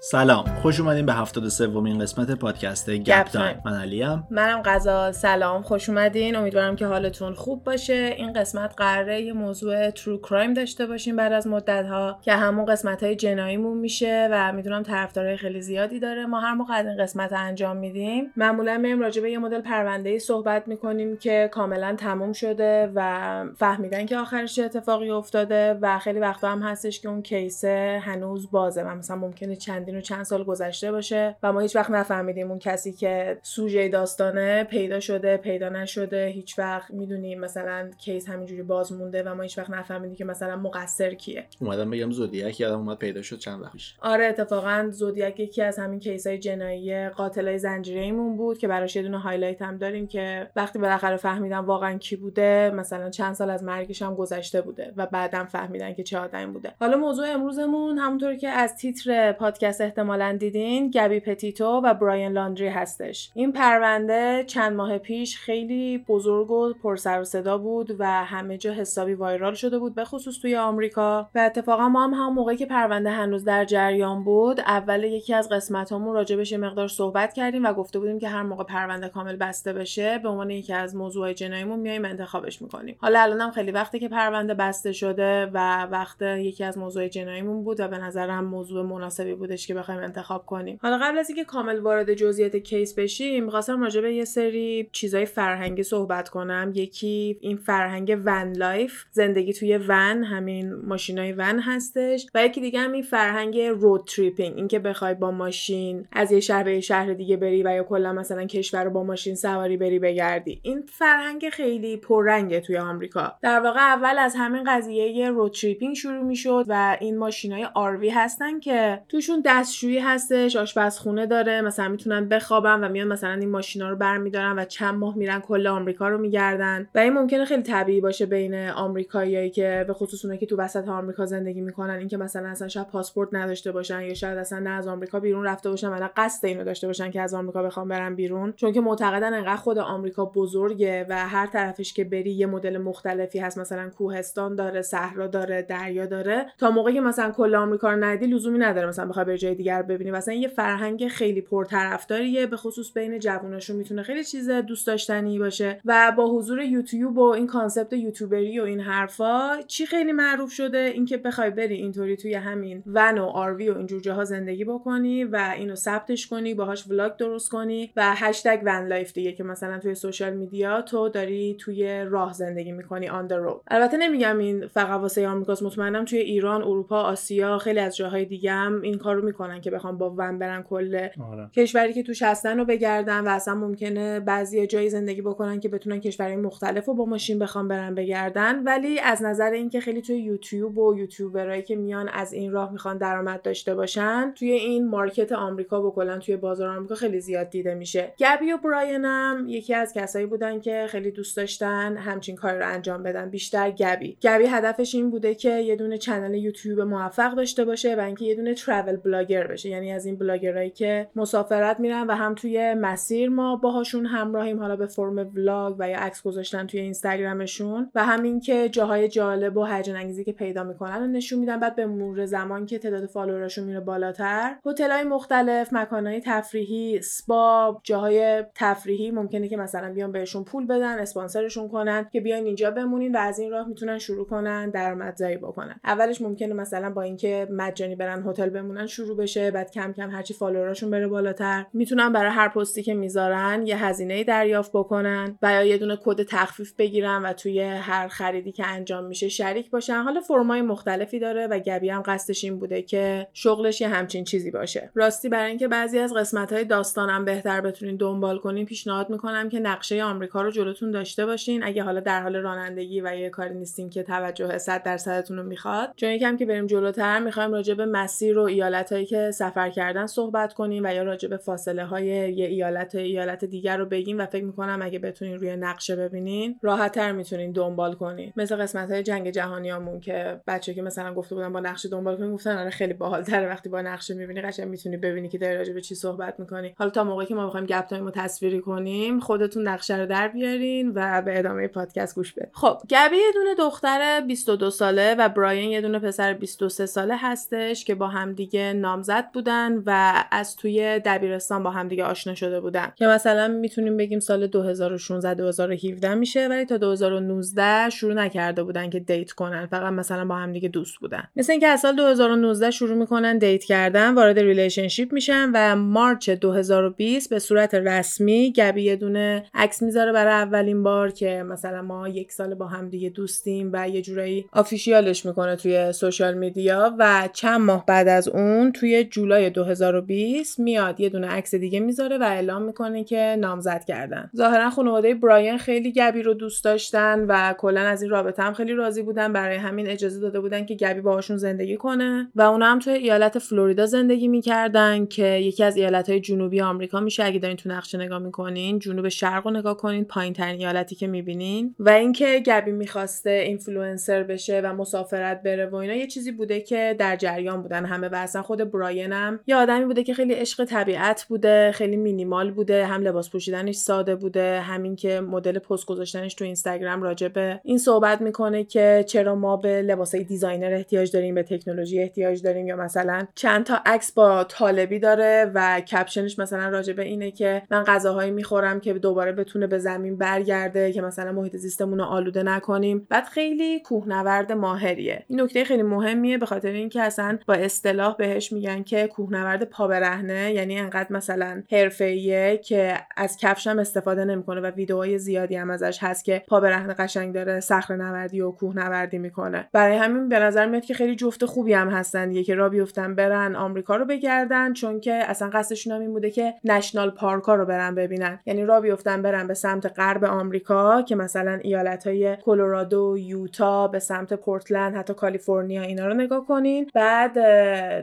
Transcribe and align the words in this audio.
سلام 0.00 0.44
خوش 0.62 0.80
اومدین 0.80 1.06
به 1.06 1.12
73 1.12 1.50
سومین 1.50 1.98
قسمت 1.98 2.30
پادکست 2.30 2.90
گپ 2.90 3.24
تایم. 3.24 3.62
من 3.64 3.80
علیم. 3.80 4.26
منم 4.30 4.62
غزا 4.64 5.12
سلام 5.12 5.62
خوش 5.62 5.88
اومدین. 5.88 6.36
امیدوارم 6.36 6.76
که 6.76 6.86
حالتون 6.86 7.34
خوب 7.34 7.64
باشه. 7.64 8.14
این 8.16 8.32
قسمت 8.32 8.74
قراره 8.76 9.22
یه 9.22 9.32
موضوع 9.32 9.90
true 9.90 10.18
crime 10.18 10.54
داشته 10.54 10.86
باشیم 10.86 11.16
بعد 11.16 11.32
از 11.32 11.46
مدت 11.46 11.86
ها 11.86 12.18
که 12.22 12.32
همون 12.32 12.64
قسمت 12.64 13.02
های 13.02 13.16
جناییمون 13.16 13.78
میشه 13.78 14.28
و 14.32 14.52
می‌دونم 14.52 14.82
طرفدارای 14.82 15.36
خیلی 15.36 15.60
زیادی 15.60 16.00
داره. 16.00 16.26
ما 16.26 16.40
هر 16.40 16.54
موقع 16.54 16.74
از 16.74 16.86
این 16.86 17.02
قسمت 17.02 17.32
انجام 17.32 17.76
میدیم 17.76 18.32
معمولا 18.36 18.78
میایم 18.78 19.00
راجع 19.00 19.22
به 19.22 19.30
یه 19.30 19.38
مدل 19.38 19.60
پرونده 19.60 20.18
صحبت 20.18 20.68
می‌کنیم 20.68 21.16
که 21.16 21.48
کاملا 21.52 21.94
تموم 21.98 22.32
شده 22.32 22.92
و 22.94 23.44
فهمیدن 23.56 24.06
که 24.06 24.18
آخرش 24.18 24.54
چه 24.54 24.64
اتفاقی 24.64 25.10
افتاده 25.10 25.78
و 25.80 25.98
خیلی 25.98 26.20
وقتا 26.20 26.48
هم 26.48 26.62
هستش 26.62 27.00
که 27.00 27.08
اون 27.08 27.22
case 27.22 27.86
ه 27.86 28.02
هنوز 28.04 28.50
بازه 28.50 28.82
و 28.82 28.94
مثلا 28.94 29.16
ممکنه 29.16 29.56
چندین 29.86 30.00
چند 30.00 30.22
سال 30.22 30.44
گذشته 30.44 30.92
باشه 30.92 31.36
و 31.42 31.52
ما 31.52 31.60
هیچ 31.60 31.76
وقت 31.76 31.90
نفهمیدیم 31.90 32.50
اون 32.50 32.58
کسی 32.58 32.92
که 32.92 33.38
سوژه 33.42 33.88
داستانه 33.88 34.64
پیدا 34.64 35.00
شده 35.00 35.36
پیدا 35.36 35.68
نشده. 35.68 36.26
هیچ 36.26 36.58
وقت 36.58 36.90
می‌دونیم 36.90 37.40
مثلا 37.40 37.90
case 37.98 38.28
همینجوری 38.28 38.62
باز 38.62 38.92
مونده 38.92 39.22
و 39.22 39.34
ما 39.34 39.42
هیچ 39.42 39.58
وقت 39.58 39.70
نفهمیدیم 39.70 40.16
که 40.16 40.24
مثلا 40.24 40.56
مقصر 40.56 41.14
کیه. 41.14 41.44
اومدم 41.60 41.90
بگم 41.90 42.10
زودیاک 42.10 42.60
یادم 42.60 42.78
اومد 42.78 42.98
پیدا 42.98 43.22
شد 43.22 43.38
چند 43.38 43.62
وقت 43.62 43.72
پیش. 43.72 43.96
آره 44.02 44.24
اتفاقا 44.26 44.88
زودیاک 44.90 45.40
یکی 45.40 45.62
از 45.62 45.78
همین 45.78 46.00
case 46.00 46.26
های 46.26 46.38
جنایی 46.38 47.08
قاتلای 47.08 47.58
زنجیره‌ایمون 47.58 48.36
بود 48.36 48.58
که 48.58 48.68
براش 48.68 48.96
یه 48.96 49.02
دونه 49.02 49.18
highlight 49.18 49.62
هم 49.62 49.76
داریم 49.76 50.06
که 50.06 50.50
وقتی 50.56 50.78
بالاخره 50.78 51.16
فهمیدن 51.16 51.66
واقعا 51.66 51.98
کی 51.98 52.16
بوده 52.16 52.70
مثلا 52.74 53.10
چند 53.10 53.34
سال 53.34 53.50
از 53.50 53.64
مرگش 53.64 54.02
هم 54.02 54.14
گذشته 54.14 54.60
بوده 54.60 54.92
و 54.96 55.06
بعدم 55.06 55.44
فهمیدن 55.44 55.94
که 55.94 56.02
چه 56.02 56.18
آدمی 56.18 56.52
بوده. 56.52 56.72
حالا 56.80 56.96
موضوع 56.96 57.26
امروزمون 57.28 57.98
همونطوری 57.98 58.36
که 58.36 58.48
از 58.48 58.76
تیتر 58.76 59.32
پادکست 59.32 59.75
احتمالا 59.80 60.36
دیدین 60.40 60.90
گبی 60.90 61.20
پتیتو 61.20 61.80
و 61.84 61.94
براین 61.94 62.32
لاندری 62.32 62.68
هستش. 62.68 63.30
این 63.34 63.52
پرونده 63.52 64.44
چند 64.46 64.76
ماه 64.76 64.98
پیش 64.98 65.38
خیلی 65.38 66.04
بزرگ 66.08 66.50
و 66.50 66.72
پرسر 66.82 67.20
و 67.20 67.24
صدا 67.24 67.58
بود 67.58 67.96
و 67.98 68.06
همه 68.24 68.58
جا 68.58 68.72
حسابی 68.72 69.14
viral 69.14 69.54
شده 69.54 69.78
بود 69.78 69.94
به 69.94 70.04
خصوص 70.04 70.40
توی 70.40 70.56
آمریکا. 70.56 71.28
و 71.34 71.38
اتفاقا 71.38 71.88
ما 71.88 72.04
هم 72.04 72.14
هم 72.14 72.34
موقعی 72.34 72.56
که 72.56 72.66
پرونده 72.66 73.10
هنوز 73.10 73.44
در 73.44 73.64
جریان 73.64 74.24
بود 74.24 74.60
اول 74.60 75.04
یکی 75.04 75.34
از 75.34 75.48
قسمتامون 75.48 76.14
راجبش 76.14 76.52
یه 76.52 76.58
مقدار 76.58 76.88
صحبت 76.88 77.32
کردیم 77.32 77.64
و 77.64 77.72
گفته 77.72 77.98
بودیم 77.98 78.18
که 78.18 78.28
هر 78.28 78.42
موقع 78.42 78.64
پرونده 78.64 79.08
کامل 79.08 79.36
بسته 79.36 79.72
بشه 79.72 80.18
به 80.18 80.28
عنوان 80.28 80.50
یکی 80.50 80.72
از 80.72 80.96
موضوع 80.96 81.32
جناییمون 81.32 81.78
میایم 81.78 82.04
انتخابش 82.04 82.62
می‌کنیم. 82.62 82.96
حالا 82.98 83.20
الانم 83.20 83.50
خیلی 83.50 83.70
وقته 83.70 83.98
که 83.98 84.08
پرونده 84.08 84.54
بسته 84.54 84.92
شده 84.92 85.46
و 85.46 85.82
وقت 85.82 86.22
یکی 86.22 86.64
از 86.64 86.78
موضوع 86.78 87.08
جناییمون 87.08 87.64
بود 87.64 87.80
و 87.80 87.88
به 87.88 87.98
نظرم 87.98 88.44
موضوع 88.44 88.82
مناسبی 88.82 89.34
بودش 89.34 89.65
که 89.66 89.74
بخوایم 89.74 90.00
انتخاب 90.00 90.46
کنیم. 90.46 90.78
حالا 90.82 90.98
قبل 91.02 91.18
از 91.18 91.28
اینکه 91.28 91.44
کامل 91.44 91.78
وارد 91.78 92.14
جزئیات 92.14 92.56
case 92.56 92.94
بشیم 92.94 93.44
می‌خواستم 93.44 93.82
راجع 93.82 94.00
به 94.00 94.14
یه 94.14 94.24
سری 94.24 94.88
چیزای 94.92 95.26
فرهنگی 95.26 95.82
صحبت 95.82 96.28
کنم. 96.28 96.72
یکی 96.74 97.38
این 97.40 97.56
فرهنگ 97.56 98.18
van 98.24 98.52
life 98.52 99.04
زندگی 99.10 99.52
توی 99.52 99.78
ون 99.88 100.24
همین 100.24 100.74
ماشینای 100.74 101.32
ون 101.32 101.60
هستش. 101.60 102.26
و 102.34 102.44
یکی 102.44 102.60
دیگه 102.60 102.80
هم 102.80 102.92
این 102.92 103.02
فرهنگ 103.02 103.60
road 103.60 104.04
tripping 104.04 104.56
اینکه 104.56 104.78
بخوای 104.78 105.14
با 105.14 105.30
ماشین 105.30 106.06
از 106.12 106.32
یه 106.32 106.40
شهر 106.40 106.62
به 106.62 106.74
یه 106.74 106.80
شهر 106.80 107.12
دیگه 107.12 107.36
بری 107.36 107.62
و 107.62 107.74
یا 107.74 107.82
کلا 107.82 108.12
مثلا 108.12 108.44
کشور 108.44 108.84
رو 108.84 108.90
با 108.90 109.04
ماشین 109.04 109.34
سواری 109.34 109.76
بری 109.76 109.98
بگردی. 109.98 110.60
این 110.62 110.82
فرهنگ 110.86 111.48
خیلی 111.48 111.96
پررنگه 111.96 112.60
توی 112.60 112.78
آمریکا. 112.78 113.32
در 113.42 113.60
واقع 113.60 113.80
اول 113.80 114.18
از 114.18 114.34
همین 114.38 114.64
قضیه 114.66 115.30
road 115.30 115.52
tripping 115.52 115.94
شروع 115.94 116.22
می‌شد 116.22 116.64
و 116.68 116.96
این 117.00 117.18
ماشینای 117.18 117.66
RV 117.74 118.08
هستن 118.08 118.60
که 118.60 119.02
توشون 119.08 119.40
دستشویی 119.60 119.98
هستش 119.98 120.56
آشپزخونه 120.56 121.26
داره 121.26 121.60
مثلا 121.60 121.88
می‌تونن 121.88 122.28
بخوابن 122.28 122.84
و 122.84 122.88
میان 122.88 123.08
مثلا 123.08 123.32
این 123.32 123.48
ماشینا 123.48 123.90
رو 123.90 123.96
برمیدارن 123.96 124.58
و 124.58 124.64
چند 124.64 124.94
ماه 124.94 125.16
میرن 125.16 125.40
کل 125.40 125.66
آمریکا 125.66 126.08
رو 126.08 126.18
میگردن. 126.18 126.88
و 126.94 126.98
این 126.98 127.12
ممکنه 127.12 127.44
خیلی 127.44 127.62
طبیعی 127.62 128.00
باشه 128.00 128.26
بین 128.26 128.68
آمریکاییایی 128.68 129.50
که 129.50 129.84
به 129.86 129.92
خصوص 129.92 130.24
اونایی 130.24 130.40
که 130.40 130.46
تو 130.46 130.56
وسط 130.56 130.88
آمریکا 130.88 131.26
زندگی 131.26 131.60
می‌کنن 131.60 131.94
اینکه 131.94 132.16
مثلا 132.16 132.48
اصلا 132.48 132.68
شاید 132.68 132.86
پاسپورت 132.86 133.28
نداشته 133.32 133.72
باشن 133.72 134.02
یا 134.02 134.14
شاید 134.14 134.38
اصلا 134.38 134.58
نه 134.58 134.70
از 134.70 134.88
آمریکا 134.88 135.20
بیرون 135.20 135.44
رفته 135.44 135.70
باشن 135.70 135.88
ولی 135.88 136.04
قصد 136.16 136.46
اینو 136.46 136.64
داشته 136.64 136.86
باشن 136.86 137.10
که 137.10 137.20
از 137.20 137.34
آمریکا 137.34 137.62
بخوام 137.62 137.88
برن 137.88 138.14
بیرون. 138.14 138.52
چون 138.52 138.72
که 138.72 138.80
معتقدن 138.80 139.34
انقدر 139.34 139.56
خود 139.56 139.78
آمریکا 139.78 140.24
بزرگه 140.24 141.06
و 141.08 141.28
هر 141.28 141.46
طرفش 141.46 141.92
که 141.92 142.04
بری 142.04 142.30
یه 142.30 142.46
مدل 142.46 142.78
مختلفی 142.78 143.38
هست 143.38 143.58
مثلا 143.58 143.90
کوهستان 143.90 144.56
داره 144.56 144.82
صحرا 144.82 145.26
داره 145.26 145.62
دریا 145.62 146.06
داره. 146.06 146.46
تا 146.58 146.70
موقعی 146.70 146.94
که 146.94 147.00
مثلا 147.00 147.30
کل 147.30 147.54
آمریکا 147.54 147.90
رو 147.90 148.04
ندیدی 148.04 148.26
لزومی 148.26 148.58
نداره 148.58 148.88
مثلا 148.88 149.06
بخوای 149.06 149.24
بری 149.24 149.38
جای 149.46 149.54
دیگر 149.54 149.82
ببینی 149.82 150.10
مثلا 150.10 150.34
یه 150.34 150.48
فرهنگ 150.48 151.08
خیلی 151.08 151.40
پرطرفداریه 151.40 152.46
به 152.46 152.56
خصوص 152.56 152.92
بین 152.92 153.18
جووناشون 153.18 153.76
می‌تونه 153.76 154.02
خیلی 154.02 154.24
چیز 154.24 154.50
دوست 154.50 154.86
داشتنی 154.86 155.38
باشه. 155.38 155.80
و 155.84 156.12
با 156.16 156.26
حضور 156.26 156.60
یوتیوب 156.60 157.18
و 157.18 157.22
این 157.22 157.46
concept 157.46 157.92
YouTuber 157.92 158.52
ی 158.52 158.60
و 158.60 158.64
این 158.64 158.80
حرفا 158.80 159.62
چی 159.66 159.86
خیلی 159.86 160.12
معروف 160.12 160.52
شده؟ 160.52 160.78
اینکه 160.78 161.16
بخوای 161.16 161.50
بری 161.50 161.74
اینطوری 161.74 162.16
توی 162.16 162.34
همین 162.34 162.82
ون 162.86 163.18
و 163.18 163.24
RV 163.24 163.70
و 163.70 163.76
اینجور 163.76 164.00
جاها 164.00 164.24
زندگی 164.24 164.64
بکنی 164.64 165.24
و 165.24 165.54
اینو 165.56 165.74
ثبتش 165.74 166.26
کنی 166.26 166.54
باهاش 166.54 166.88
vlog 166.90 167.16
درست 167.16 167.50
کنی 167.50 167.92
و 167.96 168.14
هشتگ 168.14 168.60
van 168.64 168.86
life 168.86 169.12
دیگه 169.12 169.32
که 169.32 169.44
مثلا 169.44 169.78
توی 169.78 169.94
social 169.94 170.32
media 170.32 170.82
تو 170.82 171.08
داری 171.08 171.56
توی 171.60 172.04
راه 172.04 172.32
زندگی 172.32 172.72
می‌کنی 172.72 173.08
on 173.08 173.28
road 173.28 173.60
البته 173.68 173.96
نمیگم 173.96 174.38
این 174.38 174.66
فقط 174.66 175.00
واسه 175.00 175.28
آمریکاست 175.28 175.62
مطمئنم 175.62 176.04
توی 176.04 176.18
ایران 176.18 176.62
اروپا 176.62 177.02
آسیا 177.02 177.58
خیلی 177.58 177.80
از 177.80 177.96
جاهای 177.96 178.24
دیگه 178.24 178.52
هم 178.52 178.82
این 178.82 178.98
کارو 178.98 179.24
می‌کنن 179.36 179.60
که 179.60 179.70
بخوام 179.70 179.98
با 179.98 180.14
ون 180.18 180.38
برن 180.38 180.62
کل 180.62 181.08
آره. 181.32 181.50
کشوری 181.56 181.92
که 181.92 182.02
توش 182.02 182.22
هستن 182.22 182.58
رو 182.58 182.64
بگردن 182.64 183.20
و 183.20 183.28
اصلا 183.28 183.54
ممکنه 183.54 184.20
بعضی 184.20 184.66
جایی 184.66 184.90
زندگی 184.90 185.22
بکنن 185.22 185.60
که 185.60 185.68
بتونن 185.68 186.00
کشورهای 186.00 186.36
مختلف 186.36 186.84
رو 186.84 186.94
با 186.94 187.04
ماشین 187.04 187.38
بخوام 187.38 187.68
برن 187.68 187.94
بگردن. 187.94 188.62
ولی 188.64 189.00
از 189.00 189.22
نظر 189.22 189.50
اینکه 189.50 189.80
خیلی 189.80 190.02
توی 190.02 190.18
یوتیوب 190.18 190.78
و 190.78 190.98
یوتیوبرایی 190.98 191.62
که 191.62 191.76
میان 191.76 192.08
از 192.08 192.32
این 192.32 192.52
راه 192.52 192.72
می‌خوان 192.72 192.98
درآمد 192.98 193.42
داشته 193.42 193.74
باشن 193.74 194.32
توی 194.38 194.50
این 194.50 194.88
market 194.88 195.32
آمریکا 195.32 195.86
و 195.86 195.94
کلا 195.94 196.18
توی 196.18 196.36
بازار 196.36 196.68
آمریکا 196.68 196.94
خیلی 196.94 197.20
زیاد 197.20 197.50
دیده 197.50 197.74
میشه. 197.74 198.14
گبی 198.18 198.52
و 198.52 198.56
براین 198.56 199.04
هم 199.04 199.44
یکی 199.48 199.74
از 199.74 199.92
کسایی 199.92 200.26
بودن 200.26 200.60
که 200.60 200.86
خیلی 200.88 201.10
دوست 201.10 201.36
داشتن 201.36 201.96
همچین 201.96 202.36
کاری 202.36 202.58
رو 202.58 202.68
انجام 202.68 203.02
بدن 203.02 203.30
بیشتر 203.30 203.70
گبی. 203.70 204.16
گبی 204.22 204.46
هدفش 204.46 204.94
این 204.94 205.10
بوده 205.10 205.34
که 205.34 205.50
یه 205.50 205.76
دونه 205.76 205.98
channel 205.98 206.34
یوتیوب 206.34 206.80
موفق 206.80 207.34
داشته 207.34 207.64
باشه 207.64 207.96
و 207.96 208.00
اینکه 208.00 208.24
یه 208.24 208.34
دونه 208.34 208.54
travel 208.54 208.96
blogger 209.26 209.46
بشه. 209.46 209.68
یعنی 209.68 209.92
از 209.92 210.06
این 210.06 210.16
بلاگرایی 210.16 210.70
که 210.70 211.08
مسافرت 211.16 211.80
میرن 211.80 212.06
و 212.06 212.12
هم 212.12 212.34
توی 212.34 212.74
مسیر 212.74 213.28
ما 213.28 213.56
باهاشون 213.56 214.06
همراهیم 214.06 214.60
حالا 214.60 214.76
به 214.76 214.86
فرم 214.86 215.30
vlog 215.34 215.76
و 215.78 215.88
یا 215.88 215.98
عکس 215.98 216.22
گذاشتن 216.22 216.66
توی 216.66 216.80
اینستاگرامشون 216.80 217.90
و 217.94 218.04
همین 218.04 218.40
که 218.40 218.68
جاهای 218.68 219.08
جالب 219.08 219.56
و 219.56 219.64
هیجان 219.64 219.96
انگیزی 219.96 220.24
که 220.24 220.32
پیدا 220.32 220.64
می‌کنن 220.64 221.02
و 221.02 221.06
نشون 221.06 221.38
میدن. 221.38 221.60
بعد 221.60 221.76
به 221.76 221.86
مرور 221.86 222.26
زمان 222.26 222.66
که 222.66 222.78
تعداد 222.78 223.06
follower 223.06 223.45
اشون 223.45 223.64
میره 223.64 223.80
بالاتر 223.80 224.56
هتل‌های 224.66 225.04
مختلف 225.04 225.72
مکانهای 225.72 226.20
تفریحی 226.24 227.02
spa 227.02 227.61
ا 227.61 227.80
جاهای 227.82 228.44
تفریحی. 228.54 229.10
ممکنه 229.10 229.48
که 229.48 229.56
مثلا 229.56 229.92
بیان 229.92 230.12
بهشون 230.12 230.44
پول 230.44 230.66
بدن 230.66 230.98
اسپانسرشون 230.98 231.68
کنن 231.68 232.08
که 232.12 232.20
بیاین 232.20 232.46
اینجا 232.46 232.70
بمونین 232.70 233.16
و 233.16 233.18
از 233.18 233.38
این 233.38 233.50
راه 233.50 233.68
می‌تونن 233.68 233.98
شروع 233.98 234.26
کنن 234.26 234.70
درآمدزایی 234.70 235.36
بکنن. 235.36 235.80
اولش 235.84 236.20
ممکنه 236.20 236.54
مثلا 236.54 236.90
با 236.90 237.02
اینکه 237.02 237.48
مجانی 237.50 237.96
برن 237.96 238.28
هتل 238.28 238.48
بمونن 238.48 238.86
شروع 238.86 239.15
بشه 239.16 239.50
بعد 239.50 239.70
کم 239.70 239.92
کم 239.92 240.10
هرچی 240.10 240.34
فالووراشون 240.34 240.90
بره 240.90 241.08
بالاتر. 241.08 241.66
می‌تونن 241.72 242.12
برای 242.12 242.30
هر 242.30 242.48
پستی 242.48 242.82
که 242.82 242.94
می‌ذارن 242.94 243.66
یه 243.66 243.84
هزینه 243.84 244.24
دریافت 244.24 244.70
بکنن 244.72 245.38
و 245.42 245.52
یا 245.52 245.64
یه 245.64 245.78
دونه 245.78 245.98
کد 246.04 246.22
تخفیف 246.22 246.72
بگیرن 246.78 247.22
و 247.22 247.32
توی 247.32 247.60
هر 247.60 248.08
خریدی 248.08 248.52
که 248.52 248.66
انجام 248.66 249.04
میشه 249.04 249.28
شریک 249.28 249.70
باشن. 249.70 250.02
حالا 250.02 250.20
فرمای 250.20 250.62
مختلفی 250.62 251.18
داره 251.18 251.46
و 251.46 251.58
گبی 251.58 251.88
هم 251.88 252.02
قصدش 252.06 252.44
این 252.44 252.58
بوده 252.58 252.82
که 252.82 253.28
شغلش 253.32 253.80
یه 253.80 253.88
همچین 253.88 254.24
چیزی 254.24 254.50
باشه. 254.50 254.90
راستی 254.94 255.28
برای 255.28 255.48
اینکه 255.48 255.68
بعضی 255.68 255.98
از 255.98 256.14
قسمت 256.14 256.52
های 256.52 256.64
داستانم 256.64 257.24
بهتر 257.24 257.60
بتونین 257.60 257.96
دنبال 257.96 258.38
کنین 258.38 258.66
پیشنهاد 258.66 259.10
می‌کنم 259.10 259.48
که 259.48 259.60
نقشه 259.60 260.02
آمریکا 260.02 260.42
رو 260.42 260.50
جلوتون 260.50 260.90
داشته 260.90 261.26
باشین. 261.26 261.64
اگه 261.64 261.82
حالا 261.82 262.00
در 262.00 262.22
حال 262.22 262.36
رانندگی 262.36 263.00
و 263.00 263.16
یه 263.16 263.30
کاری 263.30 263.54
نیستین 263.54 263.90
که 263.90 264.02
توجه 264.02 264.58
100 264.58 264.82
درصدتون 264.82 265.36
رو 265.36 265.42
می‌خواد. 265.42 265.92
چون 265.96 266.08
یکم 266.08 266.36
که 266.36 266.46
بریم 266.46 266.66
جلوتر 266.66 267.18
می‌خوایم 267.18 267.52
راجع 267.52 267.74
به 267.74 267.86
مسیر 267.86 268.38
و 268.38 268.42
ایالت 268.42 268.92
هایی 268.96 269.06
که 269.06 269.30
سفر 269.30 269.70
کردن 269.70 270.06
صحبت 270.06 270.54
کنیم 270.54 270.82
و 270.86 270.94
یا 270.94 271.02
راجع 271.02 271.28
به 271.28 271.36
فاصله 271.36 271.84
های 271.84 272.06
یه 272.06 272.46
ایالت 272.46 272.94
ایالت 272.94 273.44
دیگر 273.44 273.76
رو 273.76 273.86
بگیم 273.86 274.18
و 274.18 274.26
فکر 274.26 274.44
می‌کنم 274.44 274.78
اگه 274.82 274.98
بتونین 274.98 275.38
روی 275.38 275.56
نقشه 275.56 275.96
ببینین 275.96 276.58
راحت 276.62 276.92
تر 276.92 277.12
می‌تونین 277.12 277.52
دنبال 277.52 277.94
کنین. 277.94 278.32
مثل 278.36 278.56
قسمت 278.56 278.90
های 278.90 279.02
جنگ 279.02 279.30
جهانیامون 279.30 280.00
که 280.00 280.40
بچه 280.46 280.74
که 280.74 280.82
مثلا 280.82 281.14
گفته 281.14 281.34
بودن 281.34 281.52
با 281.52 281.60
نقشه 281.60 281.88
دنبال 281.88 282.16
کنین 282.16 282.32
گفتن 282.32 282.58
آره 282.58 282.70
خیلی 282.70 282.92
باحالتره 282.92 283.48
وقتی 283.48 283.68
با 283.68 283.82
نقشه 283.82 284.14
می‌بینی 284.14 284.40
قشنگ 284.40 284.68
می‌تونی 284.68 284.96
ببینی 284.96 285.28
که 285.28 285.38
داری 285.38 285.56
راجع 285.56 285.72
به 285.72 285.80
چی 285.80 285.94
صحبت 285.94 286.40
می‌کنی. 286.40 286.74
حالا 286.78 286.90
تا 286.90 287.04
موقعی 287.04 287.26
که 287.26 287.34
ما 287.34 287.46
بخوایم 287.46 287.66
گپ 287.66 287.86
تایم 287.86 288.10
تصویری 288.10 288.60
کنیم 288.60 289.20
خودتون 289.20 289.68
نقشه 289.68 289.96
رو 289.96 290.06
در 290.06 290.28
بیارین 290.28 290.92
و 290.94 291.22
به 291.22 291.38
ادامه 291.38 291.68
پادکست 291.68 292.14
گوش 292.14 292.32
بدین. 292.32 292.50
خب 292.52 292.78
گبی 292.90 293.16
یه 293.16 293.32
دونه 293.34 293.54
دختر 293.54 294.20
22 294.20 294.70
ساله 294.70 295.14
و 295.18 295.28
براین 295.28 295.70
یه 295.70 295.80
دونه 295.80 295.98
پسر 295.98 296.34
23 296.34 296.86
ساله 296.86 297.16
هستش 297.16 297.84
که 297.84 297.94
با 297.94 298.08
همدیگه 298.08 298.72
نامزد 298.86 299.30
بودن 299.34 299.82
و 299.86 300.22
از 300.30 300.56
توی 300.56 301.00
دبیرستان 301.04 301.62
با 301.62 301.70
هم 301.70 301.88
دیگه 301.88 302.04
آشنا 302.04 302.34
شده 302.34 302.60
بودن. 302.60 302.92
که 302.96 303.06
مثلا 303.06 303.48
می‌تونیم 303.48 303.96
بگیم 303.96 304.20
سال 304.20 304.46
2016 304.46 305.34
2017 305.34 306.14
میشه 306.14 306.48
ولی 306.48 306.64
تا 306.64 306.76
2019 306.76 307.90
شروع 307.90 308.14
نکرده 308.14 308.62
بودن 308.62 308.90
که 308.90 309.00
date 309.00 309.32
کنن. 309.32 309.66
فقط 309.66 309.92
مثلا 309.92 310.24
با 310.24 310.34
هم 310.34 310.52
دیگه 310.52 310.68
دوست 310.68 310.98
بودن. 310.98 311.24
مثل 311.36 311.52
اینکه 311.52 311.66
از 311.68 311.80
سال 311.80 311.96
2019 311.96 312.70
شروع 312.70 312.94
می‌کنن 312.94 313.38
date 313.38 313.64
کردن 313.64 314.14
وارد 314.14 314.38
relationship 314.38 315.12
میشن 315.12 315.50
و 315.54 315.76
مارچ 315.76 316.30
2020 316.30 317.30
به 317.30 317.38
صورت 317.38 317.74
رسمی 317.74 318.52
گبی 318.52 318.82
یه 318.82 318.96
دونه 318.96 319.44
عکس 319.54 319.82
می‌ذاره 319.82 320.12
برای 320.12 320.32
اولین 320.32 320.82
بار 320.82 321.10
که 321.10 321.42
مثلا 321.42 321.82
ما 321.82 322.08
یک 322.08 322.32
سال 322.32 322.54
با 322.54 322.66
هم 322.66 322.88
دیگه 322.88 323.10
دوستیم 323.10 323.70
و 323.72 323.88
یه 323.88 324.02
جورایی 324.02 324.46
آفیشیالش 324.52 325.26
می‌کنه 325.26 325.56
توی 325.56 325.92
social 325.92 326.34
media 326.34 326.94
و 326.98 327.28
چند 327.32 327.60
ماه 327.60 327.86
بعد 327.86 328.08
از 328.08 328.28
اون 328.28 328.72
توی 328.76 329.04
جولای 329.04 329.50
2020 329.50 330.58
میاد 330.58 331.00
یه 331.00 331.08
دونه 331.08 331.26
عکس 331.26 331.54
دیگه 331.54 331.80
می‌ذاره 331.80 332.18
و 332.18 332.22
اعلام 332.22 332.62
می‌کنه 332.62 333.04
که 333.04 333.36
نامزد 333.38 333.84
کردن. 333.84 334.30
ظاهرا 334.36 334.70
خانواده 334.70 335.14
براین 335.14 335.58
خیلی 335.58 335.92
گبی 335.92 336.22
رو 336.22 336.34
دوست 336.34 336.64
داشتن 336.64 337.26
و 337.28 337.54
کلا 337.58 337.80
از 337.80 338.02
این 338.02 338.10
رابطه 338.10 338.42
هم 338.42 338.52
خیلی 338.52 338.72
راضی 338.72 339.02
بودن. 339.02 339.32
برای 339.32 339.56
همین 339.56 339.88
اجازه 339.88 340.20
داده 340.20 340.40
بودن 340.40 340.64
که 340.66 340.74
گبی 340.74 341.00
باهاشون 341.00 341.36
زندگی 341.36 341.76
کنه 341.76 342.28
و 342.34 342.42
اونا 342.42 342.66
هم 342.66 342.78
توی 342.78 342.92
ایالت 342.92 343.38
فلوریدا 343.38 343.86
زندگی 343.86 344.28
می‌کردن 344.28 345.06
که 345.06 345.26
یکی 345.26 345.64
از 345.64 345.76
ایالت 345.76 346.10
های 346.10 346.20
جنوبی 346.20 346.60
آمریکا 346.60 347.00
میشه. 347.00 347.24
اگه 347.24 347.38
دارین 347.38 347.56
تو 347.56 347.68
نقشه 347.68 347.98
نگاه 347.98 348.18
می‌کنین 348.18 348.78
جنوب 348.78 349.08
شرق 349.08 349.46
رو 349.46 349.52
نگاه 349.52 349.76
کنین 349.76 350.04
پایین 350.04 350.32
ترین 350.32 350.60
ایالتی 350.60 350.94
که 350.94 351.06
می‌بینین. 351.06 351.74
و 351.78 351.90
اینکه 351.90 352.42
گبی 352.46 352.72
می‌خواسته 352.72 353.30
اینفلوئنسر 353.30 354.22
بشه 354.22 354.60
و 354.64 354.72
مسافرت 354.72 355.42
بره 355.42 355.66
و 355.66 355.74
اینا 355.74 355.94
یه 355.94 356.06
چیزی 356.06 356.32
بوده 356.32 356.60
که 356.60 356.96
در 356.98 357.16
جریان 357.16 357.62
بودن 357.62 357.84
همه 357.84 358.08
و 358.08 358.14
اصلا 358.14 358.42
خود 358.42 358.65
براین 358.66 359.12
هم 359.12 359.40
یه 359.46 359.56
آدمی 359.56 359.84
بوده 359.84 360.02
که 360.02 360.14
خیلی 360.14 360.34
عاشق 360.34 360.64
طبیعت 360.64 361.26
بوده 361.28 361.72
خیلی 361.74 361.96
مینیمال 361.96 362.50
بوده 362.50 362.86
هم 362.86 363.02
لباس 363.02 363.30
پوشیدنش 363.30 363.74
ساده 363.74 364.14
بوده 364.14 364.60
همین 364.60 364.96
که 364.96 365.20
مدل 365.20 365.58
پست 365.58 365.86
گذاشتنش 365.86 366.34
تو 366.34 366.44
اینستاگرام 366.44 367.02
راجع 367.02 367.28
به 367.28 367.60
این 367.64 367.78
صحبت 367.78 368.20
می‌کنه 368.20 368.64
که 368.64 369.04
چرا 369.08 369.34
ما 369.34 369.56
به 369.56 369.82
لباسای 369.82 370.24
designer 370.24 370.74
احتیاج 370.74 371.12
داریم 371.12 371.34
به 371.34 371.42
تکنولوژی 371.42 372.02
احتیاج 372.02 372.42
داریم 372.42 372.66
یا 372.66 372.76
مثلا 372.76 373.26
چند 373.34 373.64
تا 373.64 373.78
عکس 373.86 374.12
با 374.12 374.44
طالبی 374.44 374.98
داره 374.98 375.50
و 375.54 375.80
caption 375.80 376.25
ش 376.25 376.38
مثلا 376.38 376.68
راجع 376.68 376.92
به 376.92 377.02
اینه 377.02 377.30
که 377.30 377.62
من 377.70 377.82
غذاهایی 377.82 378.30
می‌خورم 378.30 378.80
که 378.80 378.94
دوباره 378.94 379.32
بتونه 379.32 379.66
به 379.66 379.78
زمین 379.78 380.18
برگرده 380.18 380.92
که 380.92 381.02
مثلا 381.02 381.32
محیط 381.32 381.56
زیستمون 381.56 381.98
رو 381.98 382.04
آلوده 382.04 382.42
نکنیم. 382.42 383.06
بعد 383.10 383.24
خیلی 383.24 383.80
کوهنورد 383.80 384.52
ماهریه. 384.52 385.24
این 385.28 385.40
نکته 385.40 385.64
خیلی 385.64 385.82
مهمیه 385.82 386.38
به 386.38 386.46
خاطر 386.46 386.68
اینکه 386.68 387.02
اصلا 387.02 387.38
به 387.46 387.54
اصطلاح 387.54 388.16
بهش 388.16 388.52
میگن 388.56 388.82
که 388.82 389.06
کوهنورد 389.06 389.64
پا 389.64 389.88
برهنه 389.88 390.52
یعنی 390.52 390.78
انقدر 390.78 391.06
مثلا 391.10 391.62
حرفه‌ایه 391.72 392.56
که 392.56 392.94
از 393.16 393.36
کفشم 393.36 393.78
استفاده 393.78 394.24
نمی‌کنه 394.24 394.60
و 394.60 394.66
ویدیوهای 394.66 395.18
زیادی 395.18 395.56
هم 395.56 395.70
ازش 395.70 395.98
هست 396.02 396.24
که 396.24 396.42
پا 396.48 396.60
برهنه 396.60 396.94
قشنگ 396.94 397.34
داره 397.34 397.60
صخره 397.60 397.96
نوردی 397.96 398.40
و 398.40 398.50
کوهنوردی 398.50 399.18
می‌کنه. 399.18 399.68
برای 399.72 399.96
همین 399.96 400.28
به 400.28 400.38
نظر 400.38 400.66
میاد 400.66 400.84
که 400.84 400.94
خیلی 400.94 401.16
جفت 401.16 401.44
خوبی 401.44 401.72
هم 401.72 401.88
هستن 401.88 402.28
دیگه 402.28 402.44
که 402.44 402.54
را 402.54 402.68
بیفتن 402.68 403.14
برن 403.14 403.56
آمریکا 403.56 403.96
رو 403.96 404.04
بگردن 404.04 404.72
چون 404.72 405.00
که 405.00 405.12
اصلا 405.12 405.50
قصدشون 405.52 405.92
هم 405.92 406.00
این 406.00 406.12
بوده 406.12 406.30
که 406.30 406.54
نشنال 406.64 407.10
پارکا 407.10 407.54
رو 407.54 407.66
برن 407.66 407.94
ببینن. 407.94 408.38
یعنی 408.46 408.64
را 408.64 408.80
بیفتن 408.80 409.22
برن 409.22 409.46
به 409.46 409.54
سمت 409.54 409.86
غرب 409.98 410.24
آمریکا 410.24 411.02
که 411.02 411.16
مثلا 411.16 411.58
ایالت 411.62 412.06
های 412.06 412.36
کلرادو 412.36 413.16
یوتا 413.18 413.88
به 413.88 413.98
سمت 413.98 414.34
پورتلند 414.34 414.96
حتی 414.96 415.14
کالیفرنیا 415.14 415.82
اینا 415.82 416.06
رو 416.06 416.14
نگاه 416.14 416.46
کنین. 416.46 416.90
بعد 416.94 417.36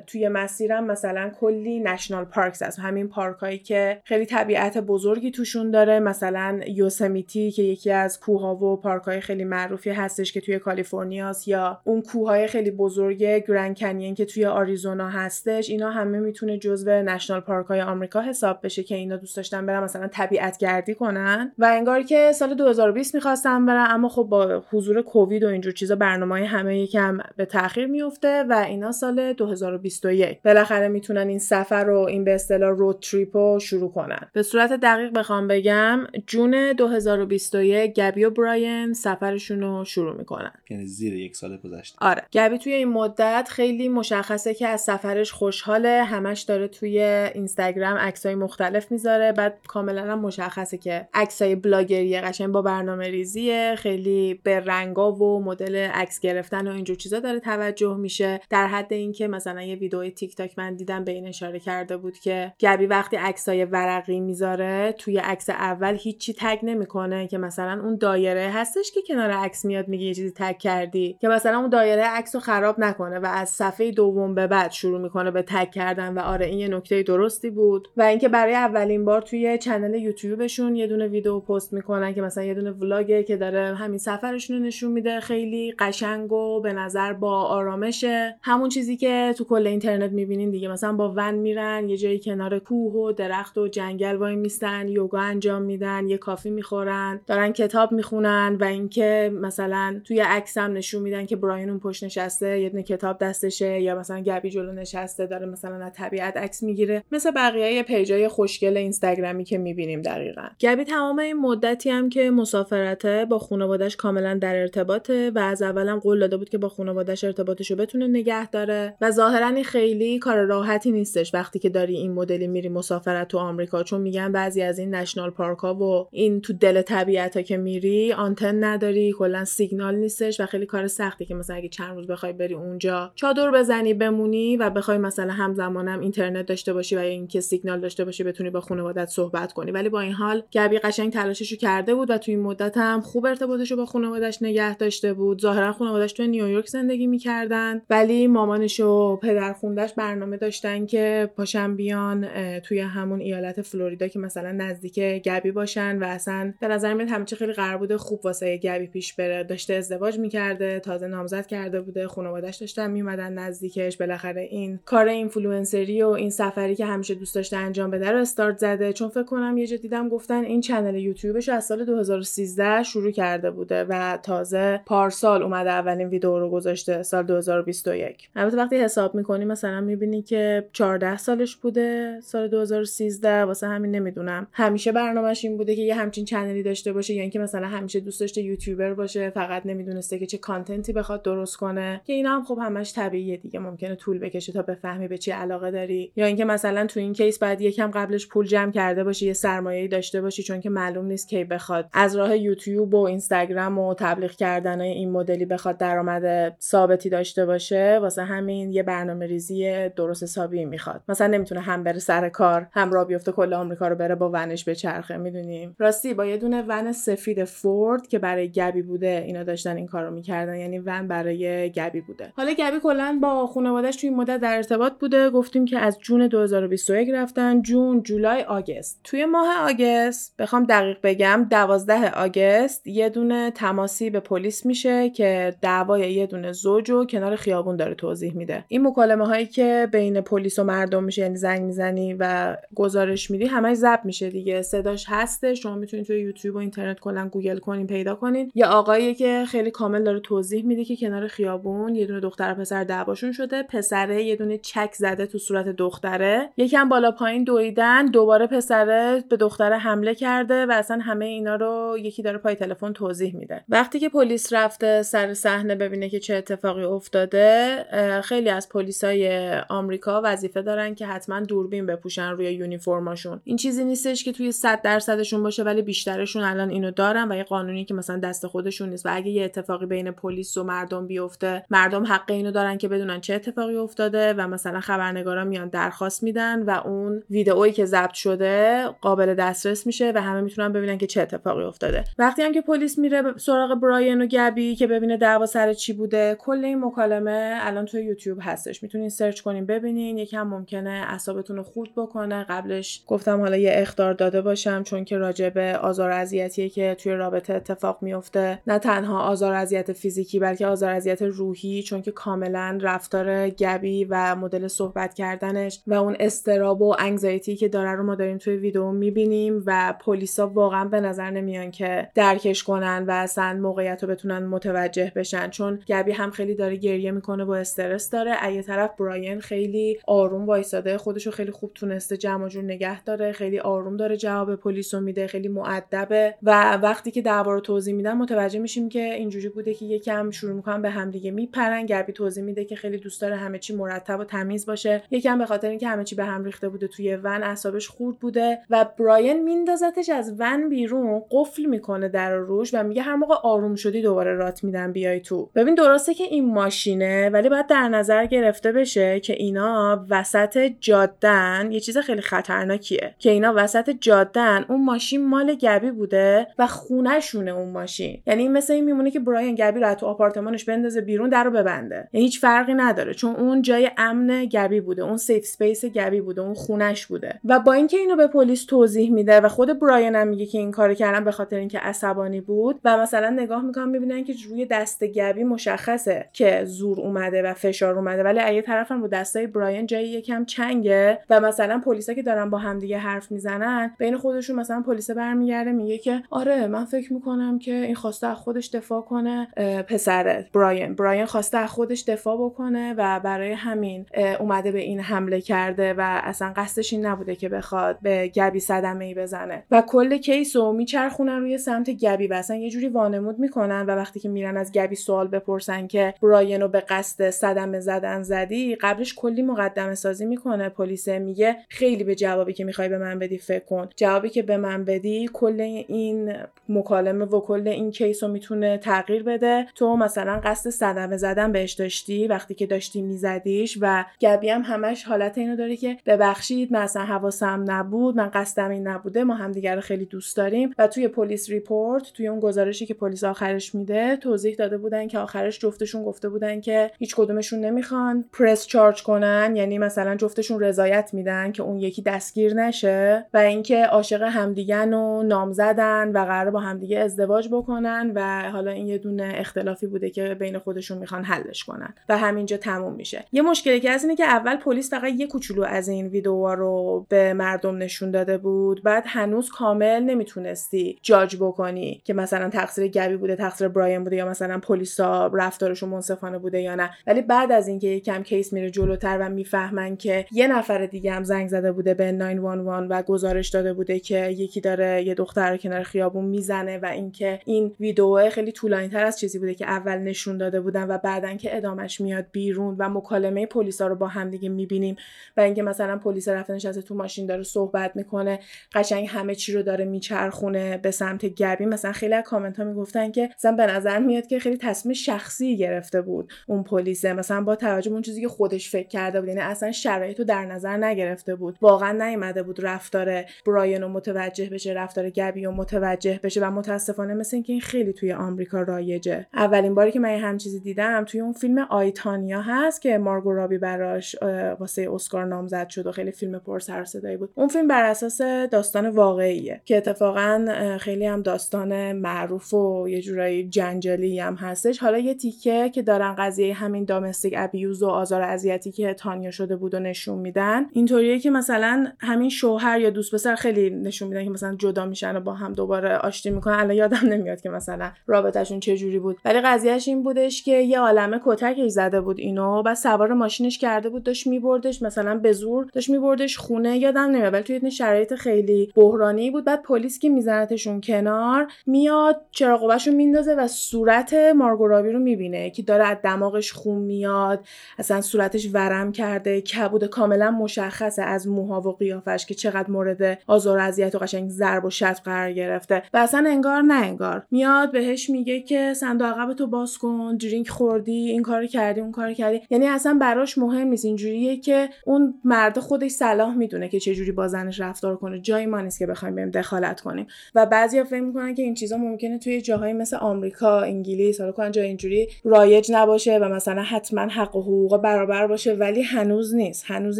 توی 0.06 0.30
مسیرم 0.44 0.86
مثلا 0.86 1.32
کلی 1.40 1.80
نشنال 1.80 2.26
پارکس 2.26 2.64
هست 2.64 2.80
همین 2.80 3.08
پارک 3.08 3.38
هایی 3.38 3.58
که 3.58 4.02
خیلی 4.04 4.26
طبیعت 4.26 4.78
بزرگی 4.78 5.32
توشون 5.32 5.72
داره. 5.72 6.00
مثلا 6.00 6.60
یوسمیتی 6.68 7.52
که 7.52 7.64
یکی 7.64 7.92
از 7.92 8.20
کوه 8.20 8.42
و 8.42 8.76
پارک 8.76 9.04
های 9.04 9.20
خیلی 9.20 9.44
معروفی 9.44 9.90
هستش 9.90 10.34
که 10.34 10.42
توی 10.42 10.60
کالیفرنیاست 10.60 11.48
یا 11.48 11.82
اون 11.84 12.02
کوه 12.02 12.48
خیلی 12.48 12.72
بزرگ 12.72 13.18
گرند 13.48 13.78
کنین 13.78 14.16
که 14.16 14.26
توی 14.26 14.46
آریزونا 14.46 15.10
هستش. 15.10 15.70
اینا 15.70 15.90
همه 15.90 16.20
می‌تونه 16.20 16.58
جزو 16.58 16.90
نشنال 16.90 17.40
پارک 17.40 17.66
های 17.66 17.82
آمریکا 17.82 18.22
حساب 18.22 18.60
بشه 18.64 18.84
که 18.84 18.96
اینا 18.96 19.18
دوست 19.18 19.38
داشتن 19.38 19.66
برن 19.66 19.84
مثلا 19.84 20.08
طبیعت 20.08 20.58
گردی 20.58 20.96
کنن. 20.96 21.52
و 21.58 21.66
انگار 21.66 22.02
که 22.02 22.32
سال 22.32 22.54
2020 22.54 23.16
می‌خواستم 23.16 23.66
برن 23.66 23.88
اما 23.90 24.10
خب 24.10 24.24
با 24.24 24.64
حضور 24.72 25.02
کووید 25.02 25.44
و 25.44 25.48
اینجور 25.48 25.74
چیزا 25.74 25.96
برنامه 25.96 26.46
همه 26.46 26.80
یکم 26.80 27.18
به 27.36 27.46
تاخیر 27.46 27.86
میفته 27.88 28.44
و 28.50 28.54
اینا 28.68 28.92
سال 28.92 29.34
2021 29.34 30.33
بالاخره 30.46 30.88
می‌تونن 30.88 31.28
این 31.28 31.40
سفر 31.40 31.84
رو 31.84 32.00
این 32.00 32.24
به 32.24 32.34
اصطلاح 32.34 32.70
رود 32.70 33.00
تریپ 33.00 33.38
رو 33.38 33.60
شروع 33.60 33.92
کنن. 33.92 34.30
به 34.34 34.44
صورت 34.44 34.74
دقیق 34.74 35.14
بخوام 35.14 35.48
بگم 35.48 36.08
جون 36.28 36.74
2021 36.74 37.94
گبی 37.94 38.24
و 38.24 38.30
براین 38.30 38.94
سفرشون 38.94 39.62
رو 39.62 39.86
شروع 39.86 40.18
می‌کنن. 40.18 40.52
یعنی 40.70 40.86
زیر 40.86 41.14
یک 41.14 41.36
سال 41.36 41.58
گذشته. 41.58 41.98
آره. 42.02 42.24
گبی 42.34 42.58
توی 42.58 42.74
این 42.74 42.90
مدت 42.90 43.48
خیلی 43.52 43.90
مشخصه 43.90 44.54
که 44.54 44.68
از 44.68 44.82
سفرش 44.82 45.32
خوشحاله 45.32 46.04
همش 46.04 46.42
داره 46.42 46.68
توی 46.68 47.00
اینستاگرام 47.34 47.98
عکسای 47.98 48.36
مختلف 48.36 48.92
می‌ذاره 48.92 49.32
بعد 49.32 49.60
کاملا 49.68 50.04
هم 50.04 50.20
مشخصه 50.20 50.78
که 50.78 51.08
عکسای 51.14 51.56
bloggerیه 51.56 52.22
قشنگ 52.22 52.48
با 52.48 52.62
برنامه 52.62 53.08
ریزیه 53.08 53.76
خیلی 53.78 54.40
به 54.44 54.60
رنگا 54.60 55.12
و 55.12 55.44
مدل 55.44 55.76
عکس 55.76 56.20
گرفتن 56.20 56.68
و 56.68 56.72
اینجور 56.72 56.96
چیزا 56.96 57.20
داره 57.20 57.40
توجه 57.40 57.98
میشه. 57.98 58.42
در 58.50 58.68
حد 58.68 58.94
اینکه 58.94 59.28
مثلا 59.28 59.62
یه 59.62 59.76
ویدیو 59.76 60.00
تیک 60.24 60.36
تاک 60.36 60.60
من 60.60 60.76
دیدم 60.76 61.04
به 61.04 61.12
این 61.12 61.28
اشاره 61.28 61.60
کرده 61.60 61.98
بود 61.98 62.18
که 62.18 62.54
گبی 62.60 62.86
وقتی 62.86 63.16
عکسای 63.16 63.66
ورقی 63.66 64.20
می‌ذاره 64.20 64.96
توی 64.98 65.18
عکس 65.18 65.50
اول 65.50 65.98
هیچی 66.00 66.36
tag 66.38 66.60
نمی‌کنه 66.64 67.28
که 67.28 67.38
مثلا 67.38 67.82
اون 67.84 67.98
دایره 67.98 68.52
هستش 68.54 68.92
که 68.92 69.02
کنار 69.08 69.32
عکس 69.32 69.66
میاد 69.66 69.88
میگه 69.88 70.06
یه 70.06 70.14
چیزی 70.14 70.32
tag 70.36 70.58
کردی 70.58 71.18
که 71.22 71.28
مثلا 71.28 71.60
اون 71.60 71.70
دایره 71.70 72.04
عکس 72.04 72.36
خراب 72.36 72.80
نکنه 72.80 73.20
و 73.20 73.26
از 73.26 73.50
صفحه 73.50 73.92
دوم 73.92 74.36
به 74.36 74.48
بعد 74.48 74.72
شروع 74.72 75.02
می‌کنه 75.02 75.32
به 75.32 75.42
tag 75.42 75.72
کردن 75.72 76.14
و 76.14 76.20
آره 76.20 76.46
این 76.46 76.60
یه 76.60 76.68
نکته 76.68 77.04
درستی 77.04 77.50
بود. 77.50 77.88
و 77.98 78.02
اینکه 78.02 78.30
برای 78.30 78.56
اولین 78.56 79.06
بار 79.06 79.22
توی 79.22 79.58
channel 79.58 79.94
یوتیوبشون 79.94 80.76
یه 80.76 80.88
دونه 80.88 81.08
ویدیو 81.08 81.40
پست 81.40 81.74
می‌کنن 81.74 82.14
که 82.14 82.22
مثلا 82.22 82.44
یه 82.44 82.54
دونه 82.54 82.72
ولاگه 82.72 83.24
که 83.24 83.38
داره 83.38 83.76
همین 83.76 84.00
سفرشون 84.00 84.58
رو 84.58 84.64
نشون 84.64 84.92
میده 84.92 85.20
خیلی 85.20 85.74
قشنگ 85.80 86.32
و 86.32 86.62
به 86.62 86.74
نظر 86.74 87.14
با 87.14 87.42
آرامشه. 87.42 88.38
همون 88.42 88.70
چیزی 88.70 88.98
که 88.98 89.34
تو 89.38 89.44
کل 89.44 89.68
اینترنت 89.68 90.12
می‌بینین 90.14 90.52
دیگه. 90.52 90.68
مثلا 90.68 90.94
با 90.94 91.14
ون 91.16 91.34
میرن 91.34 91.90
یه 91.90 91.98
جایی 91.98 92.20
کنار 92.20 92.60
کوه 92.60 92.94
و 92.94 93.12
درخت 93.12 93.58
و 93.58 93.68
جنگل 93.68 94.16
وای 94.16 94.36
میستن 94.36 94.88
یوگا 94.88 95.20
انجام 95.20 95.62
میدن 95.62 96.10
یه 96.10 96.18
کافی 96.18 96.50
می‌خورن 96.50 97.22
دارن 97.28 97.54
کتاب 97.54 97.92
می‌خونن 97.92 98.58
و 98.62 98.64
اینکه 98.64 99.32
مثلا 99.34 100.02
توی 100.04 100.20
عکس 100.20 100.58
هم 100.58 100.74
نشون 100.74 101.02
میدن 101.02 101.26
که 101.26 101.36
براین 101.36 101.70
اون 101.70 101.80
پشت 101.80 102.04
نشسته 102.04 102.60
یه 102.60 102.70
دونه 102.70 102.84
کتاب 102.84 103.18
دستشه 103.18 103.82
یا 103.82 104.00
مثلا 104.00 104.20
گبی 104.22 104.50
جلو 104.50 104.72
نشسته 104.72 105.26
داره 105.26 105.46
مثلا 105.46 105.86
از 105.86 105.94
طبیعت 105.94 106.38
عکس 106.38 106.64
می‌گیره. 106.64 107.04
مثل 107.12 107.32
بقیه 107.32 107.84
پیجای 107.84 108.28
خوشگل 108.28 108.78
اینستاگرامی 108.78 109.44
که 109.44 109.58
می‌بینیم 109.58 110.02
دقیقا. 110.02 110.48
گبی 110.60 110.84
تمام 110.84 111.20
این 111.20 111.38
مدتی 111.38 111.90
هم 111.90 112.10
که 112.10 112.32
مسافرته 112.32 113.26
با 113.30 113.40
خانوادش 113.40 113.96
کاملا 113.96 114.34
در 114.34 114.56
ارتباطه 114.56 115.32
و 115.36 115.40
از 115.40 115.62
اولم 115.62 116.00
قول 116.00 116.20
داده 116.20 116.38
بود 116.38 116.50
که 116.50 116.58
با 116.58 116.70
خانوادش 116.70 117.24
ارتباطش 117.24 117.72
رو 117.72 117.78
بتونه 117.78 118.08
نگه 118.08 118.50
داره 118.50 118.96
و 119.02 119.12
ظاهرا 119.12 119.52
خیلی 119.94 120.20
کار 120.20 120.46
راحتی 120.46 120.92
نیستش 120.92 121.34
وقتی 121.34 121.60
که 121.60 121.70
داری 121.70 121.98
این 121.98 122.14
مدلی 122.14 122.48
میری 122.48 122.70
مسافرت 122.70 123.28
تو 123.28 123.38
آمریکا 123.38 123.84
چون 123.84 124.02
میگن 124.02 124.32
بعضی 124.32 124.62
از 124.62 124.80
این 124.80 124.96
نشنال 124.96 125.30
پارک 125.30 125.58
ها 125.58 125.76
و 125.76 126.08
این 126.12 126.42
تو 126.42 126.54
دل 126.54 126.82
طبیعت 126.82 127.38
ها 127.38 127.42
که 127.44 127.58
میری 127.58 128.14
آنتن 128.14 128.64
نداری 128.64 129.12
کلا 129.12 129.46
سیگنال 129.46 129.96
نیستش 129.96 130.40
و 130.40 130.46
خیلی 130.46 130.66
کار 130.66 130.88
سختی 130.88 131.26
که 131.26 131.36
مثلا 131.36 131.56
اگه 131.56 131.70
چند 131.70 131.96
روز 131.96 132.08
بخوای 132.08 132.34
بری 132.34 132.54
اونجا 132.54 133.12
چادر 133.16 133.52
بزنی 133.52 133.94
بمونی 133.94 134.58
و 134.58 134.70
بخوای 134.70 134.98
مثلا 134.98 135.34
همزمانم 135.34 136.00
اینترنت 136.00 136.46
داشته 136.46 136.74
باشی 136.74 136.96
و 136.96 137.00
یا 137.00 137.06
اینکه 137.06 137.42
سیگنال 137.42 137.80
داشته 137.80 138.06
باشی 138.06 138.24
بتونی 138.24 138.50
با 138.50 138.62
خانوادت 138.62 139.06
صحبت 139.06 139.54
کنی. 139.54 139.72
ولی 139.72 139.90
با 139.90 140.00
این 140.00 140.14
حال 140.14 140.44
گبی 140.54 140.78
قشنگ 140.78 141.14
تلاششو 141.14 141.56
کرده 141.56 141.96
بود 141.96 142.10
و 142.10 142.18
تو 142.18 142.32
این 142.32 142.42
مدت 142.42 142.78
هم 142.78 143.02
خوب 143.02 143.26
ارتباطشو 143.26 143.76
با 143.76 143.86
خانوادش 143.86 144.42
نگه 144.42 144.78
داشته 144.78 145.14
بود. 145.14 145.42
ظاهرا 145.42 145.72
خانوادش 145.72 146.14
تو 146.14 146.24
نیویورک 146.24 146.68
زندگی 146.68 147.08
می‌کردن 147.08 147.82
ولی 147.90 148.28
مامانش 148.28 148.80
و 148.80 149.16
پدر 149.16 149.54
خوندش 149.84 149.96
برنامه 149.96 150.38
داشتن 150.38 150.86
که 150.86 151.30
پاشن 151.38 151.76
بیان 151.76 152.28
توی 152.60 152.80
همون 152.80 153.22
ایالت 153.22 153.62
فلوریدا 153.62 154.08
که 154.08 154.20
مثلا 154.20 154.52
نزدیک 154.52 155.00
گبی 155.00 155.52
باشن 155.52 156.00
و 156.00 156.04
اصلا 156.04 156.54
به 156.60 156.68
نظر 156.68 156.94
میاد 156.94 157.10
همه 157.10 157.26
خیلی 157.26 157.54
قرار 157.54 157.78
بوده 157.78 157.98
خوب 157.98 158.26
واسه 158.26 158.58
گبی 158.58 158.88
پیش 158.88 159.14
بره. 159.14 159.44
داشته 159.44 159.74
ازدواج 159.74 160.20
می‌کرده 160.20 160.80
تازه 160.80 161.08
نامزد 161.08 161.48
کرده 161.48 161.82
بوده 161.82 162.08
خانوادش 162.08 162.58
داشتن 162.58 162.92
میومدن 162.92 163.34
نزدیکش. 163.34 163.98
بالاخره 163.98 164.42
این 164.42 164.80
کار 164.86 165.08
اینفلوئنسری 165.08 166.04
و 166.04 166.08
این 166.08 166.30
سفری 166.30 166.76
که 166.76 166.86
همیشه 166.86 167.16
دوست 167.16 167.36
داشته 167.36 167.58
انجام 167.58 167.92
بده 167.92 168.12
رو 168.12 168.20
استارت 168.20 168.58
زده. 168.58 168.94
چون 168.94 169.10
فکر 169.10 169.24
کنم 169.24 169.58
یه 169.58 169.68
جا 169.68 169.78
دیدم 169.78 170.10
گفتن 170.10 170.44
این 170.44 170.62
channel 170.62 170.96
یوتیوبش 170.96 171.50
از 171.50 171.66
سال 171.66 171.86
2013 171.86 172.84
شروع 172.84 173.12
کرده 173.12 173.52
بوده 173.52 173.84
و 173.84 174.18
تازه 174.24 174.82
پارسال 174.86 175.44
اومده 175.44 175.70
اولین 175.70 176.08
ویدیو 176.08 176.40
رو 176.40 176.50
گذاشته 176.50 177.04
سال 177.04 177.24
2021 177.24 178.30
البته 178.36 178.58
وقتی 178.58 178.76
حساب 178.76 179.16
می‌کنی 179.16 179.46
مثلا 179.46 179.73
مثلا 179.74 179.86
می‌بینی 179.86 180.22
که 180.22 180.70
14 180.74 181.18
سالش 181.18 181.56
بوده 181.56 182.20
سال 182.22 182.48
2013 182.48 183.44
واسه 183.44 183.68
همین 183.68 183.92
نمی‌دونم. 183.92 184.48
همیشه 184.52 184.92
برنامهش 184.92 185.46
این 185.46 185.58
بوده 185.58 185.76
که 185.76 185.82
یه 185.82 185.96
همچین 185.96 186.26
channel 186.26 186.59
ی 186.59 186.64
داشته 186.64 186.94
باشه 186.94 187.14
یا 187.14 187.22
اینکه 187.22 187.40
مثلا 187.40 187.68
همیشه 187.68 188.00
دوست 188.00 188.20
داشته 188.20 188.42
یوتیوبر 188.42 188.94
باشه 188.94 189.30
فقط 189.30 189.66
نمی‌دونسته 189.66 190.20
که 190.20 190.26
چه 190.26 190.38
content 190.38 190.87
ی 190.87 190.94
بخواد 190.94 191.24
درست 191.24 191.58
کنه. 191.58 192.02
که 192.06 192.14
اینا 192.14 192.36
هم 192.36 192.44
خب 192.44 192.60
همش 192.62 192.94
طبیعیه 192.94 193.38
دیگه 193.38 193.60
ممکنه 193.60 193.96
طول 193.96 194.20
بکشه 194.20 194.54
تا 194.54 194.62
بفهمی 194.62 195.08
به 195.08 195.18
چی 195.18 195.32
علاقه 195.32 195.72
داری. 195.72 196.12
یا 196.16 196.26
اینکه 196.26 196.46
مثلا 196.46 196.86
تو 196.86 197.00
این 197.00 197.14
case 197.14 197.40
بعد 197.40 197.62
یکم 197.62 197.92
قبلش 197.92 198.28
پول 198.28 198.46
جمع 198.46 198.72
کرده 198.72 199.04
باشی 199.04 199.26
یه 199.26 199.34
سرمایه‌ای 199.34 199.88
داشته 199.88 200.22
باشی 200.22 200.44
چون 200.44 200.62
که 200.62 200.70
معلوم 200.70 201.06
نیست 201.06 201.30
کی 201.30 201.44
بخواد. 201.44 201.90
از 201.94 202.16
راه 202.16 202.38
یوتیوب 202.38 202.94
و 202.94 203.06
اینستاگرام 203.06 203.80
و 203.80 203.94
تبلیغ 203.94 204.32
کردن 204.32 204.82
این 204.82 205.12
مدلی 205.12 205.46
بخواد 205.46 205.78
درآمد 205.78 206.56
ثابتی 206.62 207.10
داشته 207.10 207.46
باشه 207.46 208.00
واسه 208.02 208.24
همین 208.24 208.72
یه 208.72 208.84
برنامه 208.84 209.26
ریزی 209.26 209.63
درست 209.96 210.24
حسابی 210.24 210.66
می‌خواد. 210.66 211.02
مثلا 211.10 211.28
نمی‌تونه 211.28 211.62
هم 211.62 211.84
بره 211.84 212.00
سر 212.00 212.30
کار 212.30 212.68
هم 212.72 212.92
را 212.92 213.06
بیفته 213.06 213.32
کل 213.32 213.54
آمریکا 213.54 213.88
رو 213.88 213.96
بره 213.96 214.16
با 214.16 214.30
ونش 214.34 214.64
بچرخه 214.64 215.18
می‌دونیم 215.18 215.76
راستی 215.80 216.14
با 216.14 216.26
یه 216.26 216.38
دونه 216.38 216.64
van 216.68 216.92
سفید 216.92 217.44
فورد 217.44 218.08
که 218.08 218.20
برای 218.20 218.52
گبی 218.52 218.82
بوده 218.82 219.24
اینا 219.26 219.44
داشتن 219.44 219.76
این 219.76 219.88
کارو 219.88 220.12
می‌کردن. 220.12 220.56
یعنی 220.56 220.80
van 220.80 221.08
برای 221.08 221.70
گبی 221.70 222.02
بوده. 222.02 222.34
حالا 222.36 222.54
گبی 222.54 222.80
کلا 222.84 223.20
با 223.22 223.48
خانواده‌اش 223.48 223.96
تو 223.96 224.03
این 224.03 224.10
مدت 224.10 224.40
در 224.40 224.56
ارتباط 224.56 224.94
بوده. 224.94 225.30
گفتیم 225.30 225.66
که 225.66 225.80
از 225.80 226.00
جون 226.00 226.28
2021 226.28 227.10
رفتن. 227.14 227.62
جون 227.62 228.04
جولای 228.04 228.44
آگست. 228.44 229.00
توی 229.04 229.26
ماه 229.26 229.70
آگست 229.70 230.36
بخوام 230.40 230.64
دقیق 230.64 230.98
بگم 231.04 231.48
12 231.50 232.12
آگست 232.12 232.88
یه 232.88 233.10
دونه 233.10 233.52
تماسی 233.52 234.10
به 234.10 234.20
پلیس 234.20 234.66
میشه 234.66 235.10
که 235.10 235.56
دعوای 235.62 236.14
یه 236.14 236.28
دونه 236.28 236.52
زوج 236.52 236.90
و 236.90 237.06
کنار 237.06 237.36
خیابون 237.36 237.76
داره 237.76 237.96
توضیح 237.96 238.38
میده. 238.38 238.66
این 238.68 238.88
مکالمه 238.88 239.28
هایی 239.28 239.46
که 239.54 239.88
بین 239.92 240.22
پلیس 240.22 240.60
و 240.60 240.64
مردم 240.64 241.04
میشه 241.04 241.22
یعنی 241.22 241.38
زنگ 241.38 241.62
می‌زنی 241.62 242.14
و 242.20 242.56
گزارش 242.76 243.32
میدی 243.32 243.46
همش 243.46 243.78
ضبط 243.78 244.06
میشه 244.06 244.30
دیگه. 244.30 244.62
صداش 244.62 245.06
هسته 245.08 245.56
شما 245.56 245.76
می‌تونید 245.76 246.06
توی 246.06 246.20
یوتیوب 246.20 246.56
و 246.56 246.58
اینترنت 246.58 247.00
کلا 247.00 247.28
گوگل 247.28 247.58
کنین 247.58 247.88
پیدا 247.88 248.16
کنین. 248.16 248.52
یه 248.56 248.66
آقایی 248.66 249.16
که 249.16 249.46
خیلی 249.48 249.72
کامل 249.72 250.04
داره 250.04 250.20
توضیح 250.20 250.66
میده 250.66 250.86
که 250.86 250.98
کنار 250.98 251.28
خیابون 251.28 251.96
یه 251.96 252.06
دونه 252.06 252.20
دختر 252.20 252.52
و 252.52 252.56
پسر 252.56 252.84
دعواشون 252.84 253.32
شده 253.32 253.64
پسره 253.64 254.24
یه 254.24 254.36
دونه 254.36 254.58
چک 254.58 254.94
زده 254.94 255.26
تو 255.26 255.38
صورت 255.38 255.66
دختره. 255.66 256.50
یکم 256.58 256.90
بالا 256.90 257.12
پایین 257.12 257.44
دویدن 257.44 258.06
دوباره 258.06 258.48
پسره 258.48 259.24
به 259.30 259.38
دختره 259.38 259.78
حمله 259.78 260.16
کرده 260.16 260.66
و 260.66 260.72
اصلا 260.72 261.00
همه 261.02 261.26
اینا 261.26 261.56
رو 261.56 261.98
یکی 262.00 262.22
داره 262.22 262.38
پای 262.38 262.56
تلفن 262.56 262.94
توضیح 262.94 263.36
میده. 263.36 263.64
وقتی 263.70 264.00
که 264.00 264.10
پلیس 264.10 264.54
رفته 264.54 265.04
سر 265.04 265.34
صحنه 265.34 265.76
ببینه 265.76 266.10
که 266.10 266.20
چه 266.20 266.36
اتفاقی 266.36 266.84
افتاده 266.84 267.78
خیلی 268.24 268.50
از 268.50 268.70
پلیسای 268.70 269.43
آمریکا 269.70 270.22
وظیفه 270.24 270.62
دارن 270.62 270.96
که 270.96 271.06
حتما 271.06 271.40
دوربین 271.40 271.86
بپوشن 271.86 272.30
روی 272.30 272.52
یونیفرماشون. 272.52 273.42
این 273.44 273.58
چیزی 273.58 273.84
نیستش 273.84 274.24
که 274.24 274.32
توی 274.32 274.52
100 274.52 274.82
درصدشون 274.82 275.44
باشه 275.44 275.64
ولی 275.64 275.82
بیشترشون 275.82 276.44
الان 276.44 276.70
اینو 276.70 276.92
دارن 276.92 277.32
و 277.32 277.36
یه 277.36 277.44
قانونی 277.44 277.86
که 277.86 277.94
مثلا 277.94 278.18
دست 278.18 278.48
خودشون 278.48 278.90
نیست. 278.90 279.06
و 279.06 279.10
اگه 279.12 279.30
یه 279.30 279.44
اتفاقی 279.46 279.86
بین 279.86 280.12
پلیس 280.12 280.58
و 280.58 280.64
مردم 280.64 281.08
بیفته 281.08 281.66
مردم 281.70 282.06
حق 282.06 282.32
اینو 282.32 282.52
دارن 282.52 282.78
که 282.78 282.88
بدونن 282.88 283.22
چه 283.22 283.34
اتفاقی 283.34 283.76
افتاده 283.76 284.34
و 284.34 284.48
مثلا 284.48 284.80
خبرنگارا 284.80 285.44
میان 285.44 285.68
درخواست 285.68 286.24
میدن 286.24 286.64
و 286.64 286.82
اون 286.86 287.24
ویدئویی 287.30 287.74
که 287.74 287.86
ضبط 287.86 288.14
شده 288.14 288.86
قابل 289.02 289.34
دسترس 289.34 289.88
میشه 289.88 290.12
و 290.16 290.22
همه 290.22 290.42
می‌تونن 290.42 290.74
ببینن 290.74 290.98
که 290.98 291.08
چه 291.08 291.22
اتفاقی 291.22 291.64
افتاده. 291.64 292.04
وقتی 292.20 292.42
هم 292.42 292.52
که 292.54 292.62
پلیس 292.62 292.98
میره 293.00 293.24
سراغ 293.38 293.80
براین 293.80 294.22
و 294.22 294.26
گبی 294.26 294.76
که 294.76 294.88
ببینه 294.88 295.18
دعوا 295.18 295.46
سر 295.46 295.74
چی 295.74 295.94
بوده 295.94 296.36
کل 296.40 296.66
این 296.66 296.86
مکالمه 296.86 297.58
الان 297.62 297.86
توی 297.86 298.04
یوتیوب 298.04 298.38
هستش. 298.42 298.84
می‌تونین 298.84 299.10
سرچ 299.34 299.42
کنین 299.42 299.66
ببینین 299.66 300.18
یکم 300.18 300.48
ممکنه 300.48 300.90
اعصابتون 300.90 301.56
رو 301.56 301.64
خورد 301.64 301.90
بکنه. 301.98 302.44
قبلش 302.50 303.04
گفتم 303.08 303.40
حالا 303.40 303.58
یه 303.58 303.72
اختار 303.74 304.14
داده 304.14 304.42
باشم 304.42 304.84
چون 304.84 305.06
که 305.06 305.18
راجع 305.18 305.50
به 305.50 305.78
آزار 305.78 306.12
اذیتیه 306.12 306.70
که 306.70 306.96
توی 307.00 307.12
رابطه 307.12 307.54
اتفاق 307.54 307.98
میفته. 308.02 308.60
نه 308.68 308.80
تنها 308.80 309.20
آزار 309.20 309.54
اذیت 309.54 309.94
فیزیکی 309.94 310.40
بلکه 310.40 310.68
آزار 310.68 310.92
اذیت 310.92 311.22
روحی 311.22 311.84
چون 311.84 312.02
که 312.02 312.12
کاملا 312.12 312.80
رفتار 312.82 313.50
گبی 313.50 314.06
و 314.10 314.36
مدل 314.36 314.68
صحبت 314.68 315.14
کردنش 315.14 315.82
و 315.88 315.94
اون 315.94 316.16
استراب 316.20 316.82
و 316.82 316.96
انگزایتی 317.00 317.56
که 317.56 317.68
داره 317.68 317.92
رو 317.92 318.04
ما 318.04 318.16
داریم 318.16 318.38
توی 318.38 318.56
ویدیو 318.56 318.92
می‌بینیم 318.92 319.64
و 319.66 319.94
پلیسا 320.06 320.48
واقعا 320.48 320.86
به 320.86 321.00
نظر 321.00 321.30
نمیان 321.30 321.72
که 321.72 322.10
درکش 322.16 322.64
کنن 322.64 323.06
و 323.08 323.12
اصلا 323.12 323.60
موقعیت 323.62 324.04
رو 324.04 324.10
بتونن 324.10 324.46
متوجه 324.46 325.12
بشن 325.16 325.50
چون 325.50 325.80
گبی 325.88 326.12
هم 326.12 326.32
خیلی 326.32 326.56
داره 326.56 326.76
گریه 326.76 327.12
می‌کنه 327.12 327.44
و 327.44 327.52
استرس 327.52 328.10
داره. 328.10 328.54
یه 328.54 328.62
طرف 328.62 328.92
براین 329.24 329.42
خیلی 329.42 330.00
آروم 330.08 330.46
وایساده 330.46 330.98
خودشو 330.98 331.32
خیلی 331.32 331.52
خوب 331.52 331.72
تونسته 331.76 332.18
جمع 332.18 332.48
جور 332.48 332.64
نگه 332.64 333.04
داره 333.04 333.32
خیلی 333.32 333.60
آروم 333.60 333.98
داره 333.98 334.18
جواب 334.18 334.56
پلیس 334.56 334.94
رو 334.94 335.02
میده 335.02 335.28
خیلی 335.28 335.48
معدبه 335.48 336.36
و 336.44 336.78
وقتی 336.78 337.12
که 337.12 337.22
دعوا 337.22 337.54
رو 337.54 337.60
توضیح 337.60 337.96
میدن 337.96 338.14
متوجه 338.14 338.60
میشیم 338.60 338.90
که 338.90 339.14
اینجوری 339.14 339.50
بوده 339.50 339.74
که 339.74 339.86
یکم 339.86 340.32
شروع 340.32 340.54
می‌کنن 340.54 340.82
به 340.82 340.90
همدیگه 340.90 341.32
میپرن 341.32 341.86
گبی 341.86 342.14
توضیح 342.14 342.44
میده 342.44 342.66
که 342.66 342.76
خیلی 342.76 342.98
دوست 342.98 343.22
داره 343.22 343.36
همه 343.36 343.60
چی 343.60 343.76
مرتب 343.76 344.20
و 344.20 344.24
تمیز 344.24 344.66
باشه. 344.66 345.04
یکم 345.12 345.38
به 345.38 345.46
خاطر 345.46 345.70
اینکه 345.70 345.88
همه 345.88 346.04
چی 346.04 346.16
به 346.16 346.26
هم 346.26 346.44
ریخته 346.44 346.70
بوده 346.70 346.88
توی 346.88 347.16
ون 347.16 347.44
اعصابش 347.44 347.88
خورد 347.88 348.20
بوده 348.20 348.60
و 348.70 348.86
براین 349.00 349.44
میندازتش 349.44 350.10
از 350.10 350.34
van 350.40 350.70
بیرون 350.70 351.22
قفل 351.32 351.66
می‌کنه 351.66 352.10
در 352.10 352.36
روش 352.36 352.74
و 352.74 352.84
میگه 352.84 353.02
هر 353.02 353.16
موقع 353.16 353.36
آروم 353.44 353.76
شدی 353.76 354.02
دوباره 354.02 354.36
راهت 354.36 354.64
میدن 354.64 354.92
بیای 354.92 355.20
تو. 355.20 355.50
ببین 355.56 355.76
درسته 355.76 356.14
که 356.14 356.24
این 356.24 356.54
ماشینه 356.54 357.30
ولی 357.30 357.50
باید 357.50 357.68
در 357.68 357.90
نظر 357.90 358.26
گرفته 358.26 358.72
بشه 358.72 359.03
که 359.24 359.34
اینا 359.34 360.06
وسط 360.10 360.72
جادن 360.80 361.70
یه 361.72 361.80
چیز 361.80 361.98
خیلی 361.98 362.22
خطرناکیه 362.22 363.16
که 363.20 363.30
اینا 363.32 363.54
وسط 363.56 363.90
جادن 363.90 364.66
اون 364.70 364.86
ماشین 364.86 365.28
مال 365.28 365.54
گبی 365.54 365.92
بوده 365.92 366.48
و 366.60 366.68
خونهشونه 366.68 367.52
اون 367.52 367.70
ماشین. 367.70 368.22
یعنی 368.28 368.48
مثل 368.48 368.74
این 368.74 368.86
میمونه 368.86 369.12
که 369.12 369.20
براین 369.20 369.56
گبی 369.56 369.80
رو 369.80 369.94
تو 369.94 370.06
آپارتمانش 370.06 370.66
بندازه 370.66 371.02
بیرون 371.02 371.30
در 371.30 371.44
رو 371.44 371.52
ببنده. 371.52 372.10
یعنی 372.14 372.26
هیچ 372.26 372.40
فرقی 372.40 372.74
نداره 372.74 373.14
چون 373.14 373.36
اون 373.36 373.62
جای 373.62 373.92
امن 373.98 374.46
گبی 374.46 374.82
بوده 374.82 375.02
اون 375.02 375.18
safe 375.18 375.46
space 375.46 375.86
گبی 375.86 376.22
بوده 376.22 376.42
اون 376.42 376.54
خونش 376.54 377.06
بوده. 377.06 377.40
و 377.46 377.60
با 377.60 377.74
اینکه 377.74 377.98
اینو 377.98 378.16
به 378.16 378.28
پلیس 378.28 378.66
توضیح 378.66 379.12
میده 379.12 379.40
و 379.40 379.48
خود 379.48 379.80
براین 379.80 380.16
هم 380.16 380.28
میگه 380.28 380.46
که 380.46 380.58
این 380.58 380.72
کارو 380.72 380.94
کردن 380.94 381.24
به 381.24 381.32
خاطر 381.32 381.56
اینکه 381.56 381.80
عصبانی 381.80 382.42
بود 382.42 382.80
و 382.84 382.98
مثلا 382.98 383.30
نگاه 383.30 383.66
می‌کنن 383.66 383.90
می‌بینن 383.90 384.24
که 384.24 384.34
روی 384.50 384.66
دست 384.66 385.04
گبی 385.04 385.44
مشخصه 385.44 386.30
که 386.34 386.66
زور 386.66 387.02
اومده 387.02 387.42
و 387.42 387.54
فشار 387.54 387.96
اومده. 387.96 388.24
ولی 388.24 388.40
از 388.40 388.64
طرف 388.66 388.92
هم 388.94 389.02
رو 389.02 389.08
دستای 389.08 389.48
براین 389.48 389.86
جای 389.86 390.08
یکم 390.08 390.46
چنگه 390.46 391.20
و 391.30 391.40
مثلا 391.40 391.82
پلیسا 391.86 392.14
که 392.14 392.22
دارن 392.22 392.50
با 392.50 392.58
همدیگه 392.58 392.98
حرف 392.98 393.32
می‌زنن 393.32 393.96
بین 393.98 394.18
خودشون 394.18 394.56
مثلا 394.56 394.82
پلیس 394.82 395.12
برمیگرده 395.12 395.72
میگه 395.72 395.98
که 395.98 396.24
آره 396.30 396.68
من 396.68 396.86
فکر 396.86 397.14
می‌کنم 397.14 397.60
که 397.60 397.74
این 397.74 397.96
خواسته 397.96 398.28
از 398.28 398.38
خودش 398.38 398.68
دفاع 398.68 399.02
کنه 399.02 399.48
پسره 399.88 400.50
براین 400.54 400.96
براین 400.96 401.26
خواسته 401.26 401.58
از 401.58 401.70
خودش 401.70 402.04
دفاع 402.04 402.38
بکنه 402.38 402.94
و 402.98 403.20
برای 403.20 403.52
همین 403.52 404.06
اومده 404.40 404.72
به 404.72 404.80
این 404.80 405.00
حمله 405.00 405.42
کرده 405.42 405.94
و 405.94 406.22
اصلا 406.24 406.54
قصدش 406.56 406.94
این 406.94 407.06
نبوده 407.06 407.36
که 407.36 407.50
بخواد 407.50 407.98
به 408.02 408.28
گبی 408.28 408.60
صدمه 408.60 409.06
ای 409.06 409.14
بزنه. 409.14 409.64
و 409.72 409.82
کل 409.82 410.18
کیس 410.18 410.56
رو 410.56 410.72
میچرخونن 410.72 411.40
روی 411.40 411.58
سمت 411.58 411.90
گبی 411.90 412.28
و 412.28 412.34
اصلا 412.34 412.56
یه 412.58 412.70
جوری 412.70 412.88
وانمود 412.88 413.40
می‌کنن 413.40 413.86
و 413.86 413.92
وقتی 413.92 414.20
که 414.20 414.30
میرن 414.30 414.58
از 414.58 414.72
گبی 414.72 414.96
سوال 414.96 415.28
بپرسن 415.28 415.88
که 415.88 416.14
براین 416.22 416.62
رو 416.62 416.68
به 416.68 416.80
قصد 416.80 417.30
صدمه 417.30 417.80
زدن 417.80 418.24
زدی 418.24 418.76
قبلش 418.84 419.14
کلی 419.16 419.42
مقدمه 419.42 419.96
سازی 419.96 420.26
می‌کنه 420.26 420.70
پلیس 420.70 421.10
میگه 421.10 421.58
خیلی 421.70 422.04
به 422.04 422.16
جوابی 422.16 422.54
که 422.54 422.64
می‌خوای 422.64 422.90
به 422.90 422.98
من 422.98 423.20
بدی 423.20 423.38
فکر 423.38 423.66
کن. 423.66 423.90
جوابی 423.96 424.30
که 424.30 424.42
به 424.42 424.58
من 424.58 424.86
بدی 424.86 425.30
کل 425.34 425.62
این 425.88 426.34
مکالمه 426.70 427.26
و 427.26 427.40
کل 427.40 427.68
این 427.68 427.92
case 427.92 428.24
رو 428.24 428.30
می‌تونه 428.30 428.78
تغییر 428.78 429.24
بده. 429.24 429.66
تو 429.76 429.96
مثلا 429.96 430.42
قصد 430.44 430.70
صدمه 430.70 431.18
زدن 431.18 431.52
بهش 431.52 431.74
داشتی 431.74 432.28
وقتی 432.28 432.54
که 432.54 432.66
داشتی 432.66 433.02
میزدیش 433.02 433.78
و 433.82 434.06
گبی 434.22 434.50
هم 434.50 434.62
همش 434.62 435.04
حالت 435.04 435.38
اینو 435.38 435.56
داره 435.56 435.76
که 435.76 435.98
ببخشید 436.06 436.74
من 436.74 436.82
اصلا 436.82 437.04
حواسم 437.06 437.66
نبود 437.68 438.16
من 438.16 438.32
قصدم 438.34 438.70
این 438.70 438.88
نبوده 438.88 439.24
ما 439.24 439.34
همدیگه 439.34 439.76
رو 439.76 439.82
خیلی 439.82 440.06
دوست 440.06 440.38
داریم. 440.38 440.74
و 440.78 440.88
توی 440.88 441.08
police 441.08 441.50
report 441.50 442.14
توی 442.14 442.28
اون 442.28 442.40
گزارشی 442.40 442.86
که 442.86 442.94
پلیس 442.94 443.24
آخرش 443.24 443.76
میده 443.76 444.16
توضیح 444.16 444.56
داده 444.56 444.78
بودن 444.78 445.08
که 445.08 445.20
آخرش 445.20 445.60
جفتشون 445.60 446.04
گفته 446.04 446.30
بودن 446.30 446.62
که 446.62 446.92
هیچ 447.00 447.16
کدومشون 447.16 447.60
نمی‌خوان. 447.60 448.26
press 448.34 448.68
charge 448.74 449.04
کنن 449.04 449.54
یعنی 449.56 449.78
مثلا 449.78 450.16
جفتشون 450.16 450.60
رضایت 450.60 451.10
میدن 451.14 451.52
که 451.52 451.64
اون 451.64 451.80
یکی 451.80 452.02
دستگیر 452.02 452.54
نشه 452.54 453.26
و 453.34 453.38
اینکه 453.38 453.86
عاشق 453.86 454.22
همدیگن 454.22 454.94
و 454.94 455.24
نامزدن 455.24 456.12
و 456.12 456.26
قراره 456.26 456.52
با 456.52 456.60
همدیگه 456.60 457.00
ازدواج 457.00 457.50
بکنن 457.52 458.12
و 458.16 458.52
حالا 458.52 458.72
این 458.72 458.88
یه 458.88 458.98
دونه 458.98 459.34
اختلافی 459.36 459.88
بوده 459.88 460.10
که 460.10 460.36
بین 460.40 460.58
خودشون 460.58 460.98
می‌خوان 460.98 461.24
حلش 461.24 461.64
کنن 461.64 461.94
و 462.10 462.18
همینجا 462.18 462.58
تموم 462.58 462.94
میشه. 462.94 463.26
یه 463.32 463.42
مشکلی 463.42 463.80
که 463.80 463.90
از 463.90 464.04
اینه 464.04 464.16
که 464.16 464.26
اول 464.26 464.56
پلیس 464.56 464.90
فقط 464.90 465.14
یه 465.18 465.28
کوچولو 465.28 465.64
از 465.64 465.88
این 465.88 466.08
ویدیوها 466.08 466.54
رو 466.54 467.06
به 467.10 467.34
مردم 467.34 467.78
نشون 467.78 468.12
داده 468.12 468.38
بود 468.38 468.84
بعد 468.84 469.04
هنوز 469.08 469.50
کامل 469.50 470.04
نمی‌تونستی 470.04 471.00
جاج 471.02 471.36
بکنی 471.36 472.02
که 472.06 472.14
مثلا 472.14 472.50
تقصیر 472.50 472.88
گبی 472.88 473.18
بوده 473.18 473.36
تقصیر 473.36 473.68
براین 473.68 474.04
بوده 474.04 474.16
یا 474.16 474.26
مثلا 474.30 474.60
پلیسا 474.60 475.28
رفتارشون 475.28 475.90
منصفانه 475.90 476.38
بوده 476.38 476.62
یا 476.62 476.76
نه. 476.76 476.90
ولی 477.08 477.22
بعد 477.22 477.52
از 477.52 477.68
اینکه 477.68 477.88
یکم 477.88 478.24
کیس 478.24 478.54
میره 478.54 478.63
میره 478.64 478.72
جلوتر 478.72 479.18
و 479.22 479.30
می‌فهمن 479.30 479.98
که 479.98 480.26
یه 480.32 480.48
نفر 480.48 480.86
دیگه 480.86 481.12
هم 481.12 481.24
زنگ 481.24 481.48
زده 481.48 481.72
بوده 481.72 481.94
به 481.94 482.12
911 482.12 482.96
و 482.96 483.02
گزارش 483.02 483.50
داده 483.50 483.74
بوده 483.74 484.00
که 484.00 484.30
یکی 484.30 484.62
داره 484.62 485.04
یه 485.04 485.14
دختر 485.14 485.52
رو 485.52 485.58
کنار 485.58 485.84
خیابون 485.84 486.26
می‌زنه 486.26 486.78
و 486.78 486.86
اینکه 486.86 487.40
این 487.46 487.76
ویدیو 487.80 488.30
خیلی 488.30 488.52
طولانی 488.52 488.88
تر 488.88 489.06
از 489.06 489.20
چیزی 489.20 489.40
بوده 489.40 489.54
که 489.54 489.66
اول 489.66 489.98
نشون 489.98 490.38
داده 490.38 490.62
بودن 490.62 490.84
و 490.84 490.98
بعدن 490.98 491.38
که 491.38 491.58
ادامش 491.58 492.02
میاد 492.02 492.26
بیرون 492.32 492.76
و 492.80 492.90
مکالمه 492.90 493.46
پلیسا 493.46 493.88
رو 493.88 493.96
با 493.96 494.08
هم 494.08 494.30
دیگه 494.30 494.50
می‌بینیم 494.50 494.96
و 495.38 495.42
اینکه 495.42 495.64
مثلا 495.64 495.98
پلیس 495.98 496.28
رفته 496.28 496.54
نشسته 496.54 496.82
تو 496.82 496.96
ماشین 496.96 497.26
داره 497.26 497.44
صحبت 497.44 497.96
می‌کنه 497.96 498.40
قشنگ 498.74 499.08
همه 499.10 499.36
چی 499.36 499.54
رو 499.54 499.64
داره 499.64 499.86
میچرخونه 499.86 500.78
به 500.78 500.92
سمت 500.92 501.26
گبی. 501.26 501.66
مثلا 501.66 501.92
خیلی 501.92 502.14
از 502.14 502.24
کامنت 502.24 502.58
ها 502.58 502.64
می‌گفتن 502.64 503.12
که 503.12 503.30
مثلا 503.38 503.52
به 503.52 503.66
نظر 503.66 504.00
میاد 504.00 504.28
که 504.28 504.40
خیلی 504.40 504.58
تصمیم 504.58 504.94
شخصی 504.94 505.58
گرفته 505.58 506.02
بود 506.02 506.34
اون 506.48 506.64
پلیسه. 506.64 507.14
مثلا 507.14 507.42
با 507.42 507.56
توجه 507.56 507.92
اون 507.92 508.02
چیزی 508.02 508.22
که 508.22 508.28
خودش 508.54 508.70
فکر 508.70 508.88
کرده 508.88 509.20
بود. 509.20 509.30
یعنی 509.30 509.42
اصلا 509.42 509.72
شرایط 509.72 510.20
رو 510.20 510.26
در 510.26 510.46
نظر 510.46 510.78
نگرفته 510.78 511.36
بود. 511.36 511.58
واقعا 511.62 512.08
نیومده 512.08 512.44
بود 512.44 512.66
رفتار 512.66 513.24
براین 513.46 513.82
رو 513.82 513.88
متوجه 513.88 514.50
بشه 514.50 514.74
رفتار 514.74 515.10
گبی 515.10 515.46
رو 515.46 515.52
متوجه 515.52 516.20
بشه 516.24 516.42
و 516.42 516.52
متاسفانه 516.52 517.14
مثل 517.14 517.36
اینکه 517.36 517.54
این 517.54 517.62
خیلی 517.62 517.94
توی 517.94 518.14
آمریکا 518.14 518.62
رایجه. 518.62 519.26
اولین 519.34 519.76
باری 519.76 519.92
که 519.92 520.00
من 520.00 520.10
هم 520.10 520.38
چیزی 520.38 520.60
دیدم 520.60 521.04
توی 521.04 521.20
اون 521.20 521.34
فیلم 521.34 521.60
آیتانیا 521.60 522.42
هست 522.42 522.82
که 522.82 522.98
مارگو 522.98 523.34
رابی 523.34 523.58
براش 523.58 524.16
واسه 524.60 524.90
اسکار 524.94 525.26
نامزد 525.26 525.70
شد 525.70 525.88
و 525.88 525.92
خیلی 525.92 526.12
فیلم 526.12 526.40
پر 526.40 526.60
سر 526.60 526.84
صدایی 526.84 527.18
بود. 527.18 527.30
اون 527.36 527.48
فیلم 527.48 527.68
بر 527.68 527.84
اساس 527.84 528.22
داستان 528.52 528.90
واقعیه 528.90 529.62
که 529.66 529.78
اتفاقا 529.78 530.46
خیلی 530.80 531.06
هم 531.06 531.22
داستان 531.22 531.92
معروف 531.92 532.54
و 532.54 532.90
یه 532.90 533.02
جورایی 533.02 533.50
جنجالی 533.50 534.20
هم 534.20 534.36
هستش. 534.36 534.80
حالا 534.80 534.98
یه 534.98 535.14
تیکه 535.14 535.70
که 535.70 535.82
دارن 535.82 536.16
قضیه 536.18 536.54
همین 536.54 536.86
دامستیک 536.86 537.34
ابیوز 537.38 537.84
و 537.84 537.88
آزار 537.88 538.22
اذیتی 538.44 538.72
که 538.72 538.94
تانیا 538.94 539.32
شده 539.32 539.56
بود 539.56 539.74
و 539.74 539.80
نشون 539.80 540.20
میدن. 540.20 540.66
اینطوریه 540.72 541.20
که 541.20 541.30
مثلا 541.30 541.88
همین 542.00 542.30
شوهر 542.30 542.80
یا 542.80 542.90
دوست 542.90 543.14
پسر 543.14 543.36
خیلی 543.36 543.70
نشون 543.70 544.08
میدن 544.08 544.24
که 544.24 544.30
مثلا 544.30 544.56
جدا 544.56 544.86
میشن 544.86 545.16
و 545.16 545.20
با 545.20 545.34
هم 545.34 545.54
دوباره 545.54 545.98
آشتی 545.98 546.30
می‌کنن. 546.30 546.54
الان 546.54 546.76
یادم 546.76 547.08
نمیاد 547.08 547.42
که 547.42 547.50
مثلا 547.50 547.92
رابطهشون 548.08 548.60
چه 548.60 548.78
جوری 548.78 549.00
بود. 549.00 549.18
ولی 549.26 549.42
قضیهش 549.42 549.88
این 549.88 550.04
بودش 550.04 550.44
که 550.44 550.52
یه 550.52 550.80
عالمه 550.80 551.20
کتک 551.26 551.68
زده 551.68 552.02
بود 552.02 552.20
اینو 552.20 552.64
بعد 552.64 552.76
سوار 552.76 553.14
ماشینش 553.14 553.58
کرده 553.58 553.90
بود 553.90 554.04
داشت 554.04 554.28
میبردش 554.28 554.82
مثلا 554.82 555.18
به 555.18 555.32
زور 555.32 555.68
داشت 555.74 555.90
میبردش 555.90 556.38
خونه. 556.38 556.78
یادم 556.78 557.02
نمیاد 557.02 557.34
ولی 557.34 557.44
توی 557.44 557.72
شرایط 557.72 558.16
خیلی 558.16 558.72
بحرانی 558.76 559.32
بود. 559.32 559.46
بعد 559.46 559.62
پلیس 559.62 560.00
که 560.00 560.10
میزنتشون 560.10 560.82
کنار 560.82 561.48
میاد 561.66 562.22
چراغ 562.32 562.88
میندازه 562.88 563.36
و 563.36 563.48
صورت 563.48 564.14
مارگورابی 564.14 564.90
رو 564.90 565.00
می‌بینه 565.00 565.50
که 565.50 565.64
داره 565.64 565.84
از 565.86 565.98
دماغش 566.04 566.52
خون 566.52 566.82
میاد. 566.82 567.46
اصلا 567.80 568.02
صورتش 568.34 568.50
ورم 568.54 568.92
کرده. 568.92 569.42
کبود 569.42 569.86
کاملا 569.86 570.32
مشخصه 570.32 571.02
از 571.02 571.28
موها 571.28 571.62
و 571.62 571.72
قیافش 571.72 572.26
که 572.26 572.34
چقدر 572.34 572.70
مورد 572.70 573.20
آزار 573.28 573.58
و 573.58 573.62
اذیت 573.62 573.96
و 573.96 573.98
قشنگ 573.98 574.30
ضرب 574.30 574.66
و 574.66 574.70
شتم 574.70 575.02
قرار 575.06 575.34
گرفته. 575.34 575.84
و 575.94 575.98
اصلا 575.98 576.26
انگار 576.28 576.62
نه 576.62 576.86
انگار. 576.86 577.26
میاد 577.32 577.72
بهش 577.72 578.10
میگه 578.10 578.42
که 578.42 578.74
صندوق 578.74 579.08
عقب 579.08 579.34
تو 579.34 579.48
باز 579.48 579.78
کن 579.78 580.18
درینک 580.18 580.50
خوردی 580.50 581.10
این 581.10 581.22
کارو 581.22 581.48
کردی 581.48 581.82
اون 581.82 581.92
کارو 581.92 582.14
کردی. 582.14 582.42
یعنی 582.50 582.68
اصلا 582.68 582.98
براش 583.02 583.38
مهم 583.38 583.68
نیست. 583.68 583.86
اینجوریه 583.86 584.38
که 584.38 584.70
اون 584.86 585.14
مرد 585.24 585.60
خودش 585.60 585.92
صلاح 585.92 586.36
می‌دونه 586.36 586.70
که 586.70 586.80
چه 586.80 586.96
جوری 586.96 587.12
با 587.12 587.28
زنش 587.28 587.62
رفتار 587.62 587.98
کنه. 587.98 588.20
جایی 588.20 588.46
ما 588.46 588.62
نیست 588.62 588.80
که 588.80 588.88
بخوایم 588.88 589.16
بریم 589.16 589.30
دخالت 589.30 589.82
کنیم. 589.82 590.08
و 590.36 590.46
بعضیا 590.46 590.84
فکر 590.84 591.02
می‌کنن 591.02 591.36
که 591.36 591.42
این 591.44 591.54
چیزا 591.54 591.78
ممکنه 591.78 592.18
توی 592.18 592.42
جاهای 592.42 592.74
مثل 592.74 592.98
آمریکا 592.98 593.62
انگلیس 593.62 594.20
حالا 594.22 594.32
کلا 594.32 594.52
جاهای 594.52 594.68
اینجوری 594.68 595.08
رایج 595.24 595.72
نباشه 595.72 596.18
و 596.18 596.30
مثلا 596.30 596.62
حتما 596.62 597.02
حق 597.02 597.36
و 597.36 597.42
حقوق 597.42 597.78
برابر 597.78 598.13
باشه 598.28 598.54
ولی 598.54 598.82
هنوز 598.82 599.36
نیست. 599.36 599.64
هنوز 599.68 600.00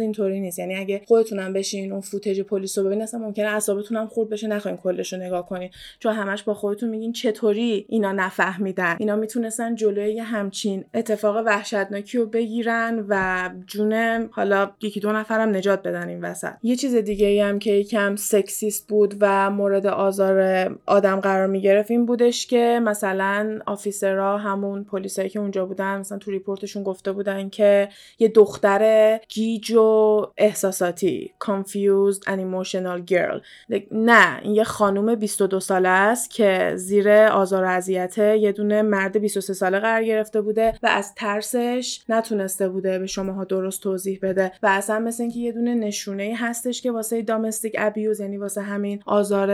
اینطوری 0.00 0.40
نیست. 0.40 0.58
یعنی 0.58 0.74
اگه 0.74 1.02
خودتونم 1.06 1.52
بشین 1.52 1.92
اون 1.92 2.00
footage 2.00 2.40
پلیس 2.40 2.78
رو 2.78 2.84
ببینید 2.84 3.02
اصلا 3.02 3.20
ممکنه 3.20 3.60
هم 3.90 4.06
خورد 4.06 4.28
بشه 4.28 4.46
نخواین 4.46 4.76
کلش 4.76 5.12
رو 5.12 5.18
نگاه 5.18 5.48
کنین. 5.48 5.70
چون 5.98 6.12
همش 6.12 6.42
با 6.42 6.54
خودتون 6.54 6.88
میگین 6.88 7.12
چطوری 7.12 7.86
اینا 7.88 8.12
نفهمیدن. 8.12 8.96
اینا 8.98 9.16
می‌تونستن 9.16 9.74
جلوی 9.74 10.18
همچین 10.18 10.84
اتفاق 10.94 11.36
وحشتناکی 11.46 12.18
رو 12.18 12.26
بگیرن 12.26 13.06
و 13.08 13.50
جون 13.66 13.94
حالا 14.30 14.70
یکی 14.82 15.00
دو 15.00 15.12
نفرم 15.12 15.56
نجات 15.56 15.82
بدن 15.82 16.08
این 16.08 16.20
وسط. 16.20 16.52
یه 16.62 16.76
چیز 16.76 16.94
دیگه 16.94 17.26
ای 17.26 17.40
هم 17.40 17.58
که 17.58 17.72
یکم 17.72 18.16
sexist 18.16 18.88
بود 18.88 19.14
و 19.20 19.50
مورد 19.50 19.86
آزار 19.86 20.68
آدم 20.86 21.20
قرار 21.20 21.46
می 21.46 21.60
گرفت 21.60 21.90
این 21.90 22.06
بودش 22.06 22.46
که 22.46 22.80
مثلا 22.82 23.58
officer 23.66 24.29
ها 24.29 24.38
همون 24.38 24.84
پلیسایی 24.84 25.28
که 25.28 25.38
اونجا 25.38 25.66
بودن 25.66 25.98
مثلا 25.98 26.18
تو 26.18 26.30
report 26.30 26.61
شون 26.61 26.82
گفته 26.82 27.12
بودن 27.12 27.48
که 27.48 27.88
یه 28.18 28.28
دختر 28.28 29.20
گیج 29.28 29.72
و 29.72 30.26
احساساتی 30.36 31.34
confused 31.44 32.20
and 32.20 32.38
emotional 32.38 33.12
girl. 33.12 33.40
نه 33.92 34.40
این 34.42 34.54
یه 34.54 34.64
خانوم 34.64 35.14
22 35.14 35.60
ساله 35.60 35.88
است 35.88 36.30
که 36.30 36.72
زیر 36.76 37.10
آزار 37.10 37.64
و 37.64 37.68
اذیت 37.68 38.18
یه 38.18 38.52
دونه 38.52 38.82
مرد 38.82 39.18
23 39.18 39.54
ساله 39.54 39.78
قرار 39.78 40.04
گرفته 40.04 40.40
بوده 40.40 40.74
و 40.82 40.86
از 40.86 41.14
ترسش 41.14 42.04
نتونسته 42.08 42.68
بوده 42.68 42.98
به 42.98 43.06
شماها 43.06 43.44
درست 43.44 43.82
توضیح 43.82 44.18
بده. 44.22 44.52
و 44.62 44.66
اصلا 44.66 44.98
مثل 44.98 45.22
اینکه 45.22 45.38
یه 45.38 45.52
دونه 45.52 45.74
نشونه 45.74 46.34
هستش 46.38 46.82
که 46.82 46.92
واسه 46.92 47.22
domestic 47.22 47.74
abuse 47.78 48.20
یعنی 48.20 48.36
واسه 48.36 48.62
همین 48.62 49.02
آزار 49.06 49.48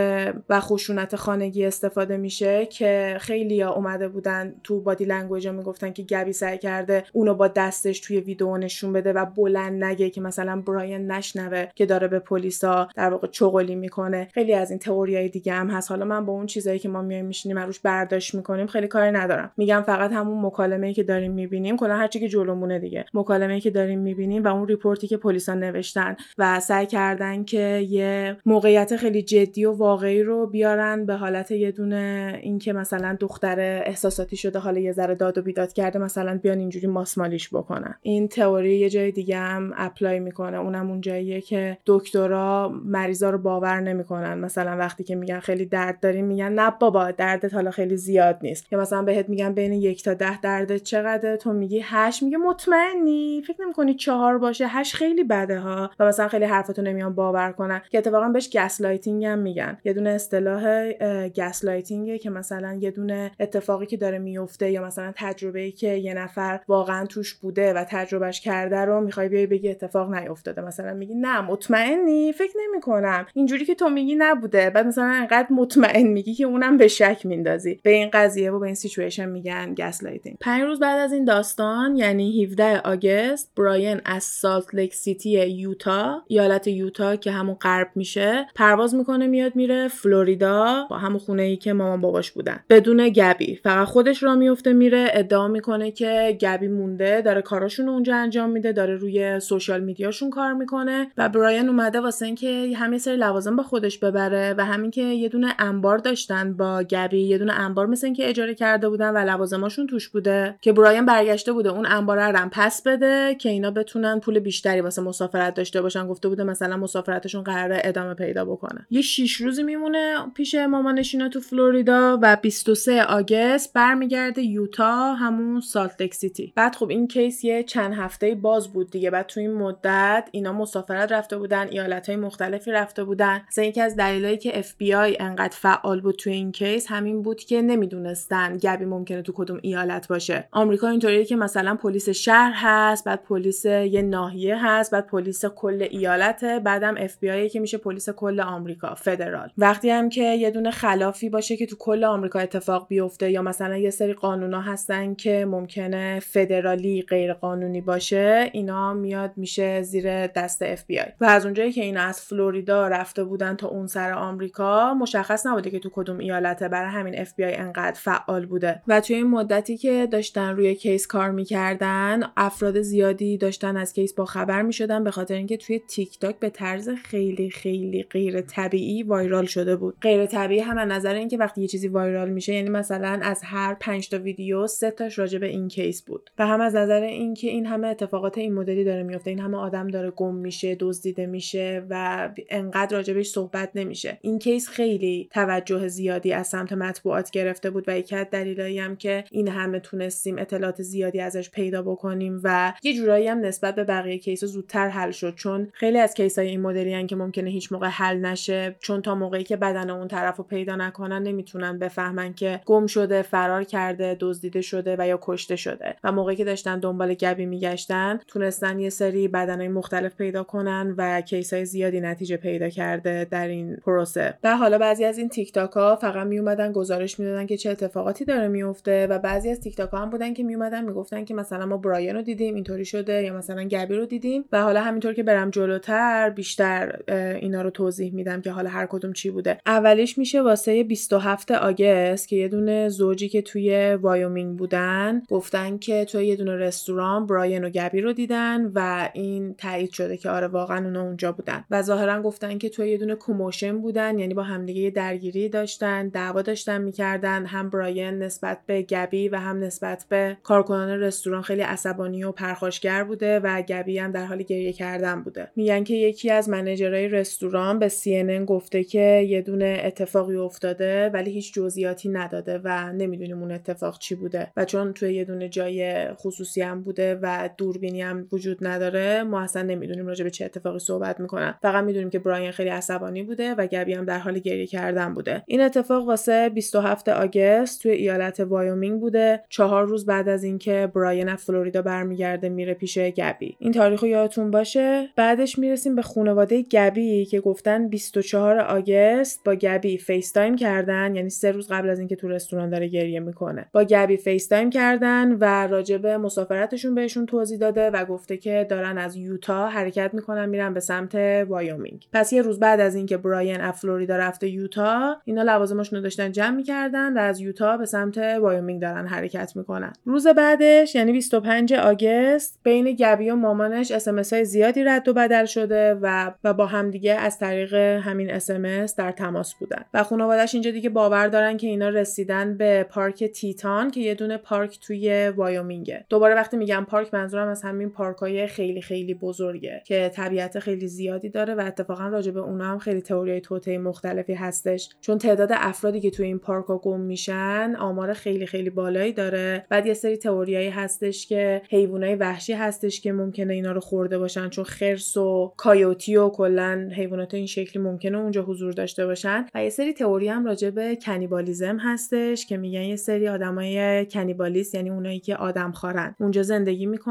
و 0.49 0.61
خشونت 0.61 1.17
خانگی 1.17 1.67
استفاده 1.67 2.17
میشه 2.17 2.67
که 2.67 3.17
خیلی 3.21 3.63
اومده 3.63 4.09
بودن 4.09 4.55
تو 4.65 4.81
body 4.81 5.05
language 5.05 5.49
می‌گفتن 5.49 5.93
که 5.93 6.03
گبی 6.03 6.33
سعی 6.33 6.59
کرده 6.59 7.05
اونو 7.13 7.35
با 7.35 7.49
دستش 7.49 8.01
توی 8.01 8.21
ویدیو 8.21 8.40
نشون 8.43 8.93
بده 8.93 9.13
و 9.13 9.27
بلند 9.37 9.85
نگه 9.85 10.11
که 10.11 10.21
مثلا 10.21 10.61
براین 10.61 11.11
نشنوه 11.11 11.67
که 11.75 11.87
داره 11.87 12.09
به 12.09 12.19
پلیسا 12.19 12.89
در 12.97 13.11
واقع 13.11 13.29
چغلی 13.29 13.75
می‌کنه. 13.75 14.29
خیلی 14.35 14.55
از 14.55 14.71
این 14.71 14.79
تئوریای 14.79 15.29
دیگه 15.29 15.53
هم 15.53 15.71
هست. 15.71 15.91
حالا 15.91 16.05
من 16.05 16.27
با 16.27 16.33
اون 16.33 16.47
چیزایی 16.47 16.79
که 16.79 16.89
ما 16.89 17.03
میایم 17.03 17.25
میشینیم 17.25 17.59
روش 17.59 17.81
برداشت 17.81 18.35
می‌کنیم 18.35 18.67
خیلی 18.67 18.87
کاری 18.87 19.11
ندارم. 19.11 19.51
میگم 19.57 19.83
فقط 19.87 20.13
همون 20.13 20.47
مکالمه 20.47 20.95
که 20.95 21.03
داریم 21.03 21.33
می‌بینیم 21.33 21.77
کلا 21.77 21.97
هرچی 21.97 22.21
که 22.21 22.29
جلومونه 22.29 22.79
دیگه. 22.79 23.05
مکالمه 23.15 23.61
که 23.61 23.71
داریم 23.71 23.99
می‌بینیم 23.99 24.45
و 24.45 24.49
اون 24.49 24.69
report 24.69 25.01
ی 25.01 25.07
که 25.07 25.17
پلیسا 25.17 25.55
نوشتن 25.55 26.17
و 26.39 26.61
سعی 26.61 26.87
کردن 26.87 27.45
که 27.45 27.87
یه 27.89 28.37
موقعیت 28.47 28.97
خیلی 28.97 29.23
جدی 29.23 29.65
و 29.65 29.73
واقعی 29.73 30.23
رو 30.23 30.47
بیارن 30.47 31.07
به 31.07 31.15
حالت 31.15 31.51
یه 31.51 31.73
دونه 31.73 32.39
اینکه 32.43 32.73
مثلا 32.73 33.17
دختر 33.21 33.61
احساساتی 33.61 34.37
شده 34.37 34.59
حالا 34.59 34.81
یه 34.81 34.93
ذره 34.93 35.15
داد 35.15 35.39
و 35.39 35.43
بیداد 35.43 35.73
کرده 35.73 35.99
مثلا 35.99 36.39
بیان 36.43 36.59
اینجوری 36.59 36.87
ماسمالیش 36.87 37.55
بکنن. 37.55 37.95
این 38.03 38.29
تئوری 38.31 38.77
یه 38.77 38.91
جای 38.91 39.11
دیگه 39.11 39.37
هم 39.37 39.73
apply 39.77 40.21
می‌کنه. 40.21 40.59
اونم 40.59 40.91
اون 40.91 41.01
جاییه 41.01 41.41
که 41.41 41.79
دکترا 41.87 42.73
مریضا 42.85 43.31
رو 43.31 43.39
باور 43.39 43.81
نمی‌کنن. 43.81 44.39
مثلا 44.39 44.77
وقتی 44.77 45.05
که 45.05 45.15
میگن 45.15 45.41
خیلی 45.41 45.67
درد 45.67 46.01
داریم 46.01 46.25
میگن 46.25 46.53
نه 46.53 46.73
بابا 46.81 47.11
دردت 47.11 47.55
حالا 47.55 47.71
خیلی 47.71 47.97
زیاد 47.97 48.39
نیست. 48.43 48.73
یا 48.73 48.81
مثلا 48.81 49.03
بهت 49.03 49.29
میگن 49.29 49.55
بین 49.55 49.73
یک 49.73 50.05
تا 50.05 50.15
ده 50.15 50.41
دردت 50.41 50.83
چقدره 50.83 51.37
تو 51.37 51.53
میگی 51.53 51.81
هشت 51.85 52.23
میگه 52.23 52.37
مطمئنی. 52.37 53.43
فکر 53.47 53.63
نمی‌کنی 53.63 53.95
چهار 53.95 54.39
باشه. 54.39 54.67
هشت 54.67 54.95
خیلی 54.95 55.25
بده 55.25 55.59
ها. 55.59 55.91
و 55.99 56.07
مثلا 56.07 56.29
خیلی 56.29 56.45
حرفتو 56.45 56.83
نمیان 56.83 57.15
باور 57.15 57.53
کنن. 57.53 57.81
که 57.91 57.99
اتفاقا 57.99 58.29
بهش 58.29 58.51
gas 58.57 58.81
lighting 58.81 59.25
هم 59.25 59.39
میگن. 59.39 59.79
یه 59.85 59.93
دونه 59.93 60.11
اصطلاح 60.11 60.93
gaslighting 61.29 61.65
ه 61.65 62.19
که 62.19 62.31
مثلا 62.31 62.79
یه 62.81 62.91
دونه 62.91 63.31
اتفاقی 63.41 63.87
که 63.87 63.97
داره 63.97 64.19
میفته 64.19 64.71
یا 64.71 64.85
مثلا 64.85 65.13
تجربه 65.17 65.61
ای 65.61 65.73
که 65.73 65.89
یه 65.89 66.15
نفر 66.15 66.61
واقعا 66.69 67.07
توش 67.07 67.35
بوده 67.35 67.73
و 67.73 67.85
تجربهش 68.21 68.41
کرده 68.41 68.77
رو 68.77 69.01
می‌خوای 69.01 69.29
بیای 69.29 69.47
بگی 69.47 69.71
اتفاق 69.71 70.15
نیفتاده 70.15 70.63
مثلا 70.63 70.95
میگی 70.95 71.15
نه 71.15 71.41
مطمئنی؟ 71.41 72.33
فکر 72.33 72.53
نمی‌کنم. 72.69 73.27
اینجوری 73.35 73.65
که 73.65 73.75
تو 73.75 73.89
میگی 73.89 74.15
نبوده. 74.15 74.71
بعد 74.71 74.87
مثلا 74.87 75.05
انقدر 75.05 75.47
مطمئن 75.51 76.07
میگی 76.07 76.35
که 76.35 76.45
اونم 76.45 76.77
به 76.77 76.89
شک 76.89 77.21
میندازی. 77.25 77.81
به 77.83 77.91
این 77.91 78.11
قضیه 78.13 78.51
و 78.51 78.59
به 78.59 78.67
این 78.67 78.75
سیچویشن 78.75 79.29
میگن 79.29 79.75
gaslighting 79.75 80.37
پنج 80.41 80.63
روز 80.63 80.81
بعد 80.81 80.99
از 80.99 81.13
این 81.13 81.25
داستان 81.25 81.97
یعنی 81.97 82.45
17 82.45 82.81
August 82.81 83.53
براین 83.57 84.01
از 84.05 84.25
سالت 84.25 84.75
لیک 84.75 84.95
سیتی 84.95 85.31
یوتا 85.49 86.23
ایالت 86.27 86.67
یوتا 86.67 87.17
که 87.17 87.31
همون 87.31 87.55
غرب 87.55 87.89
میشه 87.95 88.47
پرواز 88.55 88.95
می‌کنه 88.95 89.27
میاد 89.27 89.57
میره 89.57 89.89
فلوریدا 89.89 90.87
با 90.91 90.97
همون 90.97 91.19
خونه 91.19 91.43
ای 91.43 91.57
که 91.57 91.73
مامان 91.73 92.01
باباش 92.01 92.31
بودن. 92.31 92.61
بدون 92.71 93.09
گبی. 93.09 93.61
فقط 93.65 93.89
خودش 93.89 94.23
را 94.23 94.35
میفته 94.35 94.73
میره 94.73 95.09
ادعا 95.13 95.49
می‌کنه 95.49 95.91
که 95.91 96.39
گبی 96.41 96.69
مونده 96.69 97.21
داره 97.21 97.43
کاراشون 97.43 97.87
رو 97.87 97.93
انجام 98.13 98.51
میده 98.51 98.73
داره 98.73 98.97
روی 98.97 99.41
social 99.41 99.81
media 99.81 100.08
شون 100.08 100.31
کار 100.31 100.53
می‌کنه 100.53 101.11
و 101.17 101.29
براین 101.29 101.69
اومده 101.69 102.01
واسه 102.01 102.27
اینکه 102.27 102.73
همه 102.77 102.99
سری 102.99 103.17
لوازم 103.17 103.57
با 103.57 103.63
خودش 103.63 103.99
ببره 103.99 104.55
و 104.59 104.65
همین 104.65 104.91
که 104.91 105.03
یه 105.03 105.29
دونه 105.29 105.55
انبار 105.59 105.99
داشتن 105.99 106.53
با 106.53 106.83
گبی 106.83 107.21
یه 107.21 107.39
دونه 107.39 107.53
انبار 107.53 107.87
مثل 107.87 108.07
اینکه 108.07 108.29
اجاره 108.29 108.55
کرده 108.55 108.89
بودن 108.89 109.11
و 109.11 109.19
لوازماشون 109.19 109.87
توش 109.87 110.09
بوده 110.09 110.55
که 110.61 110.73
براین 110.73 111.07
برگشته 111.07 111.53
بوده 111.53 111.69
اون 111.69 111.87
انبار 111.87 112.33
رو 112.33 112.49
پس 112.53 112.83
بده 112.83 113.35
که 113.35 113.49
اینا 113.49 113.71
بتونن 113.71 114.21
پول 114.21 114.39
بیشتری 114.39 114.81
واسه 114.81 115.03
مسافرت 115.03 115.55
داشته 115.55 115.83
باشن. 115.83 116.07
گفته 116.07 116.29
بوده 116.29 116.45
مثلا 116.45 116.77
مسافرتشون 116.77 117.43
قراره 117.43 117.81
ادامه 117.85 118.15
پیدا 118.15 118.45
بکنه. 118.45 118.87
یه 118.91 119.03
شیش 119.03 119.35
روزی 119.37 119.63
میمونه 119.63 120.17
پیش 120.35 120.55
مامانش 120.55 121.15
اینا 121.15 121.29
تو 121.29 121.41
فلوریدا 121.41 122.19
و 122.23 122.37
23 122.43 123.03
August 123.03 123.73
برمیگرده 123.73 124.43
یوتا 124.43 125.15
همون 125.15 125.61
Salt 125.61 126.15
City. 126.15 126.53
بعد 126.57 126.75
خب 126.75 126.91
این 126.91 127.09
case 127.09 127.45
یه 127.45 127.63
چند 127.63 127.95
هفته 128.01 128.35
باز 128.35 128.73
بود 128.73 128.91
دیگه 128.91 129.11
بعد 129.11 129.27
تو 129.27 129.41
این 129.41 129.55
مدت 129.55 130.29
اینا 130.33 130.53
مسافرت 130.53 131.13
رفته 131.13 131.39
بودن 131.39 131.69
ایالت 131.69 132.09
های 132.09 132.17
مختلفی 132.17 132.73
رفته 132.73 133.05
بودن. 133.05 133.43
مثلا 133.49 133.65
یکی 133.65 133.81
از 133.81 133.97
دلایلی 133.97 134.37
که 134.37 134.59
اف 134.59 134.75
بی 134.75 134.95
آی 134.95 135.17
انقدر 135.21 135.57
فعال 135.57 136.01
بود 136.01 136.17
تو 136.17 136.31
این 136.31 136.53
case 136.53 136.87
همین 136.89 137.23
بود 137.23 137.41
که 137.41 137.63
نمی‌دونستن 137.63 138.57
گبی 138.57 138.85
ممکنه 138.85 139.23
تو 139.23 139.33
کدوم 139.33 139.59
ایالت 139.63 140.09
باشه. 140.09 140.49
آمریکا 140.53 140.89
اینطوریه 140.89 141.25
که 141.25 141.37
مثلا 141.37 141.75
پلیس 141.75 142.09
شهر 142.09 142.53
هست 142.55 143.05
بعد 143.05 143.23
پلیس 143.23 143.65
یه 143.65 144.03
ناحیه 144.03 144.67
هست 144.67 144.93
بعد 144.93 145.07
پلیس 145.07 145.45
کل 145.45 145.87
ایالته 145.91 146.59
بعدم 146.59 146.95
آی 147.23 147.49
که 147.49 147.61
میشه 147.61 147.79
پلیس 147.79 148.11
کل 148.11 148.41
آمریکا 148.41 148.95
فدرال. 148.95 149.49
وقتی 149.59 149.91
هم 149.91 150.09
که 150.09 150.23
یه 150.23 150.51
دونه 150.51 150.71
خلافی 150.71 151.29
باشه 151.29 151.57
که 151.57 151.67
تو 151.67 151.77
کل 151.79 152.05
آمریکا 152.05 152.39
اتفاق 152.39 152.89
بیفته 152.89 153.31
یا 153.31 153.43
مثلا 153.43 153.77
یه 153.77 153.91
سری 153.91 154.13
قانونا 154.13 154.61
هستن 154.61 155.15
که 155.15 155.45
ممکنه 155.45 156.21
فدرالی 156.21 157.03
غیر 157.03 157.33
قانونی 157.33 157.81
باشه 157.91 158.51
اینا 158.53 158.95
میاد 158.95 159.33
میشه 159.37 159.83
زیر 159.83 160.27
دست 160.27 160.63
آی 160.63 160.77
و 161.21 161.25
از 161.25 161.45
اونجایی 161.45 161.73
که 161.73 161.85
اینا 161.85 162.01
از 162.01 162.21
فلوریدا 162.21 162.89
رفته 162.89 163.25
بودن 163.25 163.57
تا 163.57 163.69
اون 163.69 163.87
سر 163.87 164.13
آمریکا 164.13 164.95
مشخص 164.95 165.47
نبوده 165.47 165.71
که 165.71 165.79
تو 165.79 165.91
کدوم 165.93 166.19
ایالته 166.19 166.69
برای 166.69 166.91
همین 166.91 167.15
آی 167.39 167.55
انقدر 167.55 167.97
فعال 167.99 168.47
بوده. 168.47 168.83
و 168.89 169.01
توی 169.01 169.17
این 169.17 169.27
مدتی 169.27 169.77
که 169.77 170.09
داشتن 170.11 170.57
روی 170.57 170.75
case 170.75 171.07
کار 171.07 171.31
می‌کردن 171.31 172.23
افراد 172.37 172.81
زیادی 172.81 173.39
داشتن 173.39 173.77
از 173.77 173.93
case 173.93 174.15
با 174.15 174.25
خبر 174.25 174.63
می‌شدن 174.63 175.05
به 175.05 175.11
خاطر 175.11 175.35
اینکه 175.35 175.57
توی 175.57 175.79
تیک 175.79 176.19
تاک 176.19 176.39
به 176.39 176.51
طرز 176.51 176.89
خیلی 176.89 177.51
خیلی 177.51 178.03
غیر 178.03 178.41
طبیعی 178.41 179.03
viral 179.03 179.45
شده 179.47 179.77
بود. 179.77 179.97
غیر 180.01 180.27
طبیعی 180.27 180.61
هم 180.61 180.79
از 180.79 180.89
نظر 180.89 181.15
اینکه 181.15 181.39
وقتی 181.39 181.61
یه 181.61 181.69
چیزی 181.69 181.89
viral 181.89 182.31
میشه 182.31 182.55
یعنی 182.55 182.69
مثلا 182.69 183.21
از 183.23 183.41
هر 183.45 183.75
5 183.75 184.09
تا 184.09 184.19
ویدیو 184.19 184.67
سه 184.67 184.91
تاش 184.91 185.19
راجع 185.19 185.39
به 185.39 185.47
این 185.47 185.69
case 185.69 186.03
بود. 186.03 186.31
و 186.39 186.47
هم 186.47 186.61
از 186.61 186.77
نظر 186.77 187.01
اینکه 187.03 187.49
این 187.49 187.67
همه 187.81 187.89
اتفاقات 187.89 188.39
این 188.39 188.55
مدلی 188.55 188.85
داره 188.85 189.03
میفته. 189.03 189.31
این 189.31 189.39
همه 189.41 189.59
آدم 189.59 189.89
داره 189.89 190.11
گم 190.11 190.35
میشه 190.35 190.75
دزدیده 190.75 191.27
میشه 191.27 191.83
و 191.91 192.29
انقدر 192.51 192.97
راجبش 192.97 193.29
صحبت 193.29 193.71
نمیشه. 193.75 194.19
این 194.21 194.39
case 194.39 194.69
خیلی 194.69 195.29
توجه 195.33 195.89
زیادی 195.89 196.33
از 196.33 196.47
سمت 196.47 196.73
مطبوعات 196.73 197.31
گرفته 197.31 197.71
بود 197.71 197.85
و 197.89 197.99
یکی 197.99 198.17
از 198.17 198.27
دلایلی 198.31 198.79
هم 198.79 198.97
که 198.97 199.25
این 199.31 199.49
همه 199.49 199.81
تونستیم 199.81 200.39
اطلاعات 200.39 200.83
زیادی 200.83 201.21
ازش 201.21 201.51
پیدا 201.51 201.83
بکنیم 201.83 202.41
و 202.45 202.73
یه 202.83 202.95
جورایی 202.95 203.29
هم 203.29 203.41
نسبت 203.41 203.75
به 203.75 203.85
بقیه 203.85 204.19
case 204.19 204.45
زودتر 204.45 204.89
حل 204.89 205.11
شد. 205.11 205.35
چون 205.35 205.69
خیلی 205.73 205.99
از 205.99 206.15
case 206.15 206.39
های 206.39 206.49
این 206.49 206.61
مدلی 206.61 207.07
که 207.07 207.17
ممکنه 207.17 207.51
هیچ 207.51 207.73
موقع 207.73 207.89
حل 207.89 208.17
نشه 208.17 208.77
چون 208.81 209.03
تا 209.03 209.15
موقعی 209.15 209.45
که 209.45 209.57
بدن 209.57 209.91
اون 209.91 210.09
طرف 210.09 210.37
رو 210.37 210.45
پیدا 210.45 210.77
نکنن 210.77 211.23
نمی‌تونن 211.23 211.79
بفهمن 211.79 212.35
که 212.35 212.61
گم 212.67 212.87
شده 212.87 213.23
فرار 213.23 213.65
کرده 213.65 214.17
دزدیده 214.21 214.61
شده 214.61 214.97
و 214.99 215.07
یا 215.09 215.19
کشته 215.23 215.57
شده. 215.57 215.97
و 216.05 216.13
موقعی 216.13 216.37
که 216.37 216.45
داشتن 216.45 216.81
دنبال 216.81 217.15
گبی 217.15 217.47
میگشتن 217.61 218.21
تونستن 218.27 218.79
یه 218.79 218.91
سری 218.91 219.29
بدنهای 219.29 219.69
مختلف 219.69 220.15
پیدا 220.17 220.43
کنن 220.43 220.95
و 220.99 221.21
case 221.21 221.53
های 221.53 221.65
زیادی 221.65 222.01
نتیجه 222.01 222.37
پیدا 222.37 222.69
کرده 222.69 223.27
در 223.31 223.49
این 223.49 223.77
پروسه. 223.77 224.35
و 224.45 224.57
حالا 224.57 224.79
بعضی 224.79 225.05
از 225.05 225.19
این 225.19 225.29
تیک 225.29 225.53
تاک 225.53 225.71
ها 225.71 225.97
فقط 225.97 226.27
می 226.27 226.39
اومدن 226.39 226.73
گزارش 226.73 227.21
می‌دادن 227.21 227.47
که 227.47 227.57
چه 227.57 227.71
اتفاقاتی 227.71 228.25
داره 228.25 228.49
میفته 228.49 229.07
و 229.07 229.19
بعضی 229.19 229.51
از 229.51 229.61
تیک 229.61 229.77
تاک 229.77 229.91
ها 229.91 229.99
هم 229.99 230.11
بودن 230.11 230.35
که 230.35 230.43
می 230.43 230.55
اومدن 230.55 230.85
می‌گفتن 230.85 231.25
که 231.25 231.35
مثلا 231.35 231.67
ما 231.67 231.77
براین 231.77 232.17
رو 232.17 232.23
دیدیم 232.23 232.55
اینطوری 232.55 232.85
شده 232.85 233.23
یا 233.23 233.37
مثلا 233.37 233.65
گبی 233.65 233.95
رو 233.95 234.07
دیدیم 234.07 234.45
و 234.53 234.63
حالا 234.63 234.81
همینطور 234.81 235.15
که 235.15 235.23
برم 235.23 235.51
جلوتر 235.51 236.31
بیشتر 236.31 236.99
اینا 237.41 237.63
رو 237.63 237.71
توضیح 237.71 238.15
میدم 238.15 238.41
که 238.41 238.51
حالا 238.51 238.71
هر 238.71 238.87
کدوم 238.87 239.13
چی 239.13 239.31
بوده. 239.31 239.59
اولیش 239.67 240.19
میشه 240.19 240.43
واسه 240.43 240.85
27 240.85 241.51
August 241.51 242.29
که 242.29 242.37
یه 242.37 242.49
دونه 242.49 242.89
زوجی 242.89 243.29
که 243.29 243.43
توی 243.43 243.95
وایومینگ 243.95 244.59
بودن 244.59 245.23
گفتن 245.29 245.79
که 245.79 246.05
توی 246.05 246.27
یه 246.27 246.37
دونه 246.37 246.57
رستوران 246.57 247.27
براین 247.51 247.65
و 247.65 247.71
گبی 247.71 248.01
رو 248.01 248.13
دیدن 248.13 248.73
و 248.75 249.09
این 249.13 249.55
تایید 249.55 249.93
شده 249.93 250.17
که 250.17 250.31
آره 250.31 250.47
واقعا 250.47 250.85
اونا 250.85 251.03
اونجا 251.03 251.33
بودن. 251.33 251.65
و 251.71 251.83
ظاهرا 251.83 252.23
گفتن 252.23 252.59
که 252.59 252.69
توی 252.69 252.91
یه 252.91 252.99
دونه 252.99 253.15
commotion 253.15 253.79
بودن 253.79 254.19
یعنی 254.19 254.35
با 254.35 254.43
همدیگه 254.43 254.91
درگیری 254.91 255.49
داشتن 255.49 256.09
دعوا 256.09 256.43
داشتن 256.43 256.81
می‌کردن. 256.81 257.47
هم 257.47 257.71
براین 257.71 258.19
نسبت 258.19 258.59
به 258.67 258.83
گبی 258.83 259.29
و 259.29 259.37
هم 259.37 259.61
نسبت 259.61 260.07
به 260.09 260.37
کارکنان 260.43 260.89
رستوران 260.89 261.43
خیلی 261.43 261.63
عصبانی 261.63 262.25
و 262.25 262.33
پرخاشگر 262.33 263.05
بوده 263.05 263.41
و 263.41 263.63
گبی 263.63 263.99
هم 263.99 264.13
در 264.13 264.25
حال 264.25 264.43
گریه 264.43 264.73
کردن 264.73 265.23
بوده. 265.23 265.51
میگن 265.57 265.85
که 265.85 265.95
یکی 265.95 266.31
از 266.31 266.49
manager 266.49 266.95
های 266.95 267.09
رستوران 267.09 267.79
به 267.79 267.89
CNN 267.89 268.45
گفته 268.47 268.85
که 268.85 269.27
یه 269.29 269.43
دونه 269.43 269.83
اتفاقی 269.85 270.37
افتاده 270.37 271.11
ولی 271.15 271.31
هیچ 271.31 271.55
جزئیاتی 271.55 272.09
نداده 272.09 272.61
و 272.65 272.93
نمی‌دونیم 272.93 273.39
اون 273.39 273.53
اتفاق 273.53 273.99
چی 273.99 274.15
بوده. 274.15 274.53
و 274.57 274.65
چون 274.65 274.93
توی 274.93 275.15
یه 275.15 275.25
دونه 275.25 275.49
جای 275.49 276.09
خصوصی 276.15 276.63
هم 276.63 276.83
بوده 276.83 277.19
و 277.23 277.40
دوربینی 277.49 278.03
هم 278.03 278.27
وجود 278.33 278.59
نداره 278.61 279.23
ما 279.23 279.41
اصلا 279.41 279.63
نمی‌دونیم 279.63 280.07
راجع 280.07 280.25
به 280.25 280.31
چه 280.31 280.45
اتفاقی 280.45 280.79
صحبت 280.79 281.21
می‌کنن. 281.21 281.55
فقط 281.63 281.85
می‌دونیم 281.85 282.11
که 282.11 282.19
براین 282.19 282.51
خیلی 282.51 282.71
عصبانی 282.71 283.23
بوده 283.23 283.55
و 283.55 283.67
گبی 283.67 283.95
هم 283.95 284.05
در 284.05 284.19
حال 284.19 284.39
گریه 284.39 284.67
کردن 284.67 285.15
بوده. 285.15 285.43
این 285.47 285.61
اتفاق 285.61 286.07
واسه 286.07 286.49
27 286.49 287.09
August 287.09 287.83
توی 287.83 287.93
ایالت 287.93 288.41
وایومینگ 288.41 289.01
بوده. 289.01 289.43
چهار 289.49 289.87
روز 289.87 290.07
بعد 290.07 290.29
از 290.29 290.45
اینکه 290.45 290.91
براین 290.95 291.29
از 291.29 291.45
فلوریدا 291.45 291.83
برمیگرده 291.83 292.49
میره 292.49 292.75
پیش 292.75 292.99
گبی. 292.99 293.57
این 293.59 293.73
تاریخو 293.73 294.07
یادتون 294.07 294.51
باشه. 294.51 295.09
بعدش 295.17 295.59
می‌رسیم 295.59 295.97
به 295.97 296.03
خانواده 296.03 296.63
گبی 296.63 297.25
که 297.25 297.41
گفتن 297.41 297.89
24 297.89 298.59
August 298.59 299.45
با 299.45 299.55
گبی 299.55 299.99
Face 299.99 300.33
time 300.33 300.57
کردن 300.57 301.17
یعنی 301.17 301.31
سه 301.31 301.53
روز 301.53 301.69
قبل 301.69 301.91
از 301.91 301.99
اینکه 301.99 302.17
تو 302.17 302.29
رستوران 302.29 302.71
داره 302.71 302.89
گریه 302.89 303.21
می‌کنه. 303.21 303.67
با 303.73 303.85
گبی 303.85 304.17
FaceTime 304.17 304.71
کردن 304.71 305.33
و 305.33 305.45
راجع 305.67 305.91
به 305.91 306.07
مسافرتشون 306.07 306.95
بهشون 306.95 307.27
توضیح 307.31 307.59
داده 307.59 307.91
و 307.91 308.05
گفته 308.05 308.37
که 308.37 308.67
دارن 308.71 308.99
از 308.99 309.17
یوتا 309.17 309.69
حرکت 309.69 310.11
می‌کنن 310.15 310.49
میرن 310.49 310.75
به 310.75 310.81
سمت 310.81 311.15
وایومینگ 311.49 312.07
پس 312.13 312.33
یه 312.33 312.43
روز 312.43 312.59
بعد 312.59 312.81
از 312.81 312.95
اینکه 312.95 313.17
براین 313.17 313.61
از 313.61 313.81
فلوریدا 313.81 314.17
رفته 314.17 314.49
یوتا 314.49 315.17
اینا 315.25 315.43
لوازمشون 315.43 316.01
داشتن 316.01 316.33
جمع 316.33 316.57
می‌کردن 316.57 317.19
و 317.19 317.21
از 317.21 317.41
یوتا 317.41 317.77
به 317.77 317.87
سمت 317.87 318.19
وایومینگ 318.19 318.81
دارن 318.81 319.07
حرکت 319.07 319.57
می‌کنن. 319.57 319.93
روز 320.05 320.27
بعدش 320.27 320.95
یعنی 320.95 321.13
25 321.13 321.75
August 321.75 322.61
بین 322.63 322.93
گبی 322.93 323.31
و 323.31 323.37
مامانش 323.37 323.91
اسمس 323.91 324.33
های 324.33 324.45
زیادی 324.45 324.85
رد 324.85 325.09
و 325.09 325.13
بدل 325.13 325.45
شده 325.45 325.95
و 325.95 326.31
و 326.45 326.55
با 326.55 326.67
همدیگه 326.67 327.15
از 327.15 327.39
طریق 327.39 327.75
همین 327.75 328.31
اسمس 328.31 328.97
در 328.97 329.13
تماس 329.13 329.55
بودن. 329.55 329.85
و 329.95 330.03
خانواده‌اش 330.03 330.55
اینجا 330.55 330.71
دیگه 330.71 330.91
باور 330.91 331.29
دارن 331.29 331.57
که 331.57 331.67
اینا 331.67 331.89
رسیدن 331.89 332.57
به 332.57 332.83
پارک 332.83 333.25
تیتان 333.25 333.91
که 333.91 334.01
یه 334.01 334.15
دونه 334.15 334.37
پارک 334.37 334.79
توی 334.81 335.29
وایومینگه 335.29 336.05
دوباره 336.09 336.35
وقتی 336.35 336.57
میگم 336.57 336.87
پارک 336.89 337.11
منظورم 337.21 337.49
از 337.49 337.63
همین 337.63 337.91
پارکای 337.91 338.47
خیلی 338.47 338.83
خیلی 338.83 339.15
بزرگه 339.15 339.83
که 339.87 340.11
طبیعت 340.15 340.59
خیلی 340.59 340.89
زیادی 340.89 341.29
داره 341.29 341.55
و 341.55 341.61
اتفاقا 341.67 342.09
راجع 342.09 342.33
به 342.33 342.41
اونا 342.41 342.65
هم 342.65 342.79
خیلی 342.79 343.01
تئوریای 343.01 343.41
توته 343.41 343.79
مختلفی 343.79 344.35
هستش. 344.35 344.89
چون 345.01 345.19
تعداد 345.19 345.49
افرادی 345.53 346.01
که 346.01 346.11
توی 346.11 346.27
این 346.27 346.39
پارکا 346.39 346.79
گم 346.79 347.01
میشن 347.01 347.75
آمار 347.79 348.13
خیلی 348.13 348.47
خیلی 348.47 348.71
بالایی 348.71 349.13
داره. 349.13 349.67
بعد 349.69 349.87
یه 349.87 349.95
سری 349.95 350.17
تئوریایی 350.17 350.69
هستش 350.69 351.27
که 351.27 351.63
حیوانای 351.71 352.15
وحشی 352.15 352.53
هستش 352.53 353.01
که 353.01 353.13
ممکنه 353.13 353.55
اینا 353.55 353.73
رو 353.73 353.81
خورده 353.81 354.19
باشن. 354.19 354.49
چون 354.49 354.65
خرس 354.65 355.17
و 355.17 355.53
کایوتی 355.57 356.17
و 356.17 356.29
کلا 356.29 356.91
حیوانات 356.97 357.35
این 357.35 357.47
شکلی 357.47 357.83
ممکنه 357.83 358.19
اونجا 358.19 358.43
حضور 358.43 358.73
داشته 358.73 359.07
باشن. 359.07 359.47
و 359.55 359.65
یه 359.65 359.71
سری 359.71 359.93
تئوری 359.93 360.29
هم 360.29 360.47
راجع 360.47 360.71
به 360.71 360.97
کنیبالیزم 360.97 361.77
هستش 361.77 362.47
که 362.47 362.57
میگن 362.57 362.83
یه 362.83 362.97
سری 362.97 363.29
آدمای 363.29 364.07
کنیبالیست 364.07 364.75
یعنی 364.75 364.91
اونایی 364.91 365.21
که 365.21 365.37
آدم 365.37 365.73
خورن 365.73 366.15
اونجا 366.21 366.43
زندگی 366.43 366.87
می‌کنن. 366.87 367.10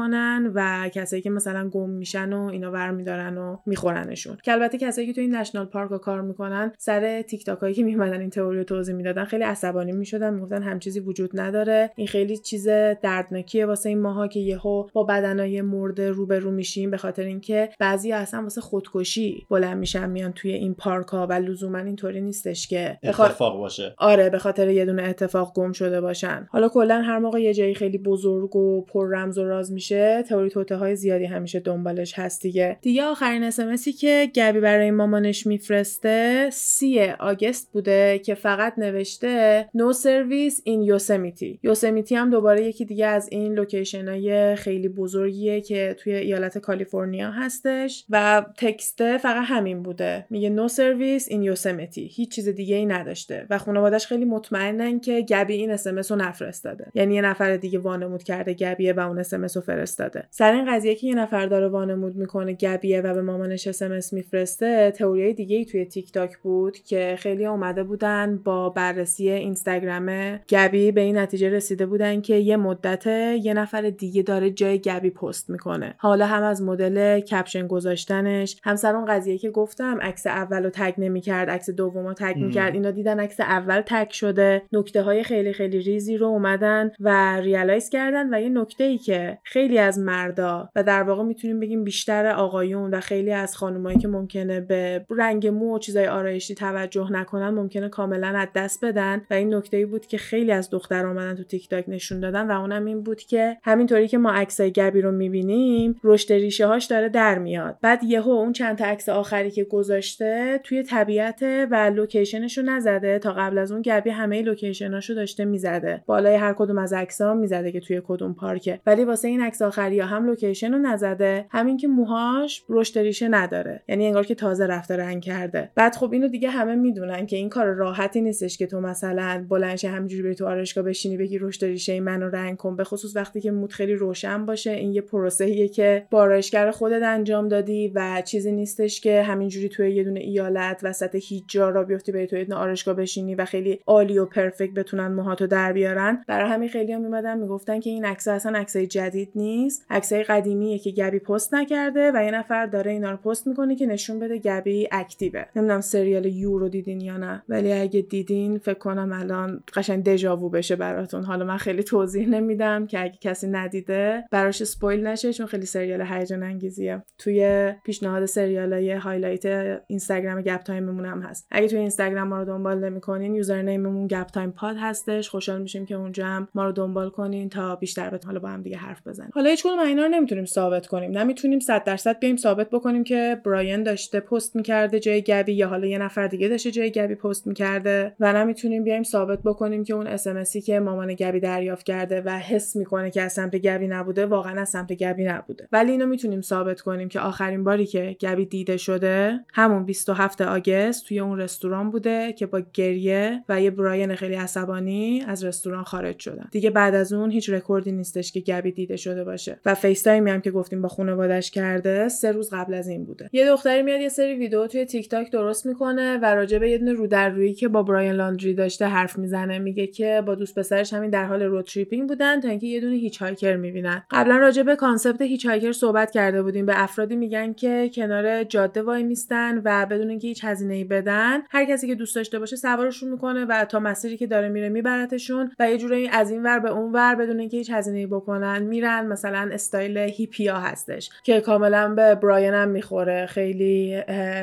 و 0.54 0.90
کسایی 0.94 1.22
که 1.22 1.30
مثلا 1.30 1.68
گم 1.68 1.90
میشن 1.90 2.32
و 2.32 2.44
اینا 2.44 2.70
برمیدارن 2.70 3.38
و 3.38 3.56
میخورنشون. 3.66 4.36
که 4.42 4.52
البته 4.52 4.78
کسایی 4.78 5.06
که 5.06 5.12
تو 5.12 5.20
این 5.20 5.34
نشنال 5.34 5.66
پارک 5.66 6.00
کار 6.00 6.20
می‌کنن 6.20 6.72
سر 6.78 7.22
تیک 7.22 7.44
تاک 7.44 7.58
هایی 7.58 7.74
که 7.74 7.84
میمدن 7.84 8.20
این 8.20 8.30
تئوری 8.30 8.58
رو 8.58 8.64
توضیح 8.64 8.94
می‌دادن 8.94 9.24
خیلی 9.24 9.44
عصبانی 9.44 9.92
می‌شدن 9.92 10.34
می‌گفتن 10.34 10.62
هم 10.62 10.78
چیزی 10.78 11.00
وجود 11.00 11.40
نداره. 11.40 11.90
این 11.96 12.06
خیلی 12.06 12.36
چیز 12.36 12.68
دردناکیه 13.02 13.66
واسه 13.66 13.88
این 13.88 14.00
ماها 14.00 14.28
که 14.28 14.40
یهو 14.40 14.86
با 14.92 15.04
بدنای 15.04 15.62
مرده 15.62 16.10
روبرو 16.10 16.50
میشیم 16.50 16.90
به 16.90 16.96
خاطر 16.96 17.22
اینکه 17.22 17.68
بعضی 17.78 18.12
اصلا 18.12 18.42
واسه 18.42 18.60
خودکشی 18.60 19.46
بلند 19.50 19.78
میشن 19.78 20.10
میان 20.10 20.32
توی 20.32 20.52
این 20.52 20.74
پارک 20.74 21.08
ها 21.08 21.26
و 21.26 21.32
لزوما 21.32 21.78
اینطوری 21.78 22.20
نیستش 22.20 22.68
که 22.68 22.98
اتفاق 23.02 23.58
باشه. 23.58 23.94
آره 23.98 24.30
به 24.30 24.38
خاطر 24.38 24.68
یه 24.68 24.84
دونه 24.84 25.02
اتفاق 25.02 25.52
گم 25.54 25.72
شده 25.72 26.00
باشن. 26.00 26.46
حالا 26.50 26.68
کلا 26.68 27.00
هر 27.00 27.18
موقع 27.18 27.42
یه 27.42 27.54
جایی 27.54 27.74
خیلی 27.74 27.98
بزرگ 27.98 28.56
و 28.56 28.84
پر 28.84 29.08
رمز 29.16 29.38
و 29.38 29.44
راز 29.44 29.72
میشه 29.72 29.89
تئوری 30.28 30.50
توطئه 30.50 30.76
های 30.76 30.96
زیادی 30.96 31.24
همیشه 31.24 31.60
دنبالش 31.60 32.18
هست 32.18 32.42
دیگه. 32.42 32.78
دیگه 32.82 33.04
آخرین 33.04 33.42
اسمسی 33.42 33.92
که 33.92 34.30
گبی 34.34 34.60
برای 34.60 34.90
مامانش 34.90 35.46
میفرسته 35.46 36.48
سی 36.52 37.00
August 37.00 37.72
بوده 37.72 38.18
که 38.18 38.34
فقط 38.34 38.78
نوشته 38.78 39.66
no 39.74 39.92
service 39.92 40.60
in 40.64 40.68
Yosemite 40.68 40.82
یوسمیتی 40.82 42.14
هم 42.14 42.30
دوباره 42.30 42.64
یکی 42.64 42.84
دیگه 42.84 43.06
از 43.06 43.28
این 43.32 43.54
location 43.54 44.08
های 44.08 44.56
خیلی 44.56 44.88
بزرگیه 44.88 45.60
که 45.60 45.96
توی 45.98 46.14
ایالت 46.14 46.58
کالیفرنیا 46.58 47.30
هستش 47.30 48.04
و 48.10 48.44
text 48.56 49.06
ه 49.06 49.18
فقط 49.18 49.44
همین 49.46 49.82
بوده. 49.82 50.26
میگه 50.30 50.50
no 50.50 50.68
service 50.68 51.28
in 51.28 51.42
Yosemite 51.42 52.06
هیچ 52.06 52.34
چیز 52.34 52.48
دیگه 52.48 52.76
ای 52.76 52.86
نداشته 52.86 53.46
و 53.50 53.58
خانوادش 53.58 54.06
خیلی 54.06 54.24
مطمئنن 54.24 55.00
که 55.00 55.20
گبی 55.20 55.54
این 55.54 55.70
اسمس 55.70 56.12
رو 56.12 56.18
نفرستاده. 56.18 56.86
یعنی 56.94 57.14
یه 57.14 57.20
نفر 57.20 57.56
دیگه 57.56 57.78
وانمود 57.78 58.22
کرده 58.22 58.54
گبیه 58.54 58.92
و 58.92 59.00
اون 59.00 59.18
اسمس 59.18 59.56
رو 59.56 59.62
فرستاده. 59.80 60.24
سر 60.30 60.52
این 60.52 60.74
قضیه 60.74 60.94
که 60.94 61.06
یه 61.06 61.14
نفر 61.14 61.46
داره 61.46 61.68
وانمود 61.68 62.16
می‌کنه 62.16 62.52
گبیه 62.52 63.00
و 63.00 63.14
به 63.14 63.22
مامانش 63.22 63.66
اس 63.66 64.12
میفرسته 64.12 64.90
تئوری 64.90 65.34
دیگه 65.34 65.56
ای 65.56 65.64
توی 65.64 65.84
تیک 65.84 66.12
تاک 66.12 66.38
بود 66.38 66.78
که 66.78 67.16
خیلی 67.18 67.46
اومده 67.46 67.82
بودن 67.84 68.40
با 68.44 68.70
بررسی 68.70 69.30
اینستاگرام 69.30 70.36
گبی 70.48 70.92
به 70.92 71.00
این 71.00 71.18
نتیجه 71.18 71.48
رسیده 71.48 71.86
بودن 71.86 72.20
که 72.20 72.34
یه 72.34 72.56
مدت 72.56 73.06
یه 73.42 73.54
نفر 73.54 73.90
دیگه 73.90 74.22
داره 74.22 74.50
جای 74.50 74.78
گبی 74.78 75.10
پست 75.10 75.50
می‌کنه. 75.50 75.94
حالا 75.98 76.26
هم 76.26 76.42
از 76.42 76.62
مدل 76.62 77.20
caption 77.20 77.66
گذاشتنش 77.66 78.60
هم 78.64 78.76
سر 78.76 78.96
اون 78.96 79.04
قضیه 79.04 79.38
که 79.38 79.50
گفتم 79.50 79.98
عکس 80.02 80.26
اول 80.26 80.64
رو 80.64 80.70
tag 80.70 80.94
نمی‌کرد 80.98 81.50
عکس 81.50 81.70
دوم 81.70 82.06
رو 82.06 82.14
tag 82.14 82.36
می‌کرد. 82.36 82.74
اینا 82.74 82.90
دیدن 82.90 83.20
عکس 83.20 83.40
اول 83.40 83.82
tag 83.86 84.10
شده. 84.10 84.62
نکته 84.72 85.02
های 85.02 85.22
خیلی 85.22 85.52
خیلی 85.52 85.78
ریزی 85.78 86.16
رو 86.16 86.26
اومدن 86.26 86.90
و 87.00 87.36
realize 87.40 87.90
کردن 87.90 88.34
و 88.34 88.40
یه 88.40 88.48
نکته 88.48 88.84
ای 88.84 88.98
که 88.98 89.38
خیلی 89.44 89.59
از 89.68 89.98
مردا 89.98 90.68
و 90.76 90.82
در 90.82 91.02
واقع 91.02 91.22
می‌تونیم 91.22 91.60
بگیم 91.60 91.84
بیشتر 91.84 92.26
آقایون 92.26 92.94
و 92.94 93.00
خیلی 93.00 93.32
از 93.32 93.56
خانمایی 93.56 93.98
که 93.98 94.08
ممکنه 94.08 94.60
به 94.60 95.06
رنگ 95.10 95.46
مو 95.46 95.74
و 95.74 95.78
چیزای 95.78 96.06
آرایشی 96.06 96.54
توجه 96.54 97.12
نکنن 97.12 97.50
ممکنه 97.50 97.88
کاملا 97.88 98.28
از 98.28 98.48
دست 98.54 98.84
بدن 98.84 99.22
و 99.30 99.34
این 99.34 99.54
نکته 99.54 99.76
ای 99.76 99.84
بود 99.84 100.06
که 100.06 100.18
خیلی 100.18 100.52
از 100.52 100.70
دختر 100.70 101.06
اومدن 101.06 101.34
تو 101.34 101.44
تیک 101.44 101.68
تاک 101.68 101.84
نشون 101.88 102.20
دادن 102.20 102.50
و 102.50 102.60
اونم 102.60 102.84
این 102.84 103.02
بود 103.02 103.20
که 103.20 103.56
همینطوری 103.62 104.08
که 104.08 104.18
ما 104.18 104.32
عکسای 104.32 104.70
گبی 104.70 105.00
رو 105.00 105.12
می‌بینیم 105.12 106.00
رشد 106.04 106.32
ریشه 106.32 106.66
هاش 106.66 106.84
داره 106.84 107.08
در 107.08 107.38
میاد. 107.38 107.76
بعد 107.82 108.04
یهو 108.04 108.30
اون 108.30 108.52
چند 108.52 108.78
تا 108.78 108.84
عکس 108.84 109.08
آخری 109.08 109.50
که 109.50 109.64
گذاشته 109.64 110.60
توی 110.64 110.82
طبیعت 110.82 111.42
و 111.70 111.90
location 111.94 112.45
ش 112.45 112.58
رو 112.58 112.64
نزده. 112.64 113.18
تا 113.18 113.32
قبل 113.32 113.58
از 113.58 113.72
اون 113.72 113.82
گبی 113.82 114.10
همه 114.10 114.42
location 114.42 114.94
اشو 114.94 115.14
داشته 115.14 115.44
می‌زده. 115.44 116.02
بالای 116.06 116.34
هر 116.34 116.52
کدوم 116.52 116.78
از 116.78 116.92
عکس‌ها 116.92 117.34
می‌زده 117.34 117.72
که 117.72 117.80
توی 117.80 118.02
کدوم 118.08 118.34
پارکه. 118.34 118.80
ولی 118.86 119.04
واسه 119.04 119.28
این 119.28 119.40
عکس 119.50 119.62
آخری 119.62 120.00
ها 120.00 120.06
هم 120.06 120.26
location 120.26 120.72
رو 120.72 120.78
نزده 120.78 121.46
همین 121.50 121.76
که 121.76 121.88
موهاش 121.88 122.64
رشد 122.68 122.98
ریشه 122.98 123.28
نداره. 123.28 123.82
یعنی 123.88 124.06
انگار 124.06 124.26
که 124.26 124.34
تازه 124.34 124.66
رفته 124.66 124.96
رنگ 124.96 125.22
کرده. 125.22 125.70
بعد 125.74 125.96
خب 125.96 126.12
اینو 126.12 126.28
دیگه 126.28 126.50
همه 126.50 126.74
می‌دونن 126.74 127.26
که 127.26 127.36
این 127.36 127.48
کار 127.48 127.66
راحتی 127.66 128.20
نیستش 128.20 128.58
که 128.58 128.66
تو 128.66 128.80
مثلا 128.80 129.46
بلنش 129.48 129.84
همینجوری 129.84 130.22
بری 130.22 130.34
تو 130.34 130.46
آرایشگاه 130.46 130.84
بشینی 130.84 131.16
بگی 131.16 131.38
رشد 131.38 131.64
ریشه 131.64 132.00
منو 132.00 132.28
رنگ 132.28 132.56
کن. 132.56 132.76
به 132.76 132.84
خصوص 132.84 133.16
وقتی 133.16 133.40
که 133.40 133.50
موت 133.50 133.72
خیلی 133.72 133.94
روشن 133.94 134.46
باشه 134.46 134.70
این 134.70 134.92
یه 134.92 135.00
پروسه‌ایه 135.00 135.68
که 135.68 136.06
با 136.10 136.20
آرایشگر 136.20 136.70
خودت 136.70 137.02
انجام 137.02 137.48
دادی 137.48 137.92
و 137.94 138.22
چیزی 138.24 138.52
نیستش 138.52 139.00
که 139.00 139.22
همینجوری 139.22 139.68
توی 139.68 139.90
یه 139.90 140.04
دونه 140.04 140.20
ایالت 140.20 140.80
وسط 140.82 141.14
هیچ 141.14 141.44
جا 141.48 141.70
را 141.70 141.84
بیفتی 141.84 142.12
بری 142.12 142.26
تو 142.26 142.36
یه 142.36 142.54
آرایشگاه 142.54 142.94
بشینی 142.94 143.34
و 143.34 143.44
خیلی 143.44 143.80
عالی 143.86 144.18
و 144.18 144.26
perfect 144.26 144.74
بتونن 144.74 145.06
موهاتو 145.06 145.46
در 145.46 145.72
بیارن. 145.72 146.24
برای 146.28 146.50
همین 146.50 146.68
خیلیا 146.68 146.92
میومدن 146.92 147.38
می‌گفتن 147.38 147.80
که 147.80 147.90
این 147.90 148.04
عکس 148.04 148.28
اصلا 148.28 148.58
عکسای 148.58 148.86
جدید 148.86 149.30
نیست. 149.40 149.86
عکسای 149.90 150.22
قدیمیه 150.22 150.78
که 150.78 150.90
گبی 150.90 151.18
پست 151.18 151.54
نکرده 151.54 152.12
و 152.14 152.24
یه 152.24 152.30
نفر 152.30 152.66
داره 152.66 152.90
اینا 152.90 153.10
رو 153.10 153.16
پست 153.16 153.46
می‌کنه 153.46 153.76
که 153.76 153.86
نشون 153.86 154.18
بده 154.18 154.38
گبی 154.38 154.88
active 154.92 155.31
ه. 155.31 155.44
نمی‌دونم 155.56 155.80
سریال 155.80 156.26
You 156.26 156.58
رو 156.58 156.68
دیدین 156.68 157.00
یا 157.00 157.16
نه 157.16 157.42
ولی 157.48 157.72
اگه 157.72 158.00
دیدین 158.00 158.58
فکر 158.58 158.78
کنم 158.78 159.12
الان 159.12 159.62
قشنگ 159.74 160.04
دژاوو 160.04 160.48
بشه 160.48 160.76
براتون. 160.76 161.24
حالا 161.24 161.44
من 161.44 161.56
خیلی 161.56 161.82
توضیح 161.82 162.28
نمیدم 162.28 162.86
که 162.86 163.02
اگه 163.02 163.18
کسی 163.20 163.46
ندیده 163.46 164.24
براش 164.30 164.64
spoil 164.64 165.06
نشه 165.06 165.32
چون 165.32 165.46
خیلی 165.46 165.66
سریال 165.66 166.02
هیجان 166.02 166.42
انگیزیه. 166.42 167.02
توی 167.18 167.72
پیشنهاد 167.84 168.26
سریالای 168.26 168.92
highlight 168.92 169.46
اینستاگرام 169.86 170.42
گپ 170.42 170.62
تایممون 170.62 171.06
هم 171.06 171.22
هست. 171.22 171.46
اگه 171.50 171.68
توی 171.68 171.78
اینستاگرام 171.78 172.28
ما 172.28 172.38
رو 172.38 172.44
دنبال 172.44 172.84
نمی‌کنین 172.84 173.34
username 173.34 173.86
مون 173.86 174.06
گپ 174.06 174.26
تایم 174.26 174.50
پاد 174.50 174.76
هستش. 174.78 175.28
خوشحال 175.28 175.62
میشیم 175.62 175.86
که 175.86 175.94
اونجا 175.94 176.26
هم 176.26 176.48
ما 176.54 176.64
رو 176.64 176.72
دنبال 176.72 177.10
کنین 177.10 177.48
تا 177.48 177.76
بیشتر 177.76 178.10
به 178.10 178.20
حالا 178.26 178.40
با 178.40 178.48
هم 178.48 178.62
دیگه 178.62 178.76
حرف 178.76 179.06
بزنیم. 179.06 179.29
حالا 179.32 179.50
هیچ 179.50 179.62
کدوم 179.62 179.78
اینا 179.78 180.02
رو 180.02 180.08
نمی‌تونیم 180.08 180.44
ثابت 180.44 180.86
کنیم. 180.86 181.18
نمی‌تونیم 181.18 181.60
100 181.60 181.84
درصد 181.84 182.18
بیایم 182.18 182.36
ثابت 182.36 182.70
بکنیم 182.70 183.04
که 183.04 183.40
براین 183.44 183.82
داشته 183.82 184.20
پست 184.20 184.56
می‌کرده 184.56 185.00
جای 185.00 185.22
گبی 185.22 185.52
یا 185.52 185.68
حالا 185.68 185.86
یه 185.86 185.98
نفر 185.98 186.26
دیگه 186.26 186.48
داشته 186.48 186.70
جای 186.70 186.90
گبی 186.90 187.14
پست 187.14 187.46
می‌کرده 187.46 188.12
و 188.20 188.32
نمی‌تونیم 188.32 188.84
بیایم 188.84 189.02
ثابت 189.02 189.38
بکنیم 189.42 189.84
که 189.84 189.94
اون 189.94 190.06
اس 190.06 190.56
که 190.56 190.80
مامان 190.80 191.14
گبی 191.14 191.40
دریافت 191.40 191.86
کرده 191.86 192.20
و 192.20 192.30
حس 192.30 192.76
می‌کنه 192.76 193.10
که 193.10 193.22
از 193.22 193.32
سمت 193.32 193.56
گبی 193.56 193.88
نبوده 193.88 194.26
واقعا 194.26 194.60
از 194.60 194.68
سمت 194.68 194.92
گبی 194.92 195.24
نبوده. 195.24 195.68
ولی 195.72 195.90
اینو 195.90 196.06
می‌تونیم 196.06 196.40
ثابت 196.40 196.80
کنیم 196.80 197.08
که 197.08 197.20
آخرین 197.20 197.64
باری 197.64 197.86
که 197.86 198.16
گبی 198.20 198.46
دیده 198.46 198.76
شده 198.76 199.40
همون 199.54 199.84
27 199.84 200.40
August 200.40 201.06
توی 201.06 201.20
اون 201.20 201.38
رستوران 201.38 201.90
بوده 201.90 202.32
که 202.32 202.46
با 202.46 202.62
گریه 202.74 203.44
و 203.48 203.60
یه 203.60 203.70
براین 203.70 204.14
خیلی 204.14 204.34
عصبانی 204.34 205.24
از 205.28 205.44
رستوران 205.44 205.84
خارج 205.84 206.18
شدن. 206.18 206.48
دیگه 206.50 206.70
بعد 206.70 206.94
از 206.94 207.12
اون 207.12 207.30
هیچ 207.30 207.50
رکوردی 207.50 207.92
نیستش 207.92 208.32
که 208.32 208.40
گبی 208.40 208.72
دیده 208.72 208.96
شده 208.96 209.19
باشه. 209.24 209.60
و 209.66 209.74
FaceTime 209.74 210.02
ی 210.02 210.30
هم 210.30 210.40
که 210.40 210.50
گفتیم 210.50 210.82
با 210.82 210.88
خانوادش 210.88 211.50
کرده 211.50 212.08
سه 212.08 212.32
روز 212.32 212.50
قبل 212.52 212.74
از 212.74 212.88
این 212.88 213.04
بوده. 213.04 213.30
یه 213.32 213.48
دختری 213.48 213.82
میاد 213.82 214.00
یه 214.00 214.08
سری 214.08 214.34
ویدیو 214.34 214.66
توی 214.66 214.84
تیک 214.84 215.08
تاک 215.08 215.32
درست 215.32 215.66
می‌کنه 215.66 216.18
و 216.22 216.24
راجع 216.24 216.58
به 216.58 216.70
یه 216.70 216.78
دونه 216.78 216.92
رو 216.92 217.06
در 217.06 217.28
روی 217.28 217.52
که 217.52 217.68
با 217.68 217.82
براین 217.82 218.12
لاندری 218.12 218.54
داشته 218.54 218.86
حرف 218.86 219.18
می‌زنه. 219.18 219.58
میگه 219.58 219.86
که 219.86 220.22
با 220.26 220.34
دوست 220.34 220.58
پسرش 220.58 220.94
همین 220.94 221.10
در 221.10 221.24
حال 221.24 221.42
road 221.42 221.64
tripping 221.64 222.08
بودن 222.08 222.40
تا 222.40 222.48
اینکه 222.48 222.66
یه 222.66 222.80
دونه 222.80 222.96
hitchhiker 222.96 223.56
می‌بینن. 223.56 224.02
قبلا 224.10 224.36
راجع 224.36 224.62
به 224.62 224.76
concept 224.76 225.22
hitchhiker 225.22 225.72
صحبت 225.72 226.10
کرده 226.10 226.42
بودیم. 226.42 226.66
به 226.66 226.82
افرادی 226.82 227.16
میگن 227.16 227.52
که 227.52 227.90
کنار 227.94 228.44
جاده 228.44 228.82
وای 228.82 229.02
میستن 229.02 229.62
و 229.64 229.86
بدون 229.86 230.10
اینکه 230.10 230.28
هیچ 230.28 230.44
هزینه 230.44 230.74
ای 230.74 230.84
بدن 230.84 231.40
هر 231.50 231.64
کسی 231.64 231.86
که 231.86 231.94
دوست 231.94 232.16
داشته 232.16 232.38
باشه 232.38 232.56
سوارشون 232.56 233.10
می‌کنه 233.10 233.44
و 233.44 233.64
تا 233.64 233.80
مسیری 233.80 234.16
که 234.16 234.26
داره 234.26 234.48
میره 234.48 234.68
میبرتشون 234.68 235.50
و 235.58 235.70
یه 235.70 235.78
جورایی 235.78 236.08
از 236.08 236.30
این 236.30 236.42
ور 236.42 236.58
به 236.58 236.70
اون 236.70 236.92
ور 236.92 237.14
بدون 237.14 237.40
اینکه 237.40 237.56
هیچ 237.56 237.70
هزینه 237.70 237.98
ای 237.98 238.06
بکنن 238.06 238.62
میرن 238.62 239.06
مثلا 239.10 239.50
استایل 239.52 239.98
هیپیا 239.98 240.56
هستش 240.56 241.10
که 241.24 241.40
کاملا 241.40 241.88
به 241.88 242.14
براین 242.14 242.54
هم 242.54 242.68
می‌خوره 242.68 243.26
خیلی 243.26 244.02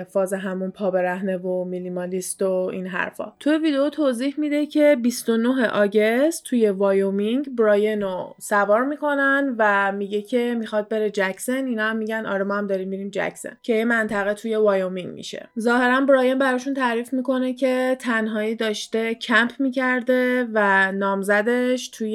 فاز 0.10 0.34
همون 0.34 0.72
پا 0.72 0.92
برهنه 0.92 1.38
و 1.38 1.64
مینیمالیست 1.64 2.42
و 2.42 2.52
این 2.52 2.88
حرفا. 2.88 3.34
تو 3.40 3.52
ویدیو 3.52 3.90
توضیح 3.90 4.36
میده 4.38 4.66
که 4.66 4.98
29 5.02 5.68
August 5.68 6.44
توی 6.44 6.70
وایومینگ 6.70 7.56
براین 7.56 8.02
رو 8.02 8.36
سوار 8.40 8.86
می‌کنن 8.86 9.56
و 9.58 9.92
میگه 9.92 10.22
که 10.22 10.56
می‌خواد 10.60 10.90
بره 10.90 11.10
جکسن. 11.10 11.66
اینا 11.66 11.84
هم 11.84 11.98
میگن 11.98 12.26
آره 12.26 12.44
ما 12.44 12.56
هم 12.56 12.68
داریم 12.68 12.90
میریم 12.90 13.10
جکسن. 13.10 13.58
که 13.62 13.74
یه 13.74 13.86
منطقه 13.86 14.34
توی 14.34 14.56
وایومینگ 14.56 15.14
میشه. 15.14 15.50
ظاهرا 15.60 16.02
براین 16.02 16.38
براشون 16.38 16.74
تعریف 16.74 17.14
می‌کنه 17.14 17.54
که 17.54 17.98
تنهایی 18.00 18.56
داشته 18.56 19.16
کمپ 19.16 19.52
می‌کرده 19.60 20.48
و 20.54 20.92
نامزدش 20.92 21.88
توی 21.88 22.14